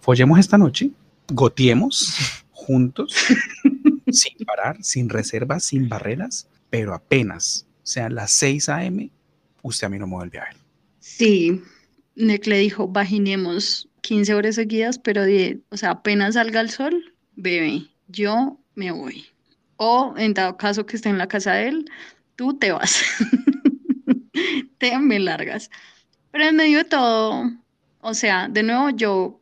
[0.00, 0.90] follemos esta noche,
[1.28, 3.14] gotiemos juntos,
[4.10, 9.10] sin parar, sin reservas, sin barreras, pero apenas sean las 6 a.m.,
[9.66, 10.56] usted a mí no me vuelve a ver.
[11.00, 11.62] Sí,
[12.14, 15.22] Nick le dijo, vaginemos 15 horas seguidas, pero
[15.70, 19.26] o sea, apenas salga el sol, bebé, yo me voy.
[19.76, 21.90] O en dado caso que esté en la casa de él,
[22.36, 23.02] tú te vas.
[24.78, 25.70] te me largas.
[26.30, 27.50] Pero en medio de todo,
[28.00, 29.38] o sea, de nuevo, yo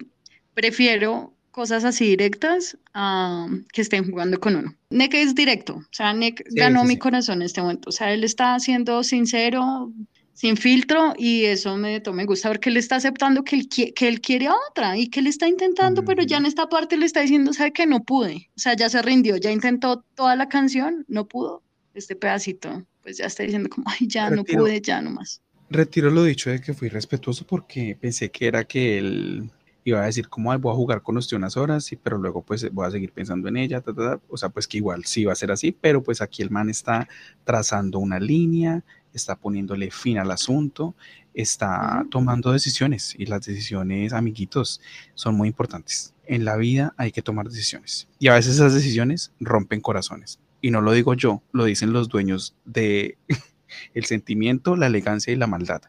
[0.55, 4.74] prefiero cosas así directas a que estén jugando con uno.
[4.90, 8.24] Nick es directo, o sea, Nick ganó mi corazón en este momento, o sea, él
[8.24, 9.92] está siendo sincero,
[10.35, 14.20] sin filtro y eso me, me gusta porque él está aceptando que él, que él
[14.20, 17.20] quiere a otra y que él está intentando, pero ya en esta parte le está
[17.20, 21.05] diciendo, sabe que no pude, o sea, ya se rindió, ya intentó toda la canción,
[21.09, 21.62] no pudo,
[21.94, 25.40] este pedacito, pues ya está diciendo como, ay, ya no pude, ya nomás.
[25.70, 29.51] Retiro lo dicho de que fui respetuoso porque pensé que era que él
[29.85, 32.43] iba a decir como, ay, voy a jugar con usted unas horas, sí, pero luego
[32.43, 33.82] pues voy a seguir pensando en ella,
[34.28, 36.70] o sea, pues que igual sí va a ser así, pero pues aquí el man
[36.70, 37.09] está
[37.44, 38.82] trazando una línea,
[39.14, 40.94] está poniéndole fin al asunto,
[41.32, 44.80] está tomando decisiones y las decisiones, amiguitos,
[45.14, 46.14] son muy importantes.
[46.26, 50.38] En la vida hay que tomar decisiones y a veces esas decisiones rompen corazones.
[50.60, 53.18] Y no lo digo yo, lo dicen los dueños de
[53.94, 55.82] el sentimiento, la elegancia y la maldad.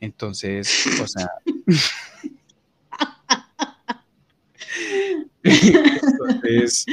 [0.00, 1.28] Entonces, o sea...
[5.42, 6.86] Entonces,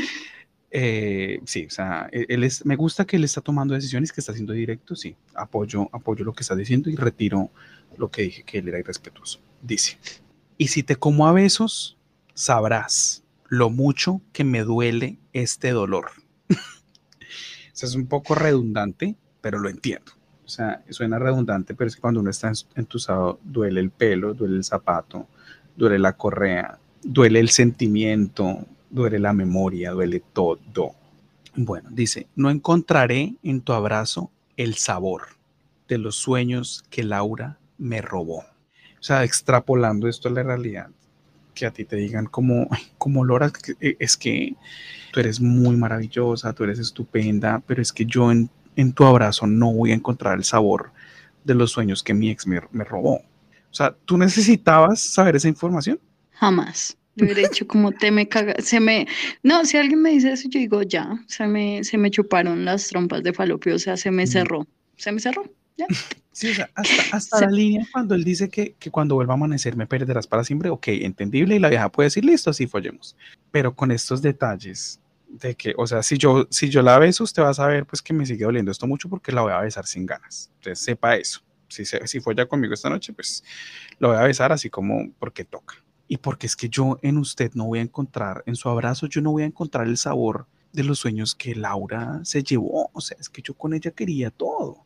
[0.80, 4.22] eh, sí, o sea, e-, él es, me gusta que él está tomando decisiones, que
[4.22, 7.50] está haciendo directo, sí, apoyo, apoyo lo que está diciendo y retiro
[7.98, 9.40] lo que dije que él era irrespetuoso.
[9.60, 9.98] Dice,
[10.56, 11.98] y si te como a besos,
[12.36, 16.12] sabrás lo mucho que me duele este dolor.
[17.74, 20.12] Eso es un poco redundante, pero lo entiendo.
[20.46, 24.58] O sea, suena redundante, pero es que cuando uno está entusado, duele el pelo, duele
[24.58, 25.28] el zapato,
[25.76, 30.96] duele la correa, duele el sentimiento, duele la memoria, duele todo.
[31.56, 35.24] Bueno, dice, no encontraré en tu abrazo el sabor
[35.88, 38.40] de los sueños que Laura me robó.
[39.00, 40.90] O sea, extrapolando esto a la realidad,
[41.54, 44.56] que a ti te digan como, como Laura, eh, es que
[45.12, 48.50] tú eres muy maravillosa, tú eres estupenda, pero es que yo en,
[48.94, 50.92] tu abrazo no voy a encontrar el sabor
[51.44, 53.16] de los sueños que mi ex me, me robó.
[53.16, 56.00] O sea, ¿tú necesitabas saber esa información?
[56.32, 56.98] Jamás.
[57.18, 59.08] Yo hubiera hecho como te me caga, se me,
[59.42, 62.88] no, si alguien me dice eso, yo digo ya, se me, se me chuparon las
[62.90, 64.68] trompas de falopio, o sea, se me cerró,
[64.98, 65.44] se me cerró,
[65.76, 65.88] ya.
[66.32, 69.76] Sí, o sea, hasta, la línea cuando él dice que, que, cuando vuelva a amanecer
[69.76, 73.18] me perderás para siempre, ok, entendible, y la vieja puede decir, listo, así follemos.
[73.50, 77.42] Pero con estos detalles de que, o sea, si yo, si yo la beso, usted
[77.42, 79.88] va a saber pues que me sigue doliendo esto mucho porque la voy a besar
[79.88, 80.52] sin ganas.
[80.58, 81.42] Entonces, sepa eso.
[81.70, 83.44] Si, si folla conmigo esta noche, pues
[83.98, 87.52] lo voy a besar así como porque toca y porque es que yo en usted
[87.54, 90.84] no voy a encontrar, en su abrazo yo no voy a encontrar el sabor de
[90.84, 94.86] los sueños que Laura se llevó, o sea, es que yo con ella quería todo.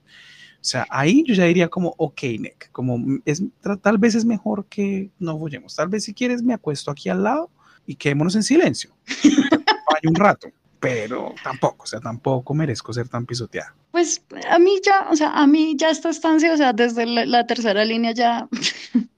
[0.61, 3.41] O sea, ahí yo ya diría como, ok, Nick, como es,
[3.81, 5.76] tal vez es mejor que no follemos.
[5.76, 7.49] Tal vez si quieres me acuesto aquí al lado
[7.88, 8.91] y quedémonos en silencio.
[9.07, 10.49] Hay un rato,
[10.80, 13.76] pero tampoco, o sea, tampoco merezco ser tan pisoteada.
[13.89, 17.45] Pues a mí ya, o sea, a mí ya esta estancia, o sea, desde la,
[17.48, 18.48] tercera línea ya,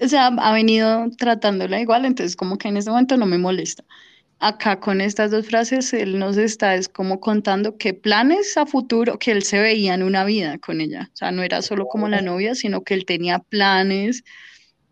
[0.00, 3.84] o sea, ha venido tratándola igual, entonces como que en este momento no me molesta
[4.40, 9.18] acá con estas dos frases, él nos está es como contando qué planes a futuro,
[9.18, 11.10] que él se veía en una vida con ella.
[11.12, 14.24] O sea, no era solo como la novia, sino que él tenía planes,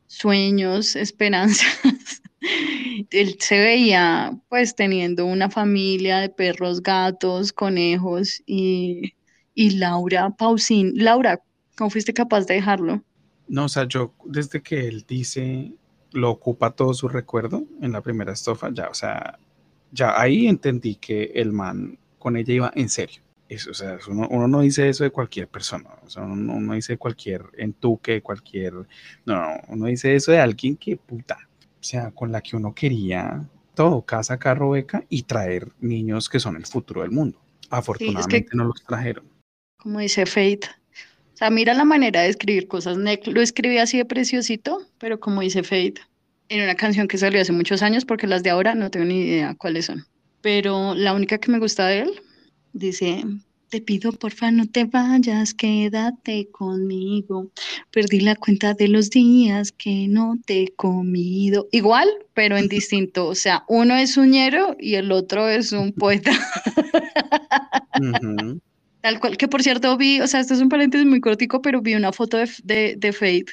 [0.06, 2.22] sueños, esperanzas.
[3.10, 9.14] él se veía pues teniendo una familia de perros, gatos, conejos y,
[9.55, 10.93] y Laura Pausín.
[10.94, 11.40] Laura,
[11.76, 13.02] ¿cómo fuiste capaz de dejarlo?
[13.48, 15.72] No, o sea, yo desde que él dice
[16.12, 19.38] lo ocupa todo su recuerdo en la primera estofa, ya, o sea,
[19.92, 23.22] ya ahí entendí que el man con ella iba en serio.
[23.48, 26.98] Eso, o sea, uno, no dice eso de cualquier persona, o sea, uno no dice
[26.98, 28.86] cualquier entuque, cualquier, no,
[29.24, 33.42] no, uno dice eso de alguien que puta, o sea, con la que uno quería
[33.74, 37.40] todo, casa, carro, beca y traer niños que son el futuro del mundo.
[37.70, 39.24] Afortunadamente no los trajeron.
[39.78, 40.68] Como dice Fate,
[41.39, 42.97] sea, mira la manera de escribir cosas.
[42.97, 46.01] lo escribí así de preciosito, pero como dice Fate,
[46.48, 49.20] en una canción que salió hace muchos años, porque las de ahora no tengo ni
[49.20, 50.05] idea cuáles son.
[50.40, 52.10] Pero la única que me gusta de él
[52.73, 53.24] dice:
[53.69, 57.52] Te pido porfa no te vayas, quédate conmigo.
[57.93, 61.69] Perdí la cuenta de los días que no te he comido.
[61.70, 63.28] Igual, pero en distinto.
[63.28, 66.32] O sea, uno es uñero y el otro es un poeta.
[69.00, 71.80] Tal cual, que por cierto vi, o sea, esto es un paréntesis muy cortico, pero
[71.80, 73.50] vi una foto de, de, de Faith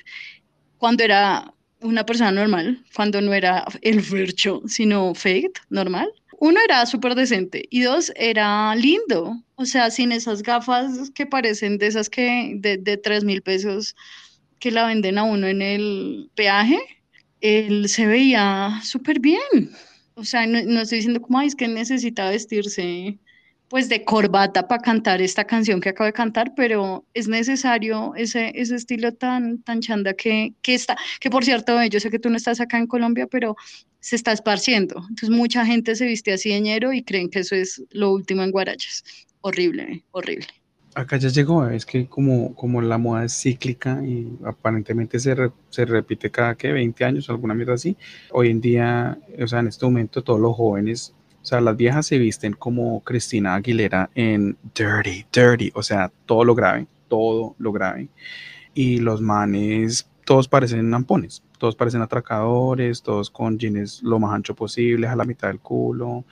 [0.78, 6.12] cuando era una persona normal, cuando no era el Fercho, sino Faith, normal.
[6.40, 11.78] Uno era súper decente y dos era lindo, o sea, sin esas gafas que parecen
[11.78, 13.96] de esas que de, de 3 mil pesos
[14.60, 16.80] que la venden a uno en el peaje,
[17.42, 19.72] él se veía súper bien.
[20.16, 23.18] O sea, no, no estoy diciendo como, es que necesita vestirse
[23.70, 28.52] pues de corbata para cantar esta canción que acabo de cantar, pero es necesario ese,
[28.56, 32.30] ese estilo tan, tan chanda que, que está, que por cierto, yo sé que tú
[32.30, 33.56] no estás acá en Colombia, pero
[34.00, 34.98] se está esparciendo.
[35.10, 38.44] Entonces mucha gente se viste así de ñero y creen que eso es lo último
[38.44, 39.04] en Guarachas.
[39.42, 40.48] Horrible, horrible.
[40.94, 45.36] Acá ya llegó, es que como, como la moda es cíclica y aparentemente se,
[45.70, 47.98] se repite cada que 20 años, alguna mierda así,
[48.32, 51.14] hoy en día, o sea, en este momento todos los jóvenes
[51.46, 56.44] o sea, las viejas se visten como Cristina Aguilera en Dirty, Dirty, o sea, todo
[56.44, 58.10] lo grave, todo lo grave.
[58.74, 64.56] Y los manes, todos parecen ampones, todos parecen atracadores, todos con jeans lo más ancho
[64.56, 66.26] posible, a la mitad del culo,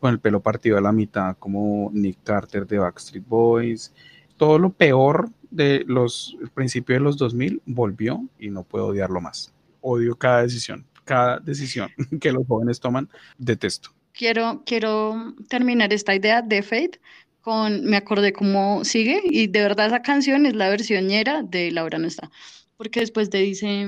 [0.00, 3.94] con el pelo partido a la mitad, como Nick Carter de Backstreet Boys.
[4.36, 9.50] Todo lo peor de los principios de los 2000 volvió y no puedo odiarlo más.
[9.80, 11.88] Odio cada decisión, cada decisión
[12.20, 13.08] que los jóvenes toman,
[13.38, 17.00] detesto quiero, quiero terminar esta idea de Fate
[17.40, 21.70] con, me acordé cómo sigue, y de verdad esa canción es la versión ñera de
[21.70, 22.30] Laura no está,
[22.76, 23.86] porque después te dice,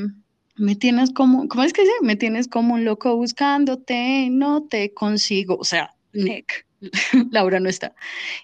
[0.57, 1.93] me tienes como, ¿cómo es que dice?
[2.01, 6.65] Me tienes como un loco buscándote, no te consigo, o sea, Nick,
[7.31, 7.95] Laura no está.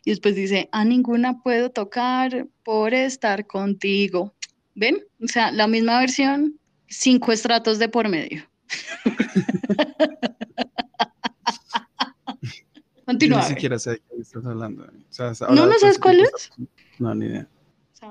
[0.05, 4.35] Y después dice, a ninguna puedo tocar por estar contigo.
[4.75, 5.03] ¿Ven?
[5.23, 8.47] O sea, la misma versión, cinco estratos de por medio.
[13.07, 13.43] Continúa.
[13.43, 14.87] Ni siquiera sé de qué estás hablando.
[14.87, 16.51] no, no sabes cuál es.
[16.99, 17.49] No, ni idea.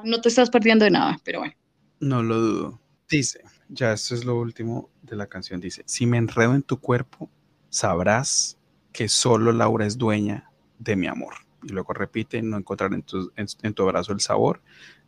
[0.03, 1.53] no te estás perdiendo de nada, pero bueno.
[1.99, 2.81] No lo dudo.
[3.09, 5.59] Dice, ya esto es lo último de la canción.
[5.59, 7.29] Dice, si me enredo en tu cuerpo,
[7.69, 8.57] sabrás
[8.93, 10.49] que solo Laura es dueña
[10.79, 11.33] de mi amor.
[11.63, 14.61] Y luego repite, no encontrar en tu, en tu abrazo el sabor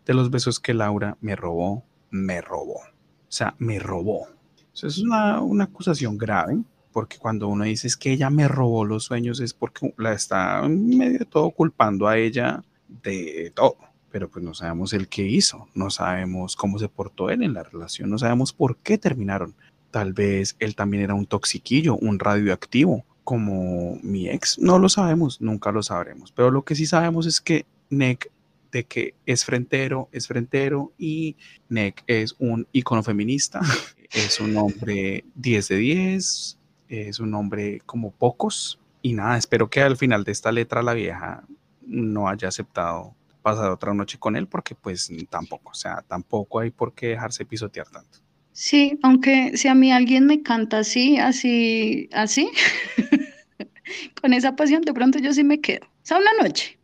[0.06, 2.80] de los besos que Laura me robó, me robó.
[2.80, 4.28] O sea, me robó.
[4.74, 6.58] Eso es una, una acusación grave
[6.98, 10.66] porque cuando uno dice es que ella me robó los sueños es porque la está
[10.66, 13.78] en medio de todo culpando a ella de todo.
[14.10, 17.62] Pero pues no sabemos el qué hizo, no sabemos cómo se portó él en la
[17.62, 19.54] relación, no sabemos por qué terminaron.
[19.92, 24.58] Tal vez él también era un toxiquillo, un radioactivo, como mi ex.
[24.58, 26.32] No lo sabemos, nunca lo sabremos.
[26.32, 28.32] Pero lo que sí sabemos es que Nick
[28.72, 31.36] de que es frentero, es frentero y
[31.70, 33.62] Nick es un icono feminista,
[34.10, 36.58] es un hombre 10 de 10,
[36.90, 38.80] es un hombre como pocos.
[39.02, 41.44] Y nada, espero que al final de esta letra la vieja
[41.86, 46.72] no haya aceptado pasar otra noche con él, porque pues tampoco, o sea, tampoco hay
[46.72, 48.20] por qué dejarse pisotear tanto.
[48.52, 52.50] Sí, aunque si a mí alguien me canta así, así, así,
[54.22, 55.86] con esa pasión, de pronto yo sí me quedo.
[55.86, 56.78] O sea, una noche,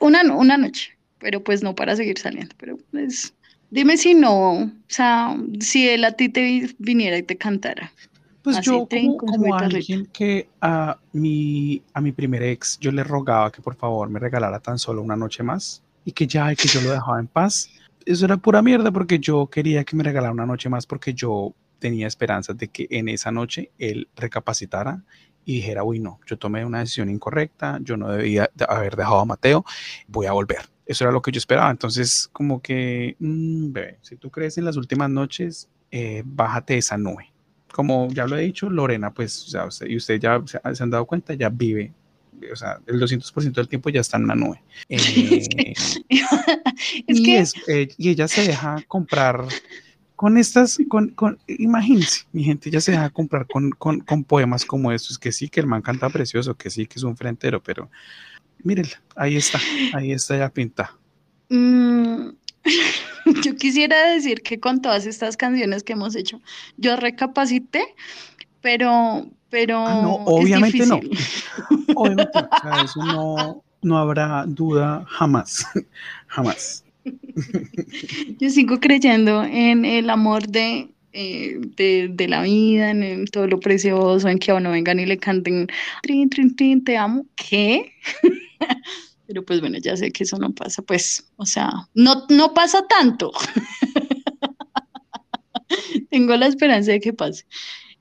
[0.00, 3.34] una, una noche, pero pues no para seguir saliendo, pero pues
[3.70, 7.92] dime si no, o sea, si él a ti te viniera y te cantara.
[8.46, 8.86] Pues yo
[9.18, 14.08] como, alguien que a mi, a mi primer ex yo le rogaba que por favor
[14.08, 17.26] me regalara tan solo una noche más y que ya, que yo lo dejaba en
[17.26, 17.68] paz.
[18.04, 21.56] Eso era pura mierda porque yo quería que me regalara una noche más porque yo
[21.80, 25.02] tenía esperanzas de que en esa noche él recapacitara
[25.44, 29.24] y dijera, uy, no, yo tomé una decisión incorrecta, yo no debía haber dejado a
[29.24, 29.64] Mateo,
[30.06, 30.70] voy a volver.
[30.86, 31.68] Eso era lo que yo esperaba.
[31.72, 36.96] Entonces, como que, mmm, bebé, si tú crees en las últimas noches, eh, bájate esa
[36.96, 37.32] nube
[37.76, 41.04] como ya lo he dicho, Lorena, pues, o sea, y usted ya se, han dado
[41.04, 41.92] cuenta, ya vive,
[42.50, 44.62] o sea, el 200% del tiempo ya está en una nube.
[47.08, 47.36] Eh, y,
[47.68, 49.44] eh, y ella se deja comprar
[50.14, 54.64] con estas, con, con, imagínense, mi gente ya se deja comprar con, con, con, poemas
[54.64, 57.62] como estos, que sí, que el man canta precioso, que sí, que es un frentero,
[57.62, 57.90] pero
[58.62, 59.58] mírenla, ahí está,
[59.92, 60.96] ahí está ya pinta.
[61.48, 62.28] Mm,
[63.44, 66.40] yo quisiera decir que con todas estas canciones que hemos hecho,
[66.76, 67.82] yo recapacité,
[68.60, 71.00] pero, pero ah, no, obviamente no.
[71.94, 75.66] Obviamente, o sea, eso no, no habrá duda jamás,
[76.26, 76.84] jamás.
[78.38, 83.60] Yo sigo creyendo en el amor de, eh, de, de, la vida, en, todo lo
[83.60, 85.68] precioso, en que a uno vengan y le canten,
[86.02, 87.24] trin, trin, trin, te amo.
[87.36, 87.92] ¿Qué?
[89.26, 92.86] Pero pues bueno, ya sé que eso no pasa, pues, o sea, no, no pasa
[92.86, 93.32] tanto.
[96.10, 97.44] Tengo la esperanza de que pase.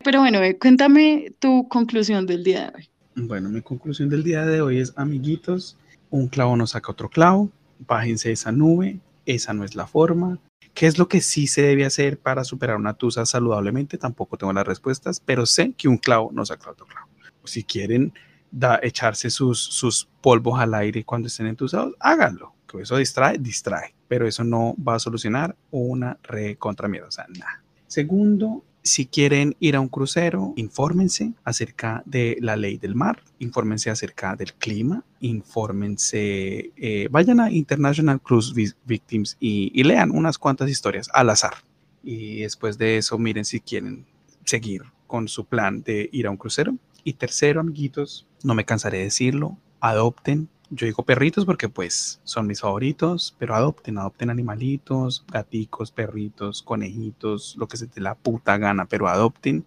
[0.03, 2.89] Pero bueno, cuéntame tu conclusión del día de hoy.
[3.15, 5.77] Bueno, mi conclusión del día de hoy es, amiguitos,
[6.09, 7.49] un clavo no saca otro clavo,
[7.79, 10.39] bájense esa nube, esa no es la forma.
[10.73, 13.97] ¿Qué es lo que sí se debe hacer para superar una tusa saludablemente?
[13.97, 17.07] Tampoco tengo las respuestas, pero sé que un clavo no saca otro clavo.
[17.45, 18.13] Si quieren
[18.55, 22.53] da, echarse sus, sus polvos al aire cuando estén entusiasmados, háganlo.
[22.67, 23.93] Que eso distrae, distrae.
[24.07, 27.07] Pero eso no va a solucionar una re contra miedo.
[27.07, 27.61] O sea, nada.
[27.87, 33.89] Segundo, si quieren ir a un crucero, infórmense acerca de la ley del mar, infórmense
[33.89, 38.53] acerca del clima, infórmense, eh, vayan a International Cruise
[38.85, 41.55] Victims y, y, lean unas cuantas historias al azar.
[42.03, 44.05] Y después de eso, miren si quieren
[44.43, 46.75] seguir con su plan de ir a un crucero.
[47.07, 50.49] Y tercero, amiguitos, no me cansaré de decirlo, adopten.
[50.71, 57.55] Yo digo perritos porque pues son mis favoritos, pero adopten, adopten animalitos, gaticos, perritos, conejitos,
[57.59, 59.65] lo que se te la puta gana, pero adopten.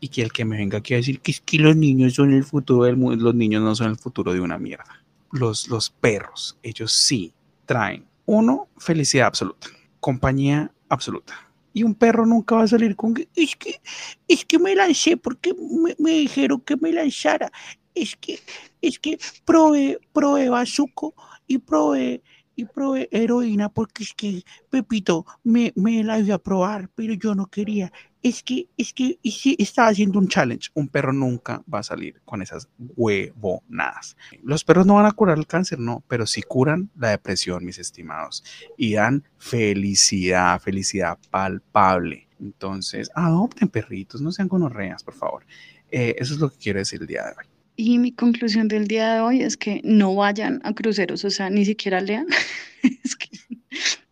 [0.00, 2.30] Y que el que me venga aquí a decir que es que los niños son
[2.34, 5.02] el futuro del mundo, los niños no son el futuro de una mierda.
[5.32, 7.32] Los, los perros, ellos sí
[7.64, 9.68] traen, uno, felicidad absoluta,
[9.98, 13.80] compañía absoluta y un perro nunca va a salir con es que
[14.28, 17.50] es que me lancé porque me, me, dijeron que me lanzara
[17.94, 18.38] es que,
[18.80, 21.14] es que probé, probé bazuco
[21.46, 22.22] y probé,
[22.56, 27.34] y probé heroína porque es que Pepito me, me la iba a probar, pero yo
[27.34, 27.92] no quería.
[28.22, 30.70] Es que, es que, y si estaba haciendo un challenge.
[30.74, 34.16] Un perro nunca va a salir con esas huevonadas.
[34.42, 37.78] Los perros no van a curar el cáncer, no, pero sí curan la depresión, mis
[37.78, 38.44] estimados.
[38.76, 42.28] Y dan felicidad, felicidad palpable.
[42.40, 45.46] Entonces, adopten perritos, no sean gonorreas, por favor.
[45.90, 47.46] Eh, eso es lo que quiero decir el día de hoy.
[47.76, 51.48] Y mi conclusión del día de hoy es que no vayan a cruceros, o sea,
[51.48, 52.26] ni siquiera lean.
[52.82, 53.28] es que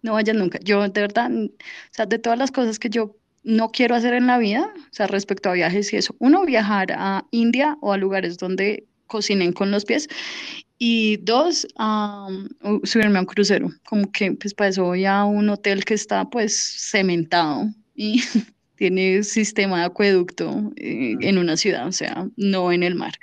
[0.00, 0.58] no vayan nunca.
[0.62, 1.50] Yo, de verdad, o
[1.90, 5.06] sea, de todas las cosas que yo no quiero hacer en la vida, o sea,
[5.06, 9.70] respecto a viajes y eso, uno, viajar a India o a lugares donde cocinen con
[9.70, 10.08] los pies.
[10.78, 11.66] Y dos,
[12.84, 13.70] subirme a un crucero.
[13.84, 16.56] Como que, pues, para eso voy a un hotel que está, pues,
[16.90, 17.66] cementado
[17.96, 18.22] y
[18.76, 23.14] tiene sistema de acueducto eh, en una ciudad, o sea, no en el mar.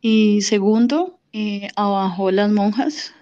[0.00, 3.12] Y segundo, eh, abajo las monjas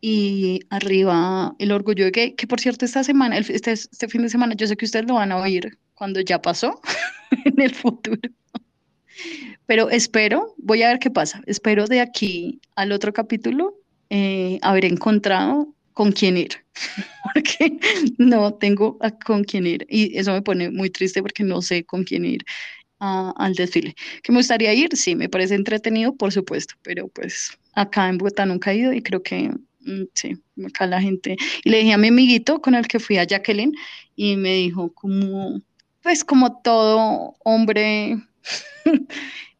[0.00, 4.28] y arriba el orgullo de que, que por cierto, esta semana, este, este fin de
[4.28, 6.80] semana, yo sé que ustedes lo van a oír cuando ya pasó
[7.44, 8.20] en el futuro.
[9.66, 11.42] Pero espero, voy a ver qué pasa.
[11.46, 13.74] Espero de aquí al otro capítulo
[14.08, 16.64] eh, haber encontrado con quién ir,
[17.34, 17.78] porque
[18.18, 22.04] no tengo con quién ir y eso me pone muy triste porque no sé con
[22.04, 22.44] quién ir
[22.98, 23.94] al desfile.
[24.22, 24.96] ¿Que me gustaría ir?
[24.96, 29.02] Sí, me parece entretenido, por supuesto, pero pues acá en Bogotá nunca he ido y
[29.02, 29.50] creo que
[30.14, 30.36] sí,
[30.66, 31.36] acá la gente.
[31.64, 33.72] Y le dije a mi amiguito con el que fui a Jacqueline
[34.16, 35.60] y me dijo como,
[36.02, 38.18] pues como todo hombre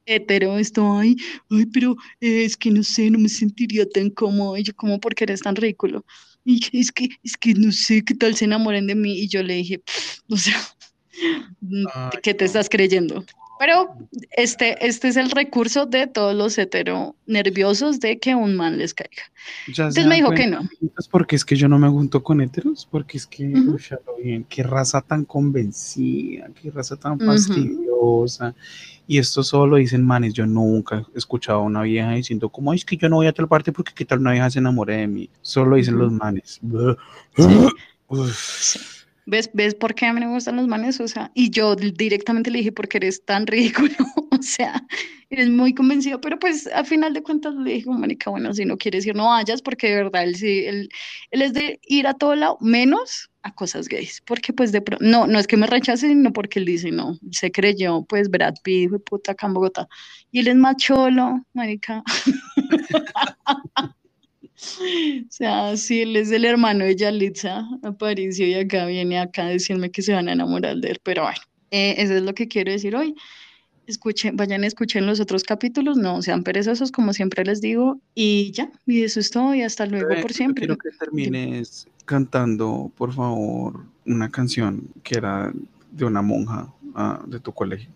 [0.07, 1.17] hetero, estoy,
[1.51, 4.57] ay, pero es que no sé, no me sentiría tan cómodo.
[4.57, 6.05] Y yo, como, porque eres tan ridículo?
[6.45, 9.21] Y es que, es que no sé qué tal se enamoren de mí.
[9.21, 9.83] Y yo le dije,
[10.29, 10.57] o sea,
[11.61, 11.87] Mm,
[12.23, 13.25] ¿Qué te estás creyendo?
[13.61, 13.95] Pero
[14.31, 18.95] este, este es el recurso de todos los hetero nerviosos de que un man les
[18.95, 19.25] caiga.
[19.67, 20.67] Entonces me dijo que no.
[21.11, 23.53] Porque es que yo no me junto con heteros, porque es que,
[24.25, 28.55] bien, qué raza tan convencida, qué raza tan fastidiosa.
[29.07, 32.83] Y esto solo dicen manes, yo nunca he escuchado a una vieja diciendo, como es
[32.83, 35.07] que yo no voy a tal parte porque qué tal una vieja se enamore de
[35.07, 35.29] mí.
[35.43, 36.61] Solo dicen los manes.
[39.27, 41.01] ¿Ves, ¿Ves por qué a mí me gustan los manes?
[41.01, 43.95] O sea, y yo directamente le dije, porque eres tan ridículo,
[44.31, 44.83] o sea,
[45.31, 48.77] eres muy convencido, pero pues al final de cuentas le dije, Mónica, bueno, si no
[48.77, 50.89] quieres ir, no vayas, porque de verdad él, sí, él,
[51.31, 55.27] él es de ir a todo lado, menos a cosas gays, porque pues de no,
[55.27, 58.91] no es que me rechace, sino porque él dice, no, se creyó, pues Brad Pitt,
[59.05, 59.89] puta, acá en Bogotá,
[60.31, 62.03] y él es más cholo, Mónica.
[65.29, 69.51] O sea, sí, él es el hermano de Yalitza Aparicio y acá viene acá a
[69.51, 71.39] decirme que se van a enamorar de él, pero bueno,
[71.71, 73.15] eh, eso es lo que quiero decir hoy.
[73.87, 78.53] Escuchen, vayan a escuchar los otros capítulos, no sean perezosos como siempre les digo y
[78.53, 80.67] ya, y eso es todo y hasta luego por siempre.
[80.67, 85.53] Quiero que termines cantando, por favor, una canción que era
[85.91, 87.91] de una monja ah, de tu colegio.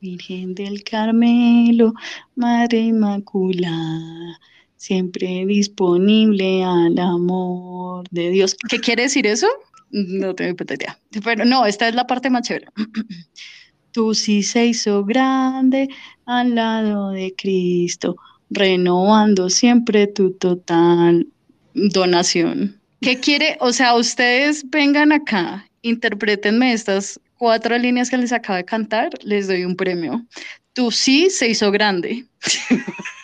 [0.00, 1.92] Virgen del Carmelo,
[2.34, 4.38] Madre Inmaculada
[4.80, 8.56] siempre disponible al amor de Dios.
[8.70, 9.46] ¿Qué quiere decir eso?
[9.90, 10.98] No tengo idea.
[11.22, 12.68] Pero no, esta es la parte más chévere.
[13.92, 15.90] Tú sí se hizo grande
[16.24, 18.16] al lado de Cristo,
[18.48, 21.26] renovando siempre tu total
[21.74, 22.80] donación.
[23.02, 23.58] ¿Qué quiere?
[23.60, 29.46] O sea, ustedes vengan acá, interpretenme estas cuatro líneas que les acabo de cantar, les
[29.46, 30.24] doy un premio.
[30.72, 32.24] Tú sí se hizo grande.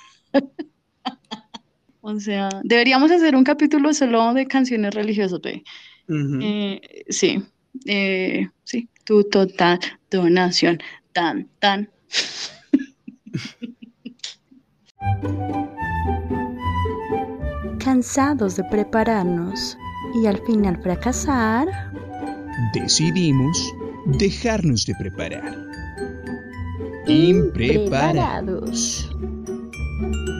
[2.08, 7.42] O sea, deberíamos hacer un capítulo solo de canciones religiosas, eh, sí,
[7.84, 10.78] eh, sí, tu total donación,
[11.12, 11.90] tan, tan.
[17.80, 19.76] Cansados de prepararnos
[20.22, 21.66] y al final fracasar,
[22.72, 23.74] decidimos
[24.16, 25.56] dejarnos de preparar.
[27.08, 29.10] Impreparados.
[29.10, 30.35] Impreparados.